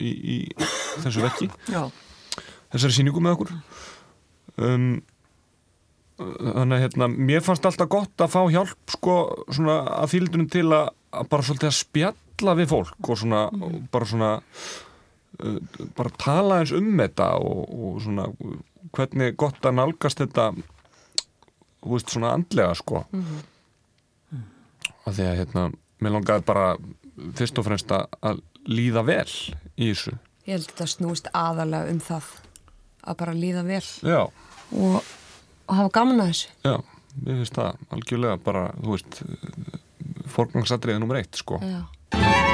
í, 0.00 0.10
í 0.10 0.38
þessu 1.04 1.24
vekki 1.26 1.50
Já, 1.70 1.86
þessari 2.72 2.96
síningu 2.96 3.22
með 3.24 3.38
okkur. 3.38 3.54
Um, 4.60 4.90
þannig 6.20 6.76
að 6.76 6.82
hérna, 6.84 7.08
mér 7.08 7.44
fannst 7.44 7.66
alltaf 7.68 7.88
gott 7.90 8.22
að 8.24 8.32
fá 8.34 8.40
hjálp 8.52 8.92
sko 8.92 9.16
svona 9.48 9.80
að 10.00 10.14
þýldunum 10.14 10.50
til 10.52 10.66
að, 10.68 10.90
að 11.16 11.30
bara 11.32 11.46
svolítið 11.46 11.70
að 11.70 11.78
spjalla 11.78 12.56
við 12.58 12.72
fólk 12.74 13.12
og 13.12 13.20
svona 13.22 13.44
og 13.48 13.76
bara 13.92 14.08
svona 14.10 14.32
uh, 14.40 15.60
bara 15.96 16.16
tala 16.20 16.60
eins 16.60 16.74
um 16.76 16.90
þetta 17.00 17.30
og, 17.40 17.62
og 17.70 18.02
svona 18.04 18.28
hvernig 18.96 19.36
gott 19.38 19.64
að 19.64 19.76
nálgast 19.78 20.22
þetta 20.22 20.50
þú 21.80 21.94
veist 21.94 22.12
svona 22.12 22.34
andlega 22.36 22.74
sko 22.74 23.04
mm 23.10 23.24
-hmm. 23.24 24.42
að 25.06 25.14
því 25.14 25.28
að 25.28 25.38
hérna 25.40 25.70
mér 26.00 26.12
langaði 26.16 26.44
bara 26.44 26.76
fyrst 27.36 27.58
og 27.58 27.64
fremst 27.64 27.90
að, 27.92 28.40
líða 28.66 29.02
vel 29.02 29.30
í 29.76 29.92
þessu 29.92 30.18
Ég 30.46 30.56
held 30.56 30.64
að 30.64 30.70
þetta 30.70 30.86
snúist 30.86 31.28
aðalega 31.32 31.90
um 31.90 32.00
það 32.00 32.24
að 33.02 33.16
bara 33.16 33.32
líða 33.32 33.62
vel 33.62 33.84
já 34.02 34.30
og, 34.72 35.02
og 35.66 35.74
hafa 35.76 35.90
gaman 35.92 36.20
að 36.20 36.32
þessu. 36.32 36.48
Já, 36.64 36.76
mér 37.24 37.40
finnst 37.40 37.58
það 37.58 37.80
algjörlega 37.96 38.36
bara, 38.44 38.68
þú 38.80 38.94
veist 38.96 39.22
forgangsatriðið 40.30 41.02
nummer 41.02 41.20
eitt, 41.20 41.34
sko 41.36 41.60
Já. 41.62 42.49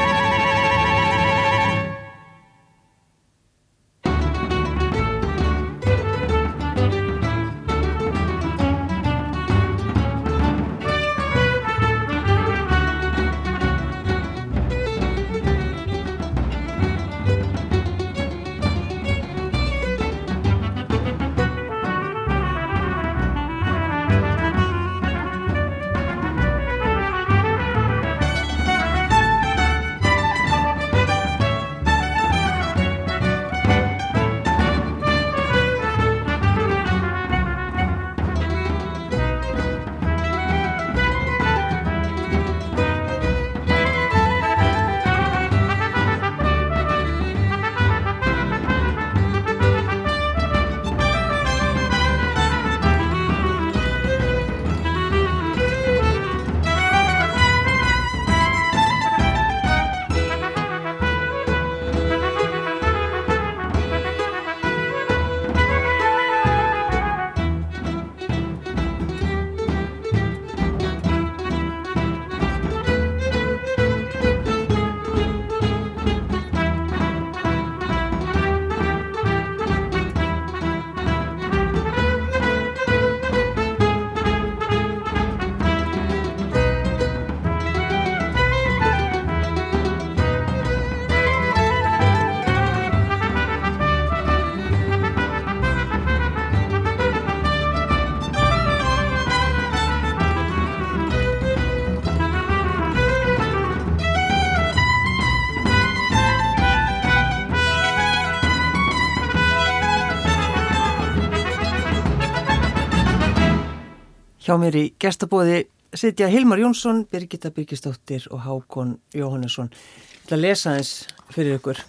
Hjá 114.46 114.54
mér 114.62 114.76
í 114.78 114.82
gestabóði 115.02 115.64
sitja 115.98 116.28
Hilmar 116.30 116.60
Jónsson, 116.62 117.00
Birgitta 117.10 117.50
Birgisdóttir 117.50 118.28
og 118.30 118.44
Hákon 118.44 118.92
Jóhannesson. 119.10 119.72
Ég 119.72 120.20
ætla 120.22 120.36
að 120.36 120.44
lesa 120.44 120.74
eins 120.78 120.90
fyrir 121.34 121.56
ykkur. 121.56 121.80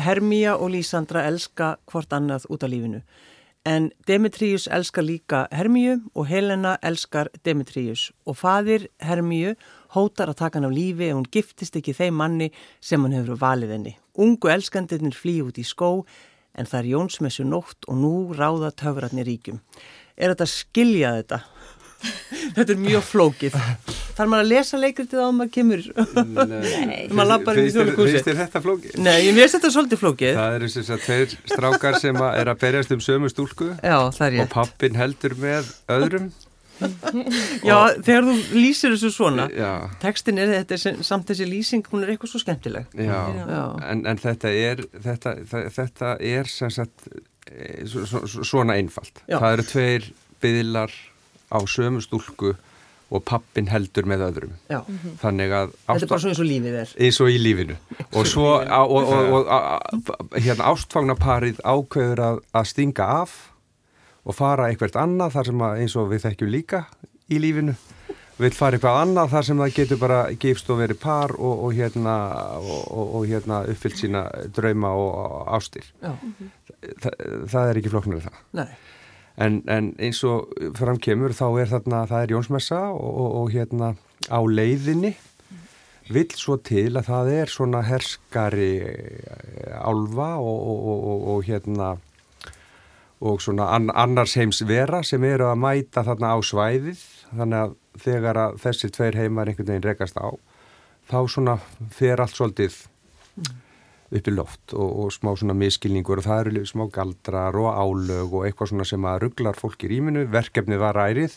Hermía 0.00 0.54
og 0.56 0.70
Lísandra 0.72 1.26
elska 1.28 1.74
hvort 1.92 2.16
annað 2.16 2.46
út 2.48 2.64
af 2.64 2.72
lífinu. 2.72 3.02
En 3.68 3.90
Demetrius 4.08 4.64
elskar 4.72 5.04
líka 5.04 5.42
Hermíu 5.52 5.98
og 6.14 6.30
Helena 6.30 6.78
elskar 6.80 7.28
Demetrius. 7.44 8.06
Og 8.24 8.40
fadir 8.40 8.88
Hermíu 9.04 9.52
hótar 9.92 10.32
að 10.32 10.40
taka 10.40 10.56
hann 10.56 10.70
af 10.70 10.72
lífi 10.72 11.10
ef 11.10 11.20
hún 11.20 11.28
giftist 11.28 11.76
ekki 11.76 11.92
þeim 11.92 12.16
manni 12.16 12.48
sem 12.80 13.04
hann 13.04 13.18
hefur 13.18 13.36
valið 13.44 13.76
henni. 13.76 13.96
Ungu 14.16 14.48
elskandirnir 14.56 15.12
flýi 15.12 15.44
út 15.44 15.60
í 15.60 15.68
skó 15.68 16.06
en 16.56 16.64
það 16.64 16.80
er 16.80 16.90
Jónsmessu 16.96 17.44
nótt 17.44 17.84
og 17.92 18.00
nú 18.00 18.14
ráða 18.32 18.72
töfratni 18.72 19.20
ríkjum. 19.28 19.60
Er 20.16 20.32
þetta 20.32 20.48
skilja 20.50 21.12
þetta? 21.20 21.42
Þetta 22.56 22.74
er 22.74 22.80
mjög 22.82 23.04
flókið. 23.08 23.56
Þarf 24.18 24.30
maður 24.32 24.42
að 24.44 24.50
lesa 24.50 24.78
leikritið 24.82 25.20
á 25.22 25.28
maður 25.30 25.50
kemur? 25.54 25.82
Nei, 26.48 27.06
Maður. 27.14 27.44
Finnst 27.54 28.26
þér 28.26 28.40
þetta 28.42 28.62
flókið? 28.64 28.96
Nei, 29.04 29.16
ég 29.28 29.36
veist 29.36 29.54
þetta 29.58 29.70
svolítið 29.74 30.00
flókið. 30.02 30.34
Það 30.40 30.56
eru 30.58 30.70
þess 30.74 30.92
að 30.96 31.04
tveir 31.06 31.36
strákar 31.52 31.98
sem 32.02 32.18
að 32.22 32.40
er 32.42 32.50
að 32.54 32.60
berjast 32.64 32.94
um 32.96 33.02
sömu 33.04 33.30
stúlku 33.32 33.70
Já, 33.78 33.96
það 34.18 34.26
er 34.28 34.42
og 34.44 34.50
pappin 34.56 34.98
heldur 34.98 35.36
með 35.38 35.70
öðrum 35.94 36.28
Já, 37.66 37.76
þegar 38.06 38.26
þú 38.28 38.34
lýsir 38.54 38.92
þessu 38.94 39.08
svona, 39.10 39.48
Já, 39.50 39.70
tekstin 40.02 40.38
er 40.38 40.52
þetta 40.52 40.76
er 40.76 40.82
sem- 40.82 41.00
samt 41.02 41.26
þessi 41.30 41.46
lýsing, 41.50 41.82
hún 41.90 42.04
er 42.06 42.12
eitthvað 42.14 42.30
svo 42.30 42.40
skemmtileg. 42.44 42.86
já, 42.94 43.18
Já. 43.34 43.62
En, 43.90 44.04
en 44.06 44.20
þetta 44.22 44.52
er 44.54 44.84
þetta, 45.06 45.32
þetta 45.74 46.12
er 46.22 46.46
sem 46.52 46.70
sagt 46.70 47.08
eh, 47.50 47.82
svo- 47.90 48.06
svo- 48.06 48.46
svona 48.46 48.76
einfalt 48.78 49.22
Já. 49.26 49.40
það 49.42 49.52
eru 49.56 49.66
tveir 49.72 50.06
byðlar 50.42 50.94
á 51.48 51.58
sömu 51.64 52.02
stúlku 52.04 52.54
og 53.08 53.24
pappin 53.24 53.70
heldur 53.72 54.04
með 54.08 54.24
öðrum. 54.26 54.56
Já, 54.68 54.82
þannig 55.22 55.52
að 55.56 55.70
þetta 55.86 56.04
er 56.04 56.10
bara 56.10 56.22
svona 56.22 56.34
eins 56.34 56.42
og 56.42 56.48
lífið 56.48 56.74
er. 56.82 56.90
eins 57.06 57.20
og 57.24 57.30
í 57.32 57.38
lífinu. 57.40 57.76
Og 58.12 58.26
svo 58.28 58.48
á, 58.68 58.80
og, 58.84 59.12
og, 59.12 59.52
og, 59.52 60.34
hérna 60.36 60.72
ástfagnaparið 60.74 61.62
ákveður 61.64 62.24
að, 62.26 62.40
að 62.60 62.68
stinga 62.72 63.06
af 63.22 63.38
og 64.28 64.36
fara 64.36 64.68
eitthvað 64.68 64.98
annað 65.00 65.38
þar 65.38 65.48
sem 65.48 65.64
að 65.64 65.84
eins 65.84 65.96
og 65.96 66.10
við 66.12 66.26
þekkjum 66.26 66.52
líka 66.52 66.82
í 67.32 67.40
lífinu. 67.40 67.78
Vil 68.38 68.52
fara 68.54 68.76
eitthvað 68.76 69.00
annað 69.06 69.32
þar 69.32 69.48
sem 69.48 69.64
það 69.64 69.72
getur 69.80 70.02
bara 70.04 70.18
gifst 70.44 70.68
og 70.70 70.78
verið 70.78 71.00
par 71.02 71.32
og, 71.34 71.64
og 71.64 71.72
hérna 71.74 72.18
og, 72.60 72.84
og, 72.92 73.08
og 73.18 73.24
hérna 73.26 73.62
uppfyllt 73.72 73.98
sína 74.04 74.26
drauma 74.54 74.92
og 75.00 75.48
ástir. 75.56 75.88
Já, 76.04 76.12
Þa, 76.78 77.10
það 77.50 77.70
er 77.72 77.80
ekki 77.80 77.90
flokknar 77.90 78.20
það. 78.28 78.36
Nei. 78.60 78.68
En, 79.38 79.60
en 79.70 79.92
eins 80.02 80.20
og 80.26 80.50
framkemur 80.74 81.34
þá 81.36 81.46
er 81.62 81.70
þarna, 81.70 82.02
það 82.10 82.24
er 82.24 82.34
Jónsmessa 82.34 82.80
og, 82.90 83.08
og, 83.08 83.30
og 83.42 83.52
hérna 83.54 83.92
á 84.26 84.40
leiðinni. 84.42 85.14
Vill 86.08 86.32
svo 86.34 86.56
til 86.64 86.96
að 86.96 87.10
það 87.10 87.32
er 87.36 87.52
svona 87.52 87.82
herskari 87.84 88.70
eh, 88.82 89.74
álfa 89.78 90.34
og, 90.40 90.60
og, 91.34 91.42
hérna 91.46 91.94
og 93.18 93.42
svona 93.44 93.68
an, 93.76 93.90
annars 93.92 94.34
heims 94.38 94.62
vera 94.66 95.02
sem 95.04 95.24
eru 95.28 95.50
að 95.50 95.60
mæta 95.60 96.06
þarna 96.06 96.32
á 96.34 96.38
svæðið. 96.42 97.02
Þannig 97.28 97.64
að 97.66 97.76
þegar 98.02 98.42
að 98.46 98.60
þessi 98.64 98.92
tveir 98.94 99.18
heimar 99.20 99.50
einhvern 99.50 99.74
veginn 99.74 99.88
rekast 99.90 100.18
á 100.18 100.32
þá 101.08 101.18
svona 101.30 101.56
fer 101.94 102.20
allt 102.20 102.36
svolítið 102.36 102.76
upp 104.08 104.30
í 104.30 104.32
loft 104.32 104.72
og, 104.72 104.88
og 105.04 105.12
smá 105.12 105.34
svona 105.36 105.56
miskilningur 105.58 106.22
og 106.22 106.26
það 106.28 106.46
eru 106.46 106.64
smá 106.68 106.86
galdrar 106.92 107.56
og 107.60 107.68
álög 107.76 108.32
og 108.32 108.46
eitthvað 108.48 108.72
svona 108.72 108.88
sem 108.88 109.04
að 109.04 109.20
rugglar 109.26 109.58
fólk 109.58 109.84
í 109.84 109.92
rýminu, 109.92 110.24
verkefnið 110.32 110.80
var 110.80 111.00
ærið, 111.02 111.36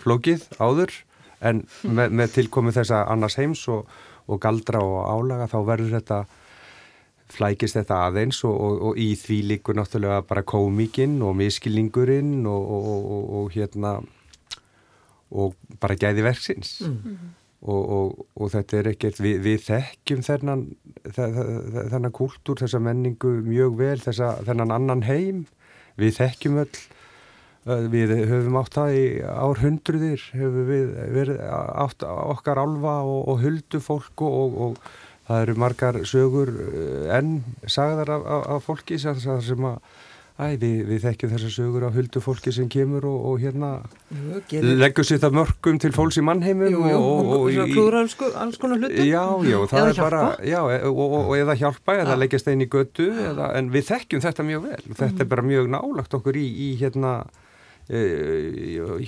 flókið 0.00 0.46
áður 0.56 0.94
en 1.44 1.62
með, 1.84 2.14
með 2.20 2.34
tilkomu 2.38 2.72
þessa 2.74 3.04
annars 3.12 3.38
heims 3.38 3.66
og, 3.70 3.88
og 4.26 4.40
galdra 4.42 4.80
og 4.82 5.00
álaga 5.04 5.50
þá 5.52 5.58
verður 5.68 5.96
þetta 5.98 6.22
flækist 7.28 7.76
þetta 7.76 8.02
aðeins 8.06 8.40
og, 8.48 8.54
og, 8.56 8.78
og 8.88 9.00
í 9.00 9.10
því 9.20 9.38
líkur 9.52 9.76
náttúrulega 9.76 10.22
bara 10.28 10.46
komikinn 10.48 11.18
og 11.22 11.36
miskilningurinn 11.38 12.46
og, 12.48 12.72
og 13.42 13.52
hérna 13.52 13.98
og 15.28 15.58
bara 15.80 15.98
gæði 16.00 16.24
verksins 16.24 16.78
og, 17.66 18.26
og 18.38 18.52
þetta 18.52 18.78
er 18.78 18.90
ekkert, 18.92 19.22
við, 19.22 19.40
við 19.42 19.64
þekkjum 19.66 20.22
þennan, 20.26 20.62
þennan 21.16 22.14
kúltúr, 22.14 22.60
þessa 22.62 22.80
menningu 22.82 23.32
mjög 23.46 23.80
vel, 23.80 23.96
þessa, 24.04 24.36
þennan 24.46 24.74
annan 24.76 25.02
heim, 25.08 25.42
við 25.98 26.14
þekkjum 26.20 26.62
öll, 26.62 26.78
við 27.92 28.14
höfum 28.30 28.60
átt 28.60 28.78
það 28.78 28.94
í 28.96 29.04
árhundruðir, 29.26 30.28
höfum 30.38 30.70
við 30.70 30.94
verið 31.16 31.42
átt 31.48 32.06
okkar 32.06 32.62
alfa 32.62 33.00
og, 33.02 33.20
og 33.28 33.42
huldu 33.42 33.82
fólk 33.82 34.24
og, 34.24 34.58
og 34.68 34.78
það 35.28 35.42
eru 35.44 35.56
margar 35.60 35.98
sögur 36.08 36.54
enn 37.12 37.40
sagðar 37.66 38.14
af, 38.14 38.22
af, 38.24 38.46
af 38.54 38.68
fólki 38.70 39.00
sem 39.02 39.18
að 39.68 39.82
Æ, 40.38 40.54
við, 40.62 40.84
við 40.86 41.00
þekkjum 41.02 41.30
þessar 41.32 41.50
sögur 41.50 41.84
á 41.84 41.90
huldu 41.90 42.20
fólki 42.22 42.52
sem 42.54 42.68
kemur 42.70 43.02
og, 43.10 43.16
og 43.26 43.40
hérna 43.42 43.70
Jú, 44.14 44.60
leggur 44.78 45.02
sér 45.08 45.18
það 45.24 45.34
mörgum 45.34 45.80
til 45.82 45.90
fólks 45.96 46.18
í 46.20 46.22
mannheimum 46.22 46.70
Jú, 46.70 46.82
jú, 46.86 47.00
og, 47.00 47.30
og, 47.34 47.48
og 47.64 47.72
klúra 47.72 48.02
alls, 48.04 48.14
alls 48.38 48.60
konar 48.62 48.78
hlutum. 48.78 49.02
Já, 49.02 49.24
já, 49.50 49.58
það 49.72 49.80
Eða 49.80 49.88
er 49.90 49.98
bara, 50.04 50.20
hjálpa. 50.22 50.46
já, 50.46 50.60
og, 50.92 51.16
og 51.18 51.34
eða 51.40 51.56
hjálpa, 51.58 51.96
eða 52.04 52.14
Já. 52.14 52.20
leggja 52.22 52.40
stein 52.44 52.62
í 52.62 52.68
götu, 52.70 53.08
eða, 53.32 53.48
en 53.58 53.72
við 53.74 53.88
þekkjum 53.90 54.22
þetta 54.28 54.46
mjög 54.52 54.62
vel. 54.68 54.80
Þetta 54.92 55.10
Mhm. 55.10 55.20
er 55.26 55.30
bara 55.34 55.46
mjög 55.50 55.68
nálagt 55.74 56.14
okkur 56.20 56.38
í, 56.38 56.46
í 56.46 56.68
hérna, 56.84 57.12
e, 57.90 58.00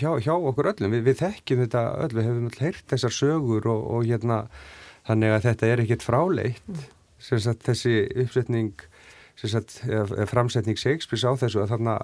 hjá, 0.02 0.10
hjá 0.26 0.34
okkur 0.34 0.72
öllum. 0.74 0.94
Við, 0.98 1.06
við 1.12 1.18
þekkjum 1.22 1.62
þetta 1.66 1.82
öll, 2.04 2.14
við 2.16 2.26
hefum 2.26 2.46
öll 2.50 2.60
heyrt 2.66 2.86
þessar 2.90 3.14
sögur 3.14 3.70
og, 3.70 3.86
og 4.00 4.08
hérna, 4.10 4.42
þannig 5.06 5.36
að 5.38 5.46
þetta 5.46 5.70
er 5.76 5.84
ekkert 5.86 6.02
fráleitt, 6.10 6.62
Mm. 6.66 6.88
sem 7.22 7.38
sagt 7.38 7.62
þessi 7.70 7.94
uppsetning, 8.24 8.72
sagt, 9.48 9.80
eða 9.88 10.26
framsetning 10.28 10.76
Shakespeare 10.76 11.32
á 11.32 11.32
þessu 11.40 11.62
að 11.62 11.72
þarna 11.72 11.96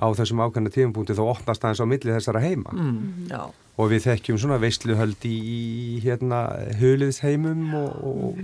á 0.00 0.06
þessum 0.16 0.40
ákvæmna 0.40 0.70
tífumbúndi 0.72 1.16
þá 1.16 1.24
opnast 1.26 1.64
aðeins 1.64 1.82
á 1.82 1.86
milli 1.90 2.14
þessara 2.14 2.40
heima. 2.40 2.72
Mm, 2.72 3.26
já, 3.28 3.42
og 3.80 3.90
við 3.92 4.06
þekkjum 4.08 4.38
svona 4.40 4.60
veistluhöld 4.60 5.26
í, 5.28 5.34
í 5.40 5.98
hérna 6.04 6.44
huliðsheimum 6.80 7.74
og, 7.78 7.90
og, 8.10 8.40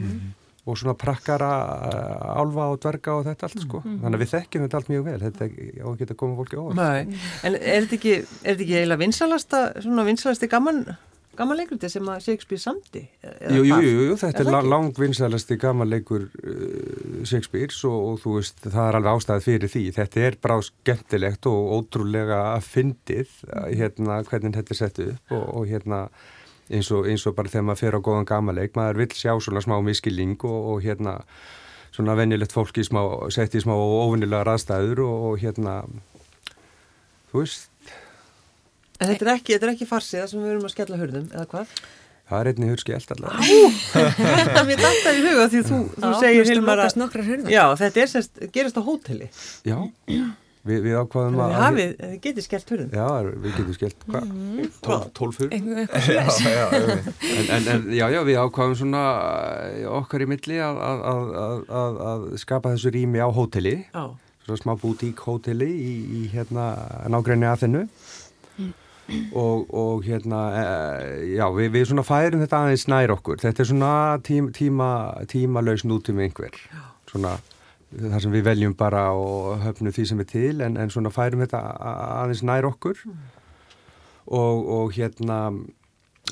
og 0.66 0.78
svona 0.80 0.96
prakkara 0.98 1.50
uh, 1.88 2.28
álfa 2.40 2.68
og 2.72 2.78
dverga 2.82 3.16
og 3.18 3.26
þetta 3.28 3.48
allt 3.48 3.64
sko. 3.64 3.82
Þannig 3.84 4.18
að 4.18 4.24
við 4.24 4.32
þekkjum 4.34 4.66
þetta 4.66 4.80
allt 4.80 4.92
mjög 4.92 5.04
vel. 5.08 5.18
Þetta 5.24 5.50
á 5.50 5.86
að 5.86 5.98
geta 6.02 6.18
komið 6.22 6.40
fólki 6.42 6.62
Nei, 6.78 7.18
en 7.46 7.58
er 7.58 7.86
þetta 7.86 7.98
ekki, 8.00 8.16
er 8.22 8.48
þetta 8.48 8.66
ekki 8.66 8.78
eiginlega 8.80 9.02
vinsalasta, 9.04 9.62
svona 9.84 10.06
vinsalasti 10.08 10.50
gaman, 10.52 10.82
gamanleikriti 11.38 11.90
sem 11.92 12.08
að 12.10 12.22
Shakespeare 12.24 12.62
samdi? 12.62 13.02
Eða 13.24 13.56
Jú, 13.56 13.64
jú, 13.66 13.78
jú, 13.84 14.06
jú, 14.10 14.16
þetta 14.20 14.44
Er 14.44 14.50
er 14.58 14.70
langvinnsælasti 14.72 15.58
gamanleikur 15.62 16.24
uh, 16.26 17.20
Shakespeare's 17.28 17.82
og, 17.88 17.98
og 18.10 18.22
þú 18.24 18.38
veist, 18.38 18.64
það 18.64 18.88
er 18.88 18.98
alveg 19.00 19.20
ástæðið 19.20 19.46
fyrir 19.50 19.72
því. 19.74 19.84
Þetta 19.98 20.24
er 20.28 20.40
bara 20.46 20.58
skemmtilegt 20.70 21.50
og 21.50 21.76
ótrúlega 21.78 22.40
fyndið 22.64 23.36
uh, 23.50 23.68
hérna 23.70 24.22
hvernig 24.28 24.56
þetta 24.58 24.74
er 24.76 24.80
sett 24.82 25.04
upp 25.06 25.36
og, 25.36 25.46
og 25.60 25.70
hérna 25.70 26.06
eins 26.66 26.90
og, 26.90 27.06
eins 27.06 27.26
og 27.28 27.36
bara 27.36 27.52
þegar 27.52 27.68
maður 27.68 27.82
fer 27.84 27.96
á 27.98 28.00
góðan 28.08 28.28
gamanleik, 28.28 28.74
maður 28.78 29.04
vil 29.04 29.12
sjá 29.14 29.32
svona 29.38 29.62
smá 29.62 29.76
miskilling 29.86 30.34
og, 30.42 30.58
og 30.72 30.82
hérna 30.82 31.20
svona 31.94 32.16
venjulegt 32.18 32.52
fólki 32.52 32.84
sett 32.84 33.54
í 33.56 33.62
smá 33.62 33.72
óvinnilega 33.76 34.44
raðstæður 34.48 35.04
og, 35.06 35.26
og 35.30 35.40
hérna 35.40 35.78
þú 37.30 37.42
veist, 37.44 37.70
En 38.96 39.10
þetta 39.10 39.26
er 39.26 39.32
ekki, 39.36 39.54
þetta 39.54 39.68
er 39.68 39.76
ekki 39.76 39.88
farsiða 39.88 40.26
sem 40.30 40.42
við 40.42 40.50
erum 40.54 40.66
að 40.68 40.76
skella 40.76 41.00
hurðum, 41.00 41.26
eða 41.34 41.46
hvað? 41.52 41.66
það 42.26 42.40
er 42.40 42.48
einnig 42.52 42.72
hurski 42.74 42.92
allavega. 42.96 43.36
Þetta 43.92 44.62
mér 44.66 44.78
datta 44.82 45.10
í 45.14 45.16
huga 45.22 45.44
því 45.52 45.60
þú, 45.68 45.76
þú 45.94 46.08
segir 46.22 46.44
Hilmar 46.50 46.78
að... 46.82 46.90
Já, 47.52 47.64
þetta 47.82 47.98
er 48.02 48.08
semst, 48.10 48.32
gerist 48.54 48.78
á 48.80 48.82
hóteli. 48.82 49.26
Já, 49.66 49.78
við, 50.66 50.78
við 50.88 50.94
ákvaðum 50.98 51.38
að... 51.38 51.44
að 51.54 51.62
hafið, 51.62 51.90
þið 52.00 52.16
getið 52.26 52.44
skellt 52.48 52.68
hurðum. 52.74 52.90
Já, 52.98 53.08
við 53.44 53.50
getum 53.60 53.76
skellt, 53.78 54.00
hvað? 54.10 54.24
Tólf, 54.88 55.04
tólf 55.20 55.36
hurð? 55.44 55.52
Já, 58.00 58.06
já, 58.10 58.20
við 58.26 58.36
ákvaðum 58.42 58.76
svona 58.82 59.04
eh, 59.70 59.86
okkar 59.86 60.26
í 60.26 60.28
milli 60.30 60.56
að, 60.62 60.76
að, 60.82 60.98
að, 61.78 61.92
að, 62.10 62.20
skapa 62.42 62.74
þessu 62.74 62.90
rými 62.96 63.18
á 63.22 63.30
hóteli, 63.30 63.76
Já, 63.86 64.04
svona 64.46 64.62
smá 64.64 64.74
bútík 64.78 65.18
hóteli 65.26 65.70
í, 65.70 65.94
í 66.18 66.20
hérna 66.34 66.64
nágræni 67.10 67.46
að 67.50 67.60
þennu 67.64 67.82
og, 69.32 69.66
og 69.70 70.04
hérna, 70.06 70.40
e, 70.50 70.64
já, 71.36 71.46
við, 71.54 71.70
við 71.76 71.88
svona 71.90 72.06
færum 72.06 72.42
þetta 72.42 72.62
aðeins 72.64 72.86
nær 72.90 73.14
okkur. 73.14 73.40
Þetta 73.42 73.62
er 73.62 73.70
svona 73.70 73.92
tím, 74.26 74.50
tíma, 74.56 74.90
tímalaus 75.30 75.86
nútum 75.86 76.20
einhver, 76.24 76.58
svona 77.10 77.36
þar 77.96 78.20
sem 78.24 78.34
við 78.34 78.46
veljum 78.48 78.74
bara 78.76 79.08
og 79.14 79.62
höfnum 79.62 79.94
því 79.94 80.04
sem 80.10 80.20
er 80.20 80.30
til 80.30 80.60
en, 80.64 80.76
en 80.80 80.92
svona 80.92 81.12
færum 81.14 81.44
þetta 81.44 81.62
aðeins 82.20 82.44
nær 82.46 82.68
okkur. 82.72 83.02
Og, 84.26 84.62
og 84.74 84.96
hérna 84.96 85.40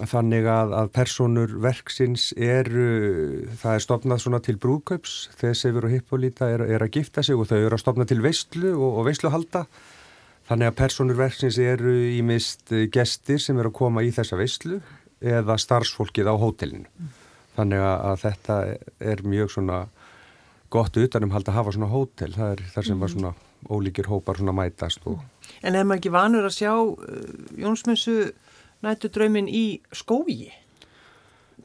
þannig 0.02 0.48
að, 0.50 0.72
að 0.74 0.88
personur 0.96 1.52
verksins 1.62 2.32
eru, 2.34 3.46
það 3.60 3.76
er 3.76 3.84
stopnað 3.84 4.22
svona 4.24 4.40
til 4.42 4.56
brúðkaups, 4.58 5.12
þegar 5.38 5.58
Seifur 5.60 5.86
og 5.86 5.94
Hippolíta 5.94 6.48
er, 6.50 6.64
er 6.66 6.82
að 6.82 6.98
gifta 6.98 7.22
sig 7.22 7.38
og 7.38 7.46
þau 7.46 7.60
eru 7.60 7.76
að 7.76 7.84
stopna 7.84 8.08
til 8.10 8.18
veistlu 8.24 8.72
og, 8.74 8.88
og 8.98 9.06
veistluhalda 9.06 9.62
þannig 10.48 10.70
að 10.70 10.78
personur 10.78 11.18
verksins 11.18 11.58
eru 11.62 11.94
í 12.12 12.20
mist 12.26 12.72
gestir 12.92 13.40
sem 13.42 13.58
eru 13.58 13.72
að 13.72 13.78
koma 13.80 14.04
í 14.04 14.12
þessa 14.14 14.38
veistlu 14.40 14.80
eða 15.24 15.56
starfsfólkið 15.60 16.28
á 16.28 16.34
hótelinu. 16.36 16.88
Þannig 17.54 17.84
að, 17.86 18.16
þetta 18.24 18.56
er 19.12 19.22
mjög 19.22 19.52
svona 19.54 19.84
gott 20.74 20.96
utanum 20.98 21.30
halda 21.30 21.52
að 21.52 21.58
hafa 21.60 21.74
svona 21.76 21.90
hótel, 21.92 22.32
það 22.34 22.56
er 22.56 22.62
þar 22.74 22.88
sem 22.88 23.02
var 23.04 23.12
svona 23.12 23.34
ólíkir 23.70 24.08
hópar 24.10 24.40
svona 24.40 24.54
mætast 24.56 25.06
og 25.08 25.22
en 25.62 25.76
er 25.76 25.86
maður 25.86 26.02
ekki 26.02 26.12
vanur 26.12 26.48
að 26.48 26.56
sjá 26.58 26.72
uh, 26.74 26.98
Jónsmensu 27.60 28.16
nættu 28.84 29.10
draumin 29.12 29.48
í 29.48 29.80
skógi? 29.94 30.50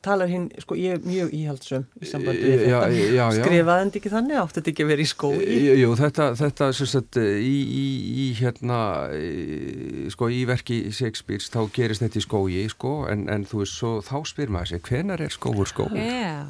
Talar 0.05 0.29
hinn, 0.31 0.45
sko, 0.63 0.75
ég 0.79 0.93
er 0.95 1.01
mjög 1.03 1.31
íhaldsum 1.35 1.83
í 1.99 2.07
sambandi 2.07 2.39
við 2.45 2.61
Já, 2.69 2.77
þetta. 2.85 2.99
já, 2.99 3.23
já. 3.35 3.43
Skrifaði 3.43 3.83
hann 3.83 3.89
ekki 3.99 4.11
þannig? 4.13 4.37
Átti 4.39 4.55
þetta 4.61 4.71
ekki 4.71 4.85
að 4.85 4.91
vera 4.93 5.03
í 5.03 5.07
skógi? 5.11 5.57
Jú, 5.81 5.89
þetta, 5.99 6.27
þetta 6.39 6.69
sem 6.77 6.89
sagt, 6.93 7.19
í, 7.19 7.55
í, 7.81 7.83
í 8.23 8.27
hérna, 8.39 8.79
í, 9.19 10.05
sko 10.13 10.29
í 10.31 10.39
verki 10.47 10.77
Shakespeare's 10.95 11.49
þá 11.51 11.59
gerist 11.75 12.03
þetta 12.05 12.21
í 12.21 12.25
skógi 12.25 12.63
sko 12.71 12.93
en, 13.11 13.25
en 13.33 13.43
þú 13.49 13.61
veist 13.63 13.75
svo 13.79 13.91
þá 14.05 14.15
spyr 14.31 14.53
maður 14.55 14.71
sig 14.73 14.83
hvenar 14.87 15.25
er 15.27 15.35
skógur 15.35 15.69
skógur? 15.73 15.99
Já, 15.99 16.45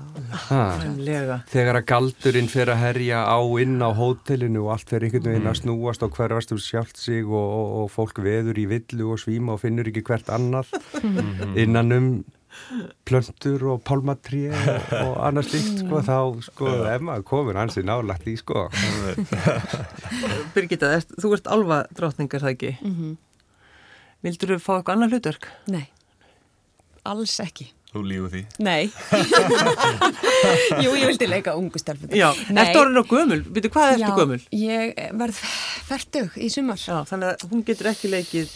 Ha, 0.50 0.62
Lega. 1.02 1.40
þegar 1.50 1.80
að 1.82 1.88
galdurinn 1.90 2.50
fer 2.52 2.70
að 2.74 2.82
herja 2.84 3.24
á 3.26 3.40
inn 3.62 3.80
á 3.82 3.90
hótelinu 3.98 4.68
og 4.68 4.76
allt 4.78 4.90
fer 4.94 5.06
einhvern 5.08 5.26
veginn 5.32 5.50
að 5.50 5.60
snúast 5.64 6.06
og 6.06 6.14
hverfast 6.18 6.54
um 6.54 6.62
sjálft 6.62 7.02
sig 7.02 7.26
og, 7.26 7.34
og, 7.34 7.70
og 7.84 7.92
fólk 7.94 8.22
veður 8.24 8.60
í 8.62 8.68
villu 8.70 9.10
og 9.16 9.22
svíma 9.26 9.56
og 9.58 9.64
finnur 9.66 9.90
ekki 9.90 10.06
hvert 10.06 10.30
annað 10.34 10.70
innan 11.64 11.96
um 11.98 12.10
plöntur 13.08 13.64
og 13.74 13.82
pálmatrí 13.88 14.44
og, 14.52 14.94
og 15.00 15.16
annað 15.28 15.50
slíkt 15.52 15.82
sko 15.84 16.02
þá 16.06 16.18
sko 16.50 16.74
ef 16.92 17.06
maður 17.06 17.26
komur 17.30 17.60
hansi 17.60 17.84
nálagt 17.86 18.28
í 18.30 18.36
sko 18.40 18.68
Birgitta, 20.56 20.94
ert, 21.00 21.12
þú 21.22 21.34
ert 21.38 21.50
alva 21.52 21.82
drottningar 21.96 22.44
það 22.46 22.56
ekki? 22.56 22.72
Mhm. 22.84 23.18
Vildur 24.26 24.56
þú 24.58 24.62
fá 24.64 24.72
eitthvað 24.78 24.96
annað 24.98 25.14
hlutverk? 25.16 25.46
nei, 25.72 25.86
alls 27.08 27.38
ekki. 27.40 27.70
Þú 27.90 28.02
lífið 28.06 28.34
því. 28.36 28.42
Nei. 28.62 28.84
Jú, 30.84 30.92
ég 30.94 31.08
vildi 31.10 31.26
leika 31.30 31.56
ungu. 31.58 31.80
Já, 32.14 32.28
ertu 32.54 32.82
orðin 32.84 33.00
á 33.02 33.06
gömul? 33.10 33.40
Býtu, 33.56 33.72
hvað 33.74 33.94
ertu 33.96 34.12
gömul? 34.20 34.38
ég 34.54 34.92
verð 35.18 35.40
færtug 35.88 36.36
í 36.38 36.52
sumar. 36.54 36.78
Já, 36.78 37.00
þannig 37.10 37.32
að 37.32 37.48
hún 37.50 37.64
getur 37.66 37.90
ekki 37.90 38.12
leikið 38.14 38.52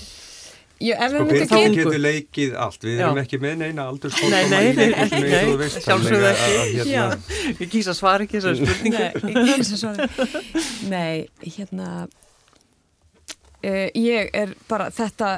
Ef 0.92 1.14
Sko 1.14 1.26
við 1.30 1.44
þá- 1.48 1.76
getur 1.78 2.00
leikið 2.02 2.56
allt, 2.60 2.82
við 2.84 2.98
Já. 3.00 3.04
erum 3.06 3.20
ekki 3.22 3.40
með 3.44 3.56
neina 3.62 3.86
aldurskóla 3.92 4.42
Nei, 4.42 4.50
nei, 4.52 4.66
nei, 4.76 5.70
sjálfsögðu 5.76 6.28
ekki 6.32 6.52
ekki. 6.84 7.54
Ég 7.62 7.72
kýsa 7.72 7.94
að 7.94 8.00
svara 8.00 8.26
ekki 8.28 8.42
þessari 8.42 8.58
spurningu. 8.68 9.06
Nei, 9.24 9.34
ég 9.34 9.62
kýsa 9.62 9.80
svara. 9.80 10.08
Nei, 10.92 11.16
hérna 11.46 11.88
uh, 13.64 13.88
ég 13.96 14.34
er 14.34 14.56
bara 14.68 14.90
þetta 14.92 15.36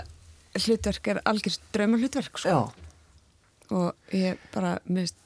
hlutverk 0.56 1.12
er 1.14 1.22
algjörst 1.30 1.62
drauma 1.76 2.00
hlutverk 2.02 2.42
sko. 2.42 2.50
Já, 2.50 2.62
og 3.76 4.16
ég 4.16 4.42
bara 4.56 4.78
mist 4.88 5.20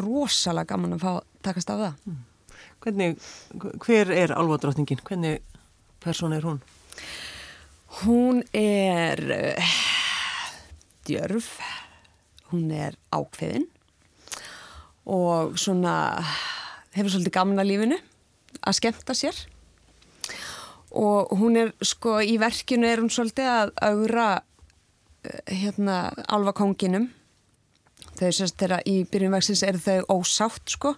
rosalega 0.00 0.74
gaman 0.74 0.98
að 0.98 1.06
fá 1.06 1.12
takast 1.46 1.70
af 1.72 1.80
það 1.86 2.20
hvernig, 2.82 3.18
hver 3.84 4.10
er 4.10 4.32
alva 4.34 4.58
drottningin? 4.58 5.02
Hvernig 5.06 5.42
persón 6.02 6.34
er 6.34 6.46
hún? 6.46 6.58
Hún 8.00 8.40
er 8.56 9.20
uh, 9.20 9.72
djörf. 11.04 11.58
Hún 12.48 12.70
er 12.72 12.96
ákveðin. 13.12 13.66
Og 15.12 15.58
svona 15.60 15.94
hefur 16.96 17.12
svolítið 17.12 17.34
gaman 17.34 17.60
að 17.60 17.68
lífinu 17.68 17.98
að 18.62 18.78
skemmta 18.78 19.16
sér. 19.16 19.36
Og 20.96 21.32
hún 21.36 21.58
er 21.60 21.72
sko 21.84 22.18
í 22.24 22.38
verkinu 22.40 22.88
er 22.88 23.02
hún 23.02 23.12
svolítið 23.12 23.50
að 23.50 23.74
augra 23.84 24.28
uh, 24.40 25.42
hérna 25.52 25.98
alva 26.32 26.54
konginum 26.56 27.10
þau 28.16 28.30
sérst 28.32 28.56
þeirra 28.60 28.80
í 28.88 29.02
byrjunverksins 29.12 29.64
eru 29.68 29.82
þau 29.84 30.16
ósátt 30.16 30.76
sko. 30.76 30.94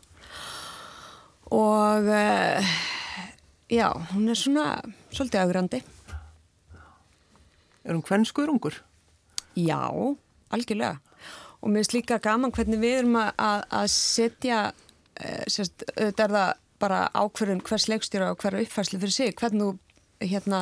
Og 1.55 2.07
uh, 2.07 2.73
já, 3.71 3.91
hún 4.15 4.31
er 4.31 4.39
svona 4.39 4.79
svolítið 5.11 5.43
augrandi 5.43 5.83
Er 7.85 7.95
hún 7.95 8.05
kvenskur 8.05 8.49
ungur? 8.49 8.81
Já, 9.55 9.93
algjörlega. 10.51 10.99
Og 11.61 11.71
mér 11.71 11.85
finnst 11.85 11.97
líka 11.97 12.21
gaman 12.21 12.53
hvernig 12.53 12.81
við 12.81 12.99
erum 13.01 13.19
að, 13.21 13.65
að, 13.73 13.87
setja, 13.93 14.61
e, 15.17 15.37
sérst, 15.49 15.85
auðvitað 15.95 16.25
er 16.27 16.35
það 16.37 16.53
bara 16.85 17.01
ákverðun 17.17 17.63
hvers 17.65 17.87
leikstjóra 17.89 18.33
og 18.35 18.41
hverja 18.43 18.65
uppfærslu 18.67 19.01
fyrir 19.01 19.15
sig, 19.15 19.35
hvernig 19.39 19.65
þú 19.65 20.29
hérna 20.29 20.61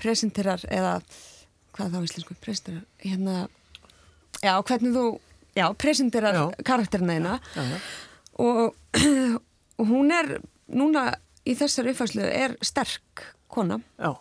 presenterar 0.00 0.64
eða, 0.72 0.98
hvað 1.76 1.96
þá 1.96 1.98
íslensku, 2.08 2.36
presenterar, 2.44 2.84
hérna, 3.02 3.36
já, 4.40 4.54
hvernig 4.56 4.96
þú, 4.96 5.06
já, 5.56 5.66
presenterar 5.76 6.40
karakterina 6.64 7.38
já. 7.56 7.64
og, 8.44 8.76
og 9.80 9.88
hún 9.88 10.12
er 10.14 10.36
núna 10.72 11.10
í 11.46 11.56
þessari 11.58 11.92
uppfærslu 11.92 12.24
er 12.26 12.56
sterk 12.64 13.26
kona. 13.52 13.80
Já. 14.00 14.14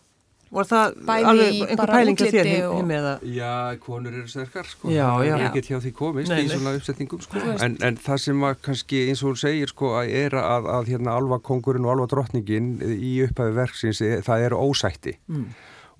Var 0.55 0.67
það 0.69 0.95
Bæði 1.09 1.25
alveg 1.31 1.53
í 1.55 1.61
einhver 1.65 1.91
pæling 1.91 2.19
að 2.23 2.31
þér 2.35 2.49
heim, 2.49 2.73
heim 2.77 2.91
eða? 2.97 3.13
Já, 3.35 3.51
konur 3.83 4.13
eru 4.15 4.27
sterkar 4.31 4.69
sko, 4.71 4.89
Já, 4.93 5.05
það 5.11 5.25
já. 5.27 5.33
er 5.35 5.45
ekkert 5.49 5.69
hjá 5.71 5.77
því 5.83 5.91
komist 5.99 6.31
Nei, 6.31 6.39
í 6.39 6.47
nei. 6.47 6.55
svona 6.55 6.73
uppsetningum 6.79 7.23
sko, 7.25 7.43
en, 7.67 7.77
en 7.89 7.99
það 8.07 8.21
sem 8.25 8.43
að 8.49 8.57
kannski 8.69 9.01
eins 9.09 9.23
og 9.25 9.31
hún 9.33 9.39
segir 9.43 9.73
sko 9.73 9.93
að 9.99 10.13
er 10.23 10.37
að, 10.39 10.69
að 10.79 10.91
hérna 10.93 11.15
alva 11.19 11.41
kongurinn 11.43 11.85
og 11.89 11.93
alva 11.97 12.07
drottningin 12.15 12.69
í 12.95 13.13
upphæfi 13.27 13.55
verksins, 13.59 14.01
e- 14.05 14.21
það 14.25 14.47
er 14.49 14.57
ósætti 14.59 15.17
Mm. 15.27 15.47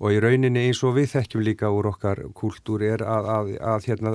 og 0.00 0.12
í 0.12 0.18
rauninni 0.20 0.66
eins 0.68 0.82
og 0.84 0.96
við 0.98 1.06
þekkjum 1.14 1.44
líka 1.46 1.70
úr 1.72 1.86
okkar 1.92 2.18
kúltúr 2.36 2.82
er 2.84 3.04
að, 3.04 3.28
að, 3.36 3.52
að 3.74 3.86
hérna 3.88 4.10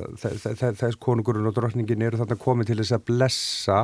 þess 0.77 0.97
konungurinn 1.01 1.47
og 1.49 1.55
drottningin 1.57 2.01
eru 2.05 2.19
þarna 2.21 2.37
komið 2.37 2.69
til 2.73 2.77
þess 2.83 2.97
að 2.97 3.05
blessa 3.09 3.79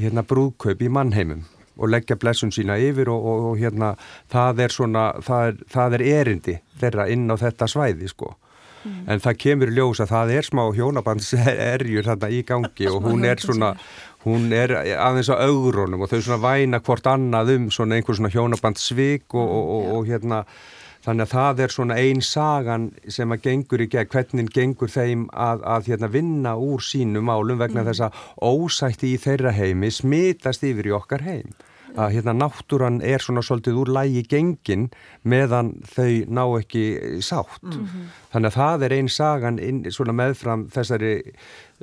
hérna 0.00 0.24
brúðkaup 0.26 0.82
í 0.82 0.88
mannheimum 0.90 1.44
og 1.78 1.90
leggja 1.92 2.18
blessun 2.20 2.52
sína 2.54 2.78
yfir 2.80 3.10
og, 3.12 3.24
og, 3.24 3.48
og 3.50 3.58
hérna 3.60 3.94
það 4.32 4.64
er 4.66 4.74
svona, 4.74 5.06
það 5.24 5.48
er, 5.48 5.58
það 5.74 5.96
er 5.98 6.06
erindi 6.10 6.56
þeirra 6.80 7.08
inn 7.12 7.26
á 7.30 7.36
þetta 7.40 7.68
svæði 7.70 8.10
sko. 8.10 8.34
En 8.80 9.20
það 9.20 9.36
kemur 9.42 9.70
ljós 9.76 10.00
að 10.00 10.12
það 10.14 10.30
er 10.38 10.46
smá 10.46 10.62
hjónabandserjur 10.72 12.06
þarna 12.06 12.30
í 12.32 12.38
gangi 12.48 12.86
og 12.88 13.04
hún 13.04 13.26
er 13.28 13.42
svona, 13.42 13.74
hún 14.24 14.46
er 14.56 14.72
aðeins 14.96 15.28
á 15.28 15.36
augrónum 15.36 16.00
og 16.00 16.08
þau 16.08 16.20
svona 16.24 16.40
væna 16.40 16.80
hvort 16.86 17.08
annað 17.10 17.54
um 17.58 17.66
svona 17.74 17.98
einhver 17.98 18.16
svona 18.16 18.32
hjónabandsvik 18.32 19.36
og, 19.36 19.44
og, 19.44 19.74
og, 19.74 19.90
og 19.98 20.08
hérna 20.08 20.44
Þannig 21.00 21.24
að 21.24 21.32
það 21.32 21.60
er 21.64 21.72
svona 21.72 21.96
ein 21.96 22.18
sagan 22.20 22.90
sem 23.08 23.32
að 23.32 23.46
gengur 23.46 23.80
í 23.80 23.86
gegn, 23.88 24.10
hvernig 24.12 24.50
gengur 24.52 24.92
þeim 24.92 25.22
að, 25.32 25.62
að 25.64 25.88
hérna, 25.92 26.10
vinna 26.12 26.52
úr 26.60 26.84
sínum 26.84 27.24
málum 27.30 27.60
vegna 27.62 27.86
þess 27.86 28.04
að 28.04 28.18
ósætti 28.44 29.14
í 29.14 29.20
þeirra 29.22 29.54
heimi 29.56 29.88
smitast 29.94 30.66
yfir 30.68 30.90
í 30.90 30.96
okkar 30.98 31.24
heim. 31.24 31.56
Að 31.96 32.12
hérna 32.16 32.34
náttúran 32.36 33.00
er 33.02 33.22
svona 33.22 33.42
svolítið 33.42 33.80
úr 33.82 33.90
lægi 33.96 34.22
gengin 34.30 34.90
meðan 35.22 35.74
þau 35.90 36.24
ná 36.30 36.44
ekki 36.60 36.84
sátt. 37.24 37.64
Þannig 38.30 38.52
að 38.52 38.58
það 38.58 38.84
er 38.86 38.94
ein 38.98 39.08
sagan 39.10 39.58
inn, 39.58 39.82
svona 39.90 40.14
meðfram 40.14 40.68
þessari 40.70 41.22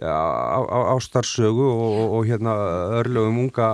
á, 0.02 0.62
á, 0.62 0.80
ástarsögu 0.94 1.66
og, 1.66 1.92
og, 1.98 2.14
og 2.18 2.28
hérna 2.30 2.54
örlögum 3.00 3.40
unga, 3.48 3.70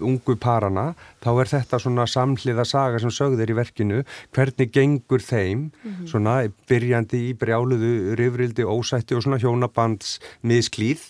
ungu 0.00 0.36
parana, 0.36 0.92
þá 1.24 1.30
er 1.40 1.52
þetta 1.54 1.80
svona 1.80 2.06
samhliða 2.06 2.66
saga 2.68 3.00
sem 3.00 3.10
sögðir 3.10 3.50
í 3.50 3.56
verkinu, 3.56 4.02
hvernig 4.36 4.72
gengur 4.72 5.24
þeim, 5.24 5.70
svona 6.06 6.42
byrjandi 6.68 7.30
í 7.30 7.34
brjáluðu, 7.38 8.14
rifrildi, 8.20 8.64
ósætti 8.68 9.16
og 9.16 9.24
svona 9.24 9.40
hjónabands 9.40 10.18
misklíð, 10.42 11.08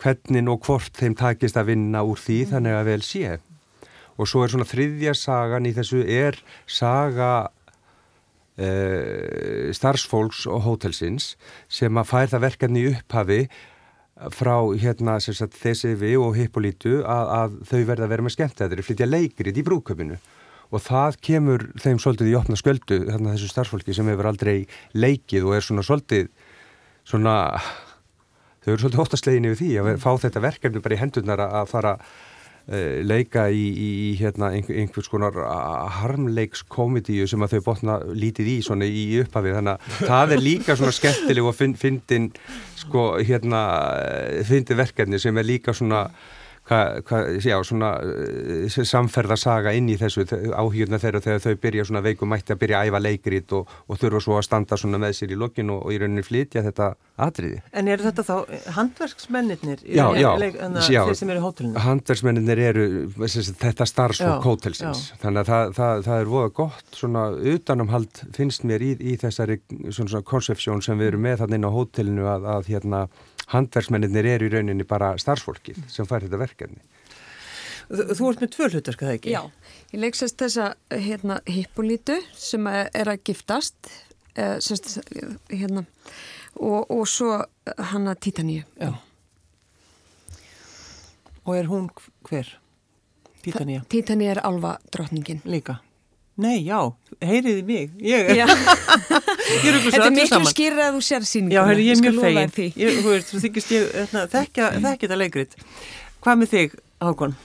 hvernig 0.00 0.48
og 0.50 0.66
hvort 0.66 0.96
þeim 0.96 1.14
takist 1.18 1.58
að 1.60 1.70
vinna 1.74 2.02
úr 2.06 2.18
því 2.20 2.38
þannig 2.54 2.74
að 2.76 2.88
vel 2.90 3.02
sé. 3.06 3.38
Og 4.20 4.28
svo 4.28 4.44
er 4.44 4.52
svona 4.52 4.68
þriðja 4.68 5.14
sagan 5.16 5.68
í 5.68 5.72
þessu 5.76 6.00
er 6.04 6.34
saga 6.68 7.32
uh, 8.60 9.70
starfsfólks 9.76 10.46
og 10.50 10.64
hótelsins 10.66 11.34
sem 11.72 11.92
að 11.96 12.10
fær 12.12 12.32
það 12.34 12.46
verkefni 12.48 12.88
upphafi 12.92 13.42
frá 14.36 14.56
hérna 14.76 15.16
sagt 15.22 15.56
þessi 15.56 15.94
við 15.96 16.18
og 16.20 16.36
Hippolítu 16.36 17.00
að, 17.08 17.30
að 17.38 17.50
þau 17.70 17.80
verða 17.88 18.04
að 18.04 18.12
vera 18.12 18.26
með 18.26 18.34
skemmtæðri, 18.36 18.84
flytja 18.84 19.08
leikrið 19.08 19.60
í 19.60 19.64
brúköpinu 19.64 20.18
og 20.70 20.82
það 20.84 21.16
kemur 21.24 21.64
þeim 21.80 21.98
svolítið 22.02 22.30
í 22.30 22.36
opna 22.38 22.58
sköldu 22.58 23.00
þarna 23.06 23.34
þessu 23.34 23.48
starfsfólki 23.50 23.96
sem 23.96 24.10
hefur 24.10 24.28
aldrei 24.30 24.56
leikið 24.92 25.48
og 25.48 25.56
er 25.56 25.66
svona 25.66 25.86
svolítið 25.86 26.28
svona 27.08 27.36
þau 28.70 28.76
eru 28.76 28.84
svolítið 28.84 29.04
óttaslegin 29.04 29.48
yfir 29.50 29.60
því 29.60 29.70
að 29.80 29.88
fá 30.02 30.10
þetta 30.22 30.42
verkefni 30.44 30.82
bara 30.84 30.96
í 30.96 31.00
hendurnar 31.00 31.42
að 31.42 31.70
fara 31.70 31.92
uh, 31.98 32.98
leika 33.02 33.46
í, 33.50 33.62
í, 33.66 33.88
í 34.06 34.10
hérna, 34.20 34.52
einhver, 34.54 34.78
einhvers 34.82 35.10
konar 35.10 35.38
harmleikskomedíu 36.00 37.26
sem 37.30 37.42
að 37.42 37.56
þau 37.56 37.64
botna 37.70 37.98
lítið 38.14 38.52
í 38.54 38.58
svona 38.66 38.86
í 38.86 39.06
upphafi. 39.24 39.54
Þannig 39.56 39.74
að 39.74 39.96
það 40.12 40.36
er 40.36 40.44
líka 40.44 40.76
svona 40.78 40.96
skemmtileg 40.96 41.50
og 41.50 41.56
fyndin 41.58 42.30
sko 42.78 43.08
hérna 43.18 43.64
eh, 44.04 44.44
fyndin 44.46 44.80
verkefni 44.80 45.22
sem 45.22 45.42
er 45.42 45.50
líka 45.50 45.74
svona 45.76 46.06
hvað, 46.70 47.00
hva, 47.08 47.20
já, 47.42 47.56
svona 47.66 47.90
uh, 48.00 48.78
samferðarsaga 48.92 49.74
inn 49.76 49.90
í 49.90 49.98
þessu 50.00 50.24
áhugjöfna 50.54 51.00
þeirra 51.02 51.22
þegar 51.24 51.44
þau 51.44 51.60
byrja 51.64 51.86
svona 51.88 52.04
veikum 52.06 52.30
mætti 52.30 52.54
að 52.54 52.62
byrja 52.62 52.80
að 52.80 52.90
æfa 52.90 53.02
leikrít 53.04 53.54
og, 53.58 53.74
og 53.86 54.00
þurfa 54.00 54.22
svo 54.24 54.38
að 54.38 54.46
standa 54.46 54.78
svona 54.80 55.00
með 55.02 55.16
sér 55.18 55.34
í 55.34 55.40
lokin 55.40 55.72
og, 55.74 55.84
og 55.86 55.94
í 55.94 56.00
rauninni 56.00 56.24
flytja 56.26 56.64
þetta 56.66 56.92
atriði. 57.20 57.60
En 57.76 57.90
eru 57.90 58.06
þetta 58.06 58.24
þá 58.26 58.36
handverksmennir? 58.76 59.82
Já, 59.84 60.06
já, 60.16 60.30
já. 60.90 61.02
Þeir 61.06 61.18
sem 61.18 61.32
eru 61.34 63.08
sagt, 63.28 63.58
þetta 63.60 63.86
starfsfólk 63.88 64.46
hótelsins 64.46 65.10
þannig 65.20 65.42
að 65.42 65.50
það, 65.50 65.74
það, 65.78 66.04
það 66.06 66.22
er 66.22 66.30
voða 66.34 66.52
gott 66.60 66.96
svona 66.96 67.26
utanumhald 67.54 68.22
finnst 68.36 68.64
mér 68.68 68.84
í, 68.84 68.92
í 69.00 69.16
þessari 69.20 69.60
svona, 69.90 70.08
svona 70.14 70.26
konsepsjón 70.30 70.84
sem 70.84 71.00
við 71.00 71.12
erum 71.12 71.26
með 71.26 71.42
þannig 71.42 71.60
inn 71.60 71.68
á 71.68 71.76
hótelinu 71.76 72.30
að, 72.30 72.48
að 72.56 72.72
hérna 72.74 73.04
handverksmenninir 73.50 74.28
eru 74.36 74.48
í 74.48 74.52
rauninni 74.54 74.86
bara 74.88 75.12
starfsfólkið 75.20 75.82
sem 75.90 76.08
fær 76.08 76.26
þetta 76.26 76.40
verkefni. 76.40 76.82
Þú, 77.90 78.28
ert 78.30 78.42
með 78.44 78.52
tvö 78.54 78.68
hlutverk, 78.70 79.00
það 79.02 79.16
ekki? 79.16 79.32
Já, 79.34 79.40
Ég 79.90 79.98
leiksast 80.04 80.38
þessa 80.38 80.68
hérna, 80.94 81.40
hippolítu 81.50 82.20
sem 82.38 82.68
er 82.70 83.10
að 83.10 83.24
giftast 83.26 83.90
eh, 84.38 84.60
sérst, 84.62 85.00
hérna, 85.50 85.82
og, 86.54 86.86
og 86.86 87.02
svo 87.10 87.40
hanna 87.90 88.14
Títaníu. 88.14 88.62
Já. 88.78 88.92
Og 91.42 91.56
er 91.56 91.66
hún 91.66 91.90
hver? 92.28 92.54
Títania 93.42 93.82
Títaníu 93.88 94.30
er 94.30 94.42
alva 94.44 94.76
drottningin. 94.92 95.42
líka. 95.44 95.80
Nei, 96.40 96.62
já, 96.64 96.78
heyriði 97.20 97.62
mig. 97.68 97.92
Ég 98.00 98.30
er, 98.32 98.40
er 98.48 99.78
Þetta 99.84 100.06
er 100.06 100.14
miklu 100.14 100.40
skýrra 100.48 100.88
að 100.88 100.96
þú 100.96 101.04
sér 101.04 101.26
síninguna. 101.28 101.58
Já, 101.58 101.62
heyri, 101.68 101.86
ég 101.90 102.00
er 102.00 102.16
mjög 102.16 102.54
fegin. 102.56 102.96
þú 103.02 103.12
veist, 103.12 103.32
þú 103.32 103.42
þykist 103.44 103.74
ég 103.74 103.86
hérna, 103.98 104.24
þekkja, 104.32 104.70
þekkja 104.78 105.06
þetta 105.06 105.20
leikrit. 105.20 105.56
Hvað 106.24 106.40
með 106.40 106.52
þig, 106.54 106.76
Hákon? 107.04 107.36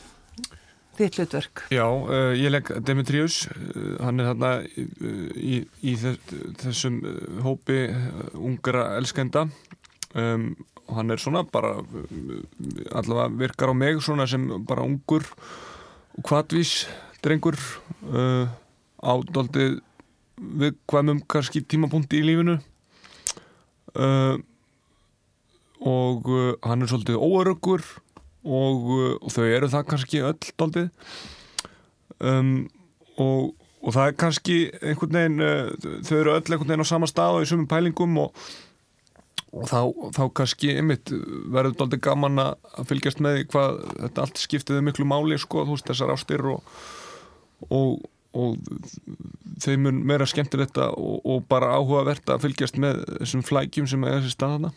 Þitt 0.96 1.18
hlutverk. 1.20 1.66
Já, 1.76 1.84
uh, 1.84 2.32
ég 2.40 2.54
legg 2.54 2.72
Demetrius, 2.88 3.42
uh, 3.52 3.98
hann 4.00 4.24
er 4.24 4.30
þarna 4.32 4.52
í, 4.64 5.58
í 5.84 5.96
þess, 6.00 6.36
þessum 6.62 7.02
uh, 7.04 7.18
hópi 7.44 7.82
uh, 7.92 8.30
ungra 8.40 8.94
elskenda 8.96 9.50
um, 10.16 10.54
og 10.86 11.00
hann 11.02 11.12
er 11.12 11.20
svona 11.20 11.44
bara 11.52 11.74
uh, 11.82 12.36
allavega 12.96 13.28
virkar 13.44 13.74
á 13.74 13.76
mig 13.76 14.00
svona 14.04 14.28
sem 14.30 14.48
bara 14.64 14.88
ungur 14.88 15.28
og 16.16 16.24
kvatvís 16.24 16.86
drengur 17.26 17.60
uh, 17.60 18.48
ádaldið 19.04 19.80
við 20.36 20.76
hvaðum 20.92 21.22
kannski 21.32 21.64
tímapunkti 21.64 22.20
í 22.20 22.26
lífinu. 22.28 22.58
Uh, 23.96 24.42
og 25.86 26.28
uh, 26.28 26.56
hann 26.66 26.84
er 26.84 26.90
svolítið 26.92 27.22
óöruggur 27.22 27.84
og, 28.44 28.90
uh, 28.92 29.14
og 29.22 29.32
þau 29.32 29.46
eru 29.46 29.70
það 29.72 29.88
kannski 29.92 30.24
öll 30.24 30.50
daldið 30.60 30.90
um, 32.20 32.66
og, 33.16 33.54
og 33.80 33.96
það 33.96 34.10
er 34.10 34.18
kannski 34.20 34.58
einhvern 34.82 35.16
veginn 35.20 35.80
þau 36.04 36.18
eru 36.20 36.36
öll 36.36 36.42
einhvern 36.42 36.72
veginn 36.74 36.84
á 36.84 36.92
sama 36.92 37.10
stað 37.12 37.38
og 37.38 37.46
í 37.46 37.50
sumum 37.52 37.70
pælingum 37.72 38.20
og, 38.26 38.44
og 39.56 39.70
þá, 39.72 39.80
þá 40.18 40.24
kannski 40.42 40.76
einmitt 40.76 41.14
verður 41.56 41.80
daldið 41.84 42.04
gaman 42.10 42.44
að 42.50 42.90
fylgjast 42.92 43.24
með 43.24 43.46
hvað 43.54 43.80
þetta 43.94 44.26
allt 44.26 44.44
skiptiði 44.44 44.84
miklu 44.90 45.08
máli 45.08 45.40
sko, 45.40 45.64
þú 45.64 45.78
veist 45.78 45.92
þessar 45.94 46.16
ástir 46.18 46.44
og, 46.52 46.76
og, 48.36 48.58
þeim 49.64 49.86
mun 49.88 50.02
meira 50.12 50.28
skemmtilegt 50.30 50.78
að- 50.82 50.98
og, 51.00 51.22
og 51.26 51.46
bara 51.52 51.74
áhugavert 51.80 52.28
að 52.36 52.44
fylgjast 52.48 52.78
með 52.82 53.04
þessum 53.22 53.44
flækjum 53.48 53.88
sem 53.92 54.04
er 54.08 54.20
þessi 54.20 54.36
staðana 54.36 54.74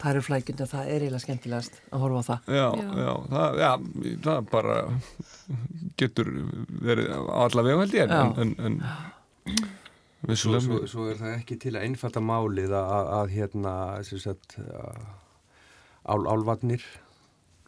Það 0.00 0.10
eru 0.14 0.20
flækjund 0.24 0.60
og 0.64 0.68
það 0.70 0.86
er 0.94 1.02
eiginlega 1.04 1.20
skemmtilegast 1.26 1.74
að 1.92 2.00
horfa 2.00 2.20
á 2.20 2.28
það. 2.30 2.46
Já, 2.56 2.68
Já. 2.80 2.84
já, 3.04 3.10
það, 3.32 3.58
já, 3.60 3.72
það 4.24 4.46
bara 4.54 4.76
getur 6.00 6.30
verið 6.88 7.10
á 7.12 7.20
alla 7.44 7.64
vegu 7.66 7.82
held 7.82 7.96
ég 7.98 8.14
en, 8.16 8.32
en, 8.40 8.54
en 8.64 8.78
Svo, 10.20 10.28
vissulega 10.30 10.64
svo, 10.64 10.78
svo 10.88 11.04
er 11.10 11.16
það 11.20 11.34
ekki 11.38 11.56
til 11.66 11.74
að 11.76 11.84
einfalda 11.88 12.20
málið 12.24 12.72
að, 12.76 12.90
að, 12.96 13.10
að 13.18 13.30
hérna, 13.36 13.74
sem 14.08 14.20
sagt, 14.20 14.56
að, 14.60 15.04
ál, 16.12 16.24
álvarnir, 16.32 16.84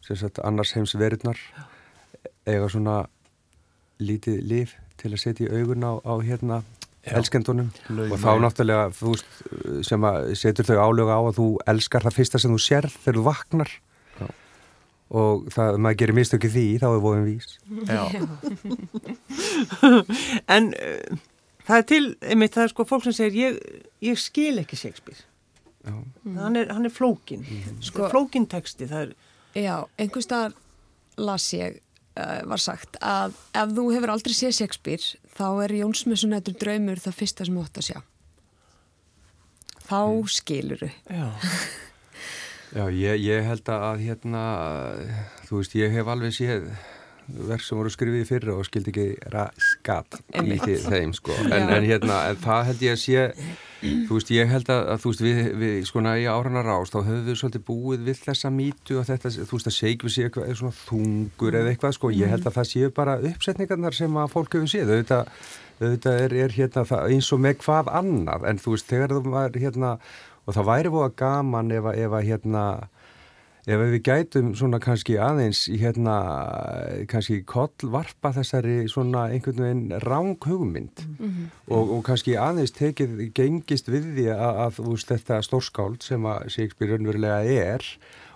sem 0.05 0.17
sagt, 0.21 0.41
annars 0.45 0.73
heims 0.77 0.93
verirnar, 1.01 1.39
eiga 2.49 2.69
svona 2.69 2.97
lítið 4.01 4.41
líf 4.49 4.75
til 5.03 5.11
að 5.13 5.21
setja 5.21 5.49
í 5.49 5.61
augun 5.61 5.83
á, 5.85 5.91
á 6.01 6.13
hérna, 6.23 6.61
elskendunum 7.03 7.67
og 8.07 8.15
þá 8.21 8.29
náttúrulega, 8.39 8.85
þú 8.95 9.11
veist, 9.13 9.33
sem 9.89 10.05
að 10.07 10.29
setur 10.39 10.69
þau 10.69 10.77
álöga 10.87 11.17
á 11.19 11.21
að 11.27 11.35
þú 11.41 11.47
elskar 11.73 12.05
það 12.07 12.15
fyrsta 12.21 12.39
sem 12.39 12.53
þú 12.55 12.61
sérð 12.63 12.95
þegar 13.03 13.17
þú 13.19 13.25
vaknar 13.27 13.73
Já. 14.21 14.27
og 15.19 15.49
það, 15.51 15.79
maður 15.83 15.99
gerir 16.03 16.17
mistöki 16.21 16.53
því, 16.53 16.65
þá 16.79 16.87
er 16.93 17.03
voðin 17.03 17.27
vís. 17.27 17.57
Já, 17.91 18.03
En 20.55 20.71
uh, 20.73 21.17
það 21.67 21.77
er 21.81 21.85
til, 21.91 22.03
einmitt, 22.31 22.55
það 22.55 22.65
er 22.67 22.73
sko 22.73 22.85
fólk 22.89 23.05
sem 23.07 23.15
segir, 23.17 23.37
ég, 23.39 23.53
ég 24.09 24.19
skil 24.21 24.55
ekki 24.63 24.79
Shakespeare. 24.79 25.21
Já. 25.83 25.95
Hann 26.39 26.55
er, 26.59 26.69
hann 26.71 26.87
er 26.87 26.93
flókin. 26.95 27.43
Sko- 27.43 27.87
Sko, 27.89 28.09
flókin 28.13 28.45
texti, 28.51 28.87
það 28.87 29.09
er, 29.09 29.15
Já, 29.59 29.75
einhvers 30.01 30.25
staðar 30.25 30.53
las 31.21 31.43
ég, 31.53 31.75
var 32.15 32.61
sagt 32.61 32.97
að 33.01 33.33
ef 33.57 33.71
þú 33.73 33.85
hefur 33.95 34.11
aldrei 34.13 34.35
séð 34.37 34.57
Shakespeare 34.59 35.21
þá 35.33 35.45
er 35.65 35.75
Jónsmessunættur 35.79 36.57
draumur 36.61 37.01
það 37.01 37.17
fyrsta 37.21 37.47
sem 37.47 37.55
þú 37.57 37.63
átt 37.65 37.79
að 37.81 37.87
sjá. 37.89 37.99
Þá 39.83 40.01
skiluru. 40.31 40.91
já, 41.09 41.25
Já, 42.73 42.87
ég, 42.89 43.19
ég 43.21 43.43
held 43.45 43.69
að 43.69 43.99
hérna, 44.01 44.43
þú 45.45 45.59
veist, 45.59 45.75
ég 45.77 45.91
hef 45.93 46.07
alveg 46.09 46.33
séð 46.33 46.71
verk 47.27 47.61
sem 47.63 47.77
voru 47.79 47.89
skrifið 47.93 48.25
fyrra 48.27 48.55
og 48.59 48.65
skildi 48.67 48.91
ekki 48.91 49.05
Einmitt. 50.33 50.61
þi- 50.65 50.81
þeim, 50.89 51.13
sko. 51.15 51.35
En, 51.45 51.69
en 51.69 51.85
hérna, 51.87 52.17
en 52.29 52.35
það 52.43 52.65
held 52.69 52.81
ég 52.83 52.95
að 52.95 53.01
sé, 53.03 53.23
þú 54.07 54.17
veist, 54.17 54.31
ég 54.35 54.51
held 54.51 54.69
að, 54.73 54.81
að 54.93 55.01
þú 55.03 55.11
veist, 55.13 55.23
við, 55.23 55.39
við 55.61 55.77
skona 55.89 56.13
í 56.19 56.25
árana 56.29 56.63
rás, 56.65 56.91
þá 56.93 56.99
höfum 57.07 57.25
við 57.27 57.39
svolítið 57.41 57.65
búið 57.67 58.05
við 58.09 58.21
þessa 58.25 58.51
mýtu 58.53 58.99
og 59.01 59.07
þetta, 59.09 59.31
þú 59.39 59.57
veist, 59.57 59.69
að 59.71 59.77
segjum 59.77 60.07
við 60.09 60.15
sé 60.17 60.25
eitthvað 60.27 60.53
svona 60.61 60.77
þungur 60.83 61.59
eða 61.61 61.73
eitthvað, 61.73 61.95
sko. 61.97 62.11
Ég 62.15 62.33
held 62.33 62.47
að 62.51 62.57
það 62.59 62.69
séu 62.73 62.91
bara 62.99 63.17
uppsetningarnar 63.31 63.97
sem 63.97 64.19
að 64.23 64.31
fólk 64.35 64.57
hefur 64.59 64.71
séð. 64.73 64.93
Auðvitað, 64.93 65.33
auðvitað 65.83 66.21
er, 66.27 66.37
er 66.47 66.55
hérna 66.59 66.85
það, 66.91 67.07
eins 67.15 67.31
og 67.35 67.43
með 67.43 67.57
hvað 67.63 67.93
annað, 68.01 68.47
en 68.51 68.61
þú 68.63 68.75
veist, 68.75 68.89
þegar 68.91 69.15
þú 69.17 69.23
var 69.33 69.59
hérna, 69.63 69.93
og 70.43 70.57
það 70.57 70.69
væri 70.73 70.91
búið 70.93 71.15
gaman 71.23 71.71
ef 71.71 71.85
að, 71.91 71.99
ef 72.03 72.17
að 72.19 72.27
hérna, 72.29 72.63
ef 73.63 73.79
við 73.79 73.99
gætum 74.03 74.49
svona 74.59 74.79
kannski 74.83 75.15
aðeins 75.21 75.65
í 75.71 75.77
hérna, 75.79 76.15
kannski 77.11 77.41
kollvarpa 77.47 78.33
þessari 78.35 78.89
svona 78.91 79.29
einhvern 79.31 79.63
veginn 79.63 80.01
ráng 80.03 80.35
hugmynd 80.43 81.05
og, 81.71 81.95
og 81.97 82.03
kannski 82.07 82.35
aðeins 82.39 82.75
tekið 82.75 83.31
gengist 83.35 83.87
við 83.91 84.11
því 84.17 84.27
að, 84.35 84.59
að 84.65 84.81
veist 84.89 85.13
þetta 85.13 85.39
stórskáld 85.47 86.03
sem 86.03 86.27
að 86.27 86.49
Shakespeare 86.57 86.97
raunverulega 86.97 87.43
er 87.43 87.87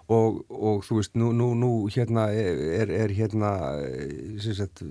og, 0.07 0.43
og 0.47 0.83
þú 0.87 0.99
veist 1.01 1.17
nú, 1.19 1.33
nú, 1.35 1.51
nú 1.59 1.71
hérna 1.91 2.29
er, 2.31 2.91
er 3.03 3.13
hérna 3.15 3.51
sagt 4.55 4.83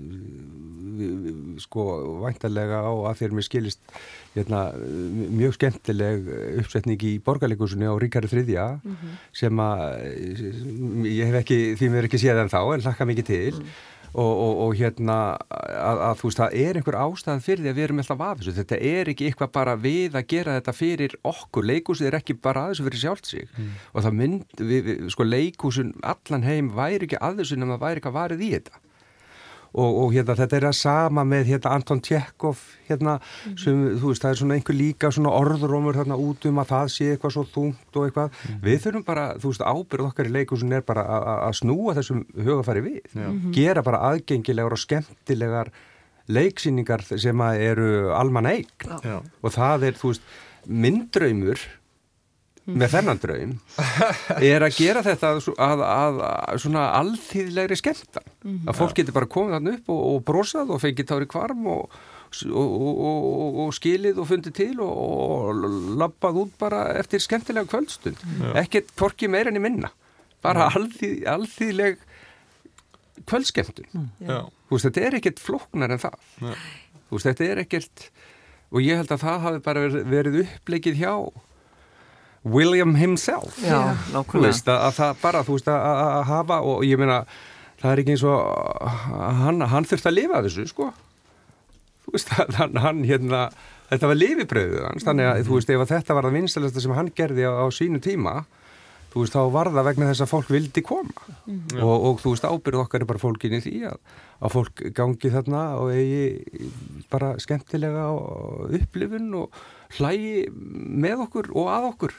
sko 1.61 1.83
væntalega 2.23 2.81
á 2.81 2.93
að 3.09 3.19
þér 3.21 3.35
mér 3.37 3.45
skilist 3.45 3.81
hérna 4.35 4.61
mjög 4.77 5.57
skemmtileg 5.57 6.29
uppsetning 6.61 7.03
í 7.05 7.17
borgarleikusinu 7.25 7.89
á 7.89 7.95
Ríkari 8.01 8.29
þriðja 8.31 8.65
sem 9.35 9.61
að 9.61 9.83
ég 11.09 11.29
hef 11.29 11.39
ekki, 11.41 11.59
því 11.77 11.91
mér 11.93 12.09
ekki 12.09 12.21
séð 12.21 12.43
en 12.43 12.53
þá 12.53 12.61
en 12.63 12.85
hlakka 12.85 13.09
mikið 13.09 13.29
til 13.29 13.61
og, 14.13 14.31
og, 14.31 14.53
og 14.65 14.73
hérna 14.79 15.17
að, 15.49 16.01
að 16.09 16.15
þú 16.21 16.29
veist 16.29 16.41
það 16.41 16.57
er 16.63 16.79
einhver 16.79 16.99
ástæðan 17.01 17.43
fyrir 17.45 17.63
því 17.63 17.71
að 17.71 17.77
við 17.77 17.87
erum 17.87 18.01
alltaf 18.03 18.23
að 18.27 18.41
þessu, 18.41 18.55
þetta 18.57 18.81
er 18.91 19.11
ekki 19.13 19.29
eitthvað 19.29 19.53
bara 19.59 19.75
við 19.83 20.17
að 20.17 20.27
gera 20.33 20.57
þetta 20.57 20.75
fyrir 20.77 21.15
okkur. 21.27 21.69
Leikúsið 21.71 22.09
er 22.09 22.19
ekki 22.21 22.37
bara 22.47 22.65
að 22.65 22.73
þessu 22.73 22.87
fyrir 22.87 23.03
sjálft 23.03 23.31
sig. 23.31 23.53
Og 23.93 24.05
það 24.05 24.19
mynd, 24.23 24.65
við, 24.71 24.91
sko 25.13 25.27
leikúsin 25.27 25.93
allan 26.01 26.47
heim 26.47 26.73
væri 26.75 27.09
ekki 27.09 27.21
að 27.21 27.41
þessu 27.43 27.59
nema 27.59 27.79
væri 27.81 28.01
eitthvað 28.01 28.19
varið 28.21 28.45
í 28.47 28.51
þetta 28.57 28.83
og, 29.77 29.97
og 30.03 30.13
hérna 30.15 30.33
þetta 30.39 30.57
er 30.57 30.65
að 30.71 30.75
sama 30.79 31.23
með 31.27 31.51
hérna 31.51 31.73
Anton 31.77 31.99
Tjekov 32.01 32.61
hérna 32.89 33.17
sem 33.61 33.83
þú 34.01 34.09
veist 34.11 34.23
það 34.25 34.31
er 34.33 34.39
svona 34.41 34.55
einhver 34.57 34.77
líka 34.79 35.11
svona 35.13 35.33
orðrómur 35.37 35.97
þarna 35.99 36.17
út 36.23 36.47
um 36.49 36.61
að 36.63 36.71
það 36.71 36.87
sé 36.95 37.09
eitthvað 37.13 37.35
svo 37.35 37.43
þungt 37.53 37.99
og 38.01 38.07
eitthvað. 38.07 38.39
Við 38.63 38.79
þurfum 38.85 39.05
bara, 39.05 39.25
þú 39.37 39.51
veist 39.53 39.65
ábyrð 39.69 40.07
okkar 40.09 40.29
í 40.31 40.33
leikusin 40.37 40.73
er 40.79 40.81
bara 40.87 41.03
að- 41.05 41.59
snúa 41.61 41.93
þessum 41.99 42.23
hugafæri 42.35 42.81
við. 42.87 42.99
Gera 43.53 43.83
bara 43.85 44.01
aðgengilegar 44.11 44.73
og 44.73 44.81
skemmtilegar 44.81 45.69
leiksýningar 46.27 47.05
sem 47.17 47.37
að 47.39 47.61
eru 47.69 47.89
almann 48.17 48.49
eign. 48.49 48.65
Og 49.43 49.53
það 49.55 49.85
er, 49.91 49.93
þú 50.01 50.09
veist, 50.11 50.25
mynddraumur 50.67 51.61
með 52.67 52.91
þennan 52.97 53.19
draum 53.23 53.51
er 54.43 54.63
að 54.65 54.75
gera 54.75 55.01
þetta 55.05 55.29
að, 55.37 55.45
að, 55.55 55.81
að, 55.87 56.17
að 56.27 56.57
svona 56.65 56.81
alþýðlegri 56.99 57.77
skemmta 57.79 58.21
að 58.67 58.75
fólk 58.75 58.95
getur 58.99 59.15
bara 59.15 59.29
komið 59.31 59.55
þarna 59.57 59.73
upp 59.77 59.91
og, 59.93 60.01
og 60.11 60.23
brosað 60.27 60.73
og 60.75 60.81
fengið 60.83 61.07
tári 61.13 61.27
kvarm 61.31 61.67
og, 61.71 61.95
og, 62.51 62.73
og, 63.07 63.61
og 63.65 63.71
skilið 63.77 64.19
og 64.19 64.27
fundið 64.33 64.57
til 64.59 64.73
og 64.83 65.63
lappað 66.01 66.41
út 66.43 66.57
bara 66.59 66.81
eftir 66.99 67.23
skemmtilega 67.23 67.69
kvöldstund. 67.71 68.19
Ekkert 68.59 68.91
hvorki 68.99 69.29
meira 69.31 69.49
en 69.53 69.61
í 69.61 69.63
minna. 69.63 69.93
Bara 70.43 70.67
alþýð, 70.75 71.23
alþýðleg 71.33 71.97
kvöldskemmtun. 73.27 73.87
Já, 74.21 74.41
þú 74.67 74.75
veist, 74.75 74.85
þetta 74.89 75.05
er 75.07 75.17
ekkert 75.21 75.39
flóknar 75.43 75.95
en 75.95 76.01
það. 76.03 76.19
Þú 76.43 77.15
veist, 77.17 77.27
þetta 77.31 77.47
er 77.47 77.61
ekkert 77.63 78.09
og 78.75 78.83
ég 78.83 78.99
held 78.99 79.11
að 79.15 79.21
það 79.23 79.43
hafi 79.47 79.59
bara 79.63 79.83
verið- 79.87 80.07
verið 80.11 80.39
uppleikið 80.43 80.97
hjá 80.99 81.13
William 82.53 82.95
himself. 82.97 83.57
Já, 83.63 83.95
þú 84.07 84.15
nákvæmlega. 84.15 84.43
veist, 84.47 84.71
að, 84.71 84.81
að 84.87 84.97
það 84.99 85.21
bara, 85.21 85.43
þú 85.47 85.57
veist, 85.57 85.71
að, 85.73 85.87
að 85.91 86.11
að 86.17 86.27
hafa 86.31 86.59
og 86.71 86.83
ég 86.87 87.01
meina, 87.01 87.21
það 87.81 87.93
er 87.93 88.03
ekki 88.03 88.15
eins 88.15 88.25
og 88.27 88.91
hann, 89.43 89.65
hann 89.73 89.89
þurfti 89.89 90.11
að 90.11 90.17
lifa 90.17 90.37
af 90.39 90.47
þessu, 90.47 90.67
sko. 90.73 90.91
Þú 92.05 92.15
veist, 92.15 92.35
að 92.37 92.59
hann, 92.61 92.77
hann 92.83 93.01
hérna, 93.07 93.41
þetta 93.91 94.11
var 94.11 94.21
lifibröðuð 94.21 94.85
hans, 94.89 95.07
þannig 95.07 95.31
að, 95.31 95.41
þú 95.47 95.59
veist, 95.59 95.73
ef 95.73 95.83
að 95.85 95.95
þetta 95.95 96.17
var 96.17 96.29
það 96.29 96.39
vinstalasta 96.41 96.85
sem 96.85 96.97
hann 96.97 97.11
gerði 97.17 97.49
á, 97.49 97.51
á 97.61 97.65
sínu 97.73 98.03
tíma 98.03 98.37
þú 99.17 99.23
veist, 99.23 99.35
þá 99.35 99.53
var 99.53 99.71
það 99.73 99.87
vegna 99.87 100.09
þess 100.11 100.23
að 100.25 100.31
fólk 100.31 100.51
vildi 100.53 100.83
koma. 100.85 101.25
Og, 101.79 101.95
og 101.95 102.19
þú 102.21 102.33
veist, 102.33 102.45
ábyrð 102.47 102.83
okkar 102.83 103.03
er 103.03 103.09
bara 103.09 103.21
fólkinni 103.21 103.61
því 103.63 103.75
að, 103.89 103.97
að 104.43 104.53
fólk 104.53 104.83
gangi 104.97 105.31
þarna 105.33 105.63
og 105.81 105.93
eigi 105.95 106.69
bara 107.11 107.33
skemmtilega 107.41 108.07
upplifun 108.77 109.31
og 109.41 109.61
hlægi 109.95 110.47
með 110.51 111.27
okkur 111.27 111.51
og 111.55 111.69
að 111.71 111.89
okkur 111.93 112.17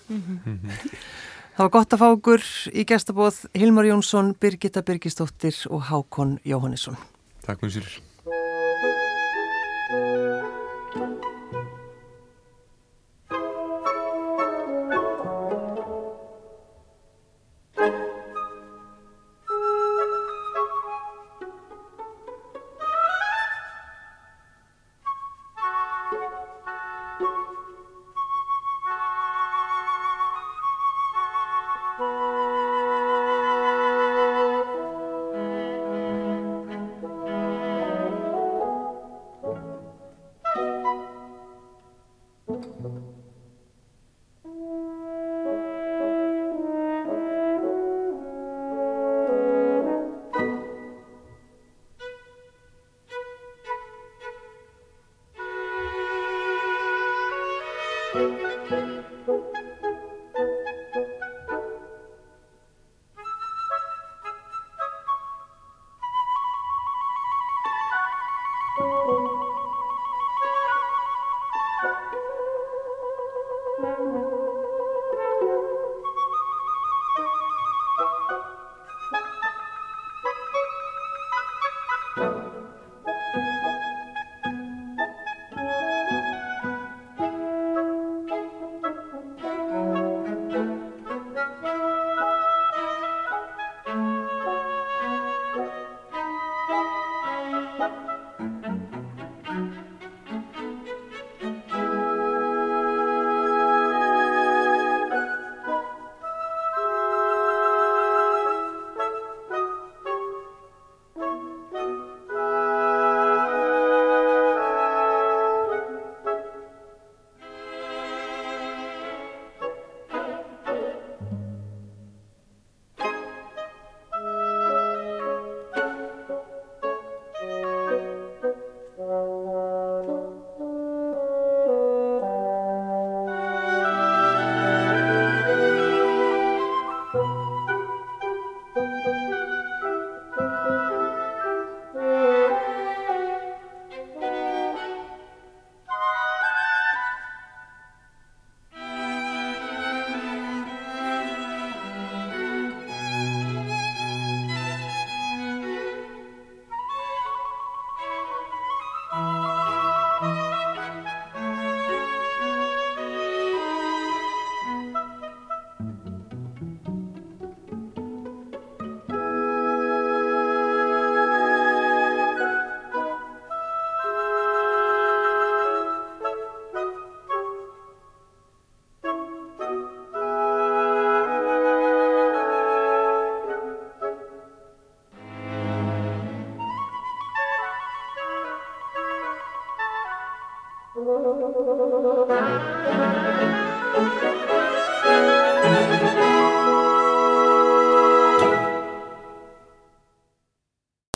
Það 1.58 1.64
var 1.66 1.72
gott 1.74 1.94
að 1.94 1.98
fá 1.98 2.08
okkur 2.14 2.44
í 2.70 2.84
gestabóð 2.86 3.38
Hilmar 3.58 3.88
Jónsson, 3.88 4.28
Birgitta 4.38 4.84
Birgistóttir 4.86 5.56
og 5.74 5.88
Hákon 5.88 6.36
Jóhannesson. 6.46 6.94
Takk 7.42 7.64
mjög 7.64 7.80
sér. 7.80 8.07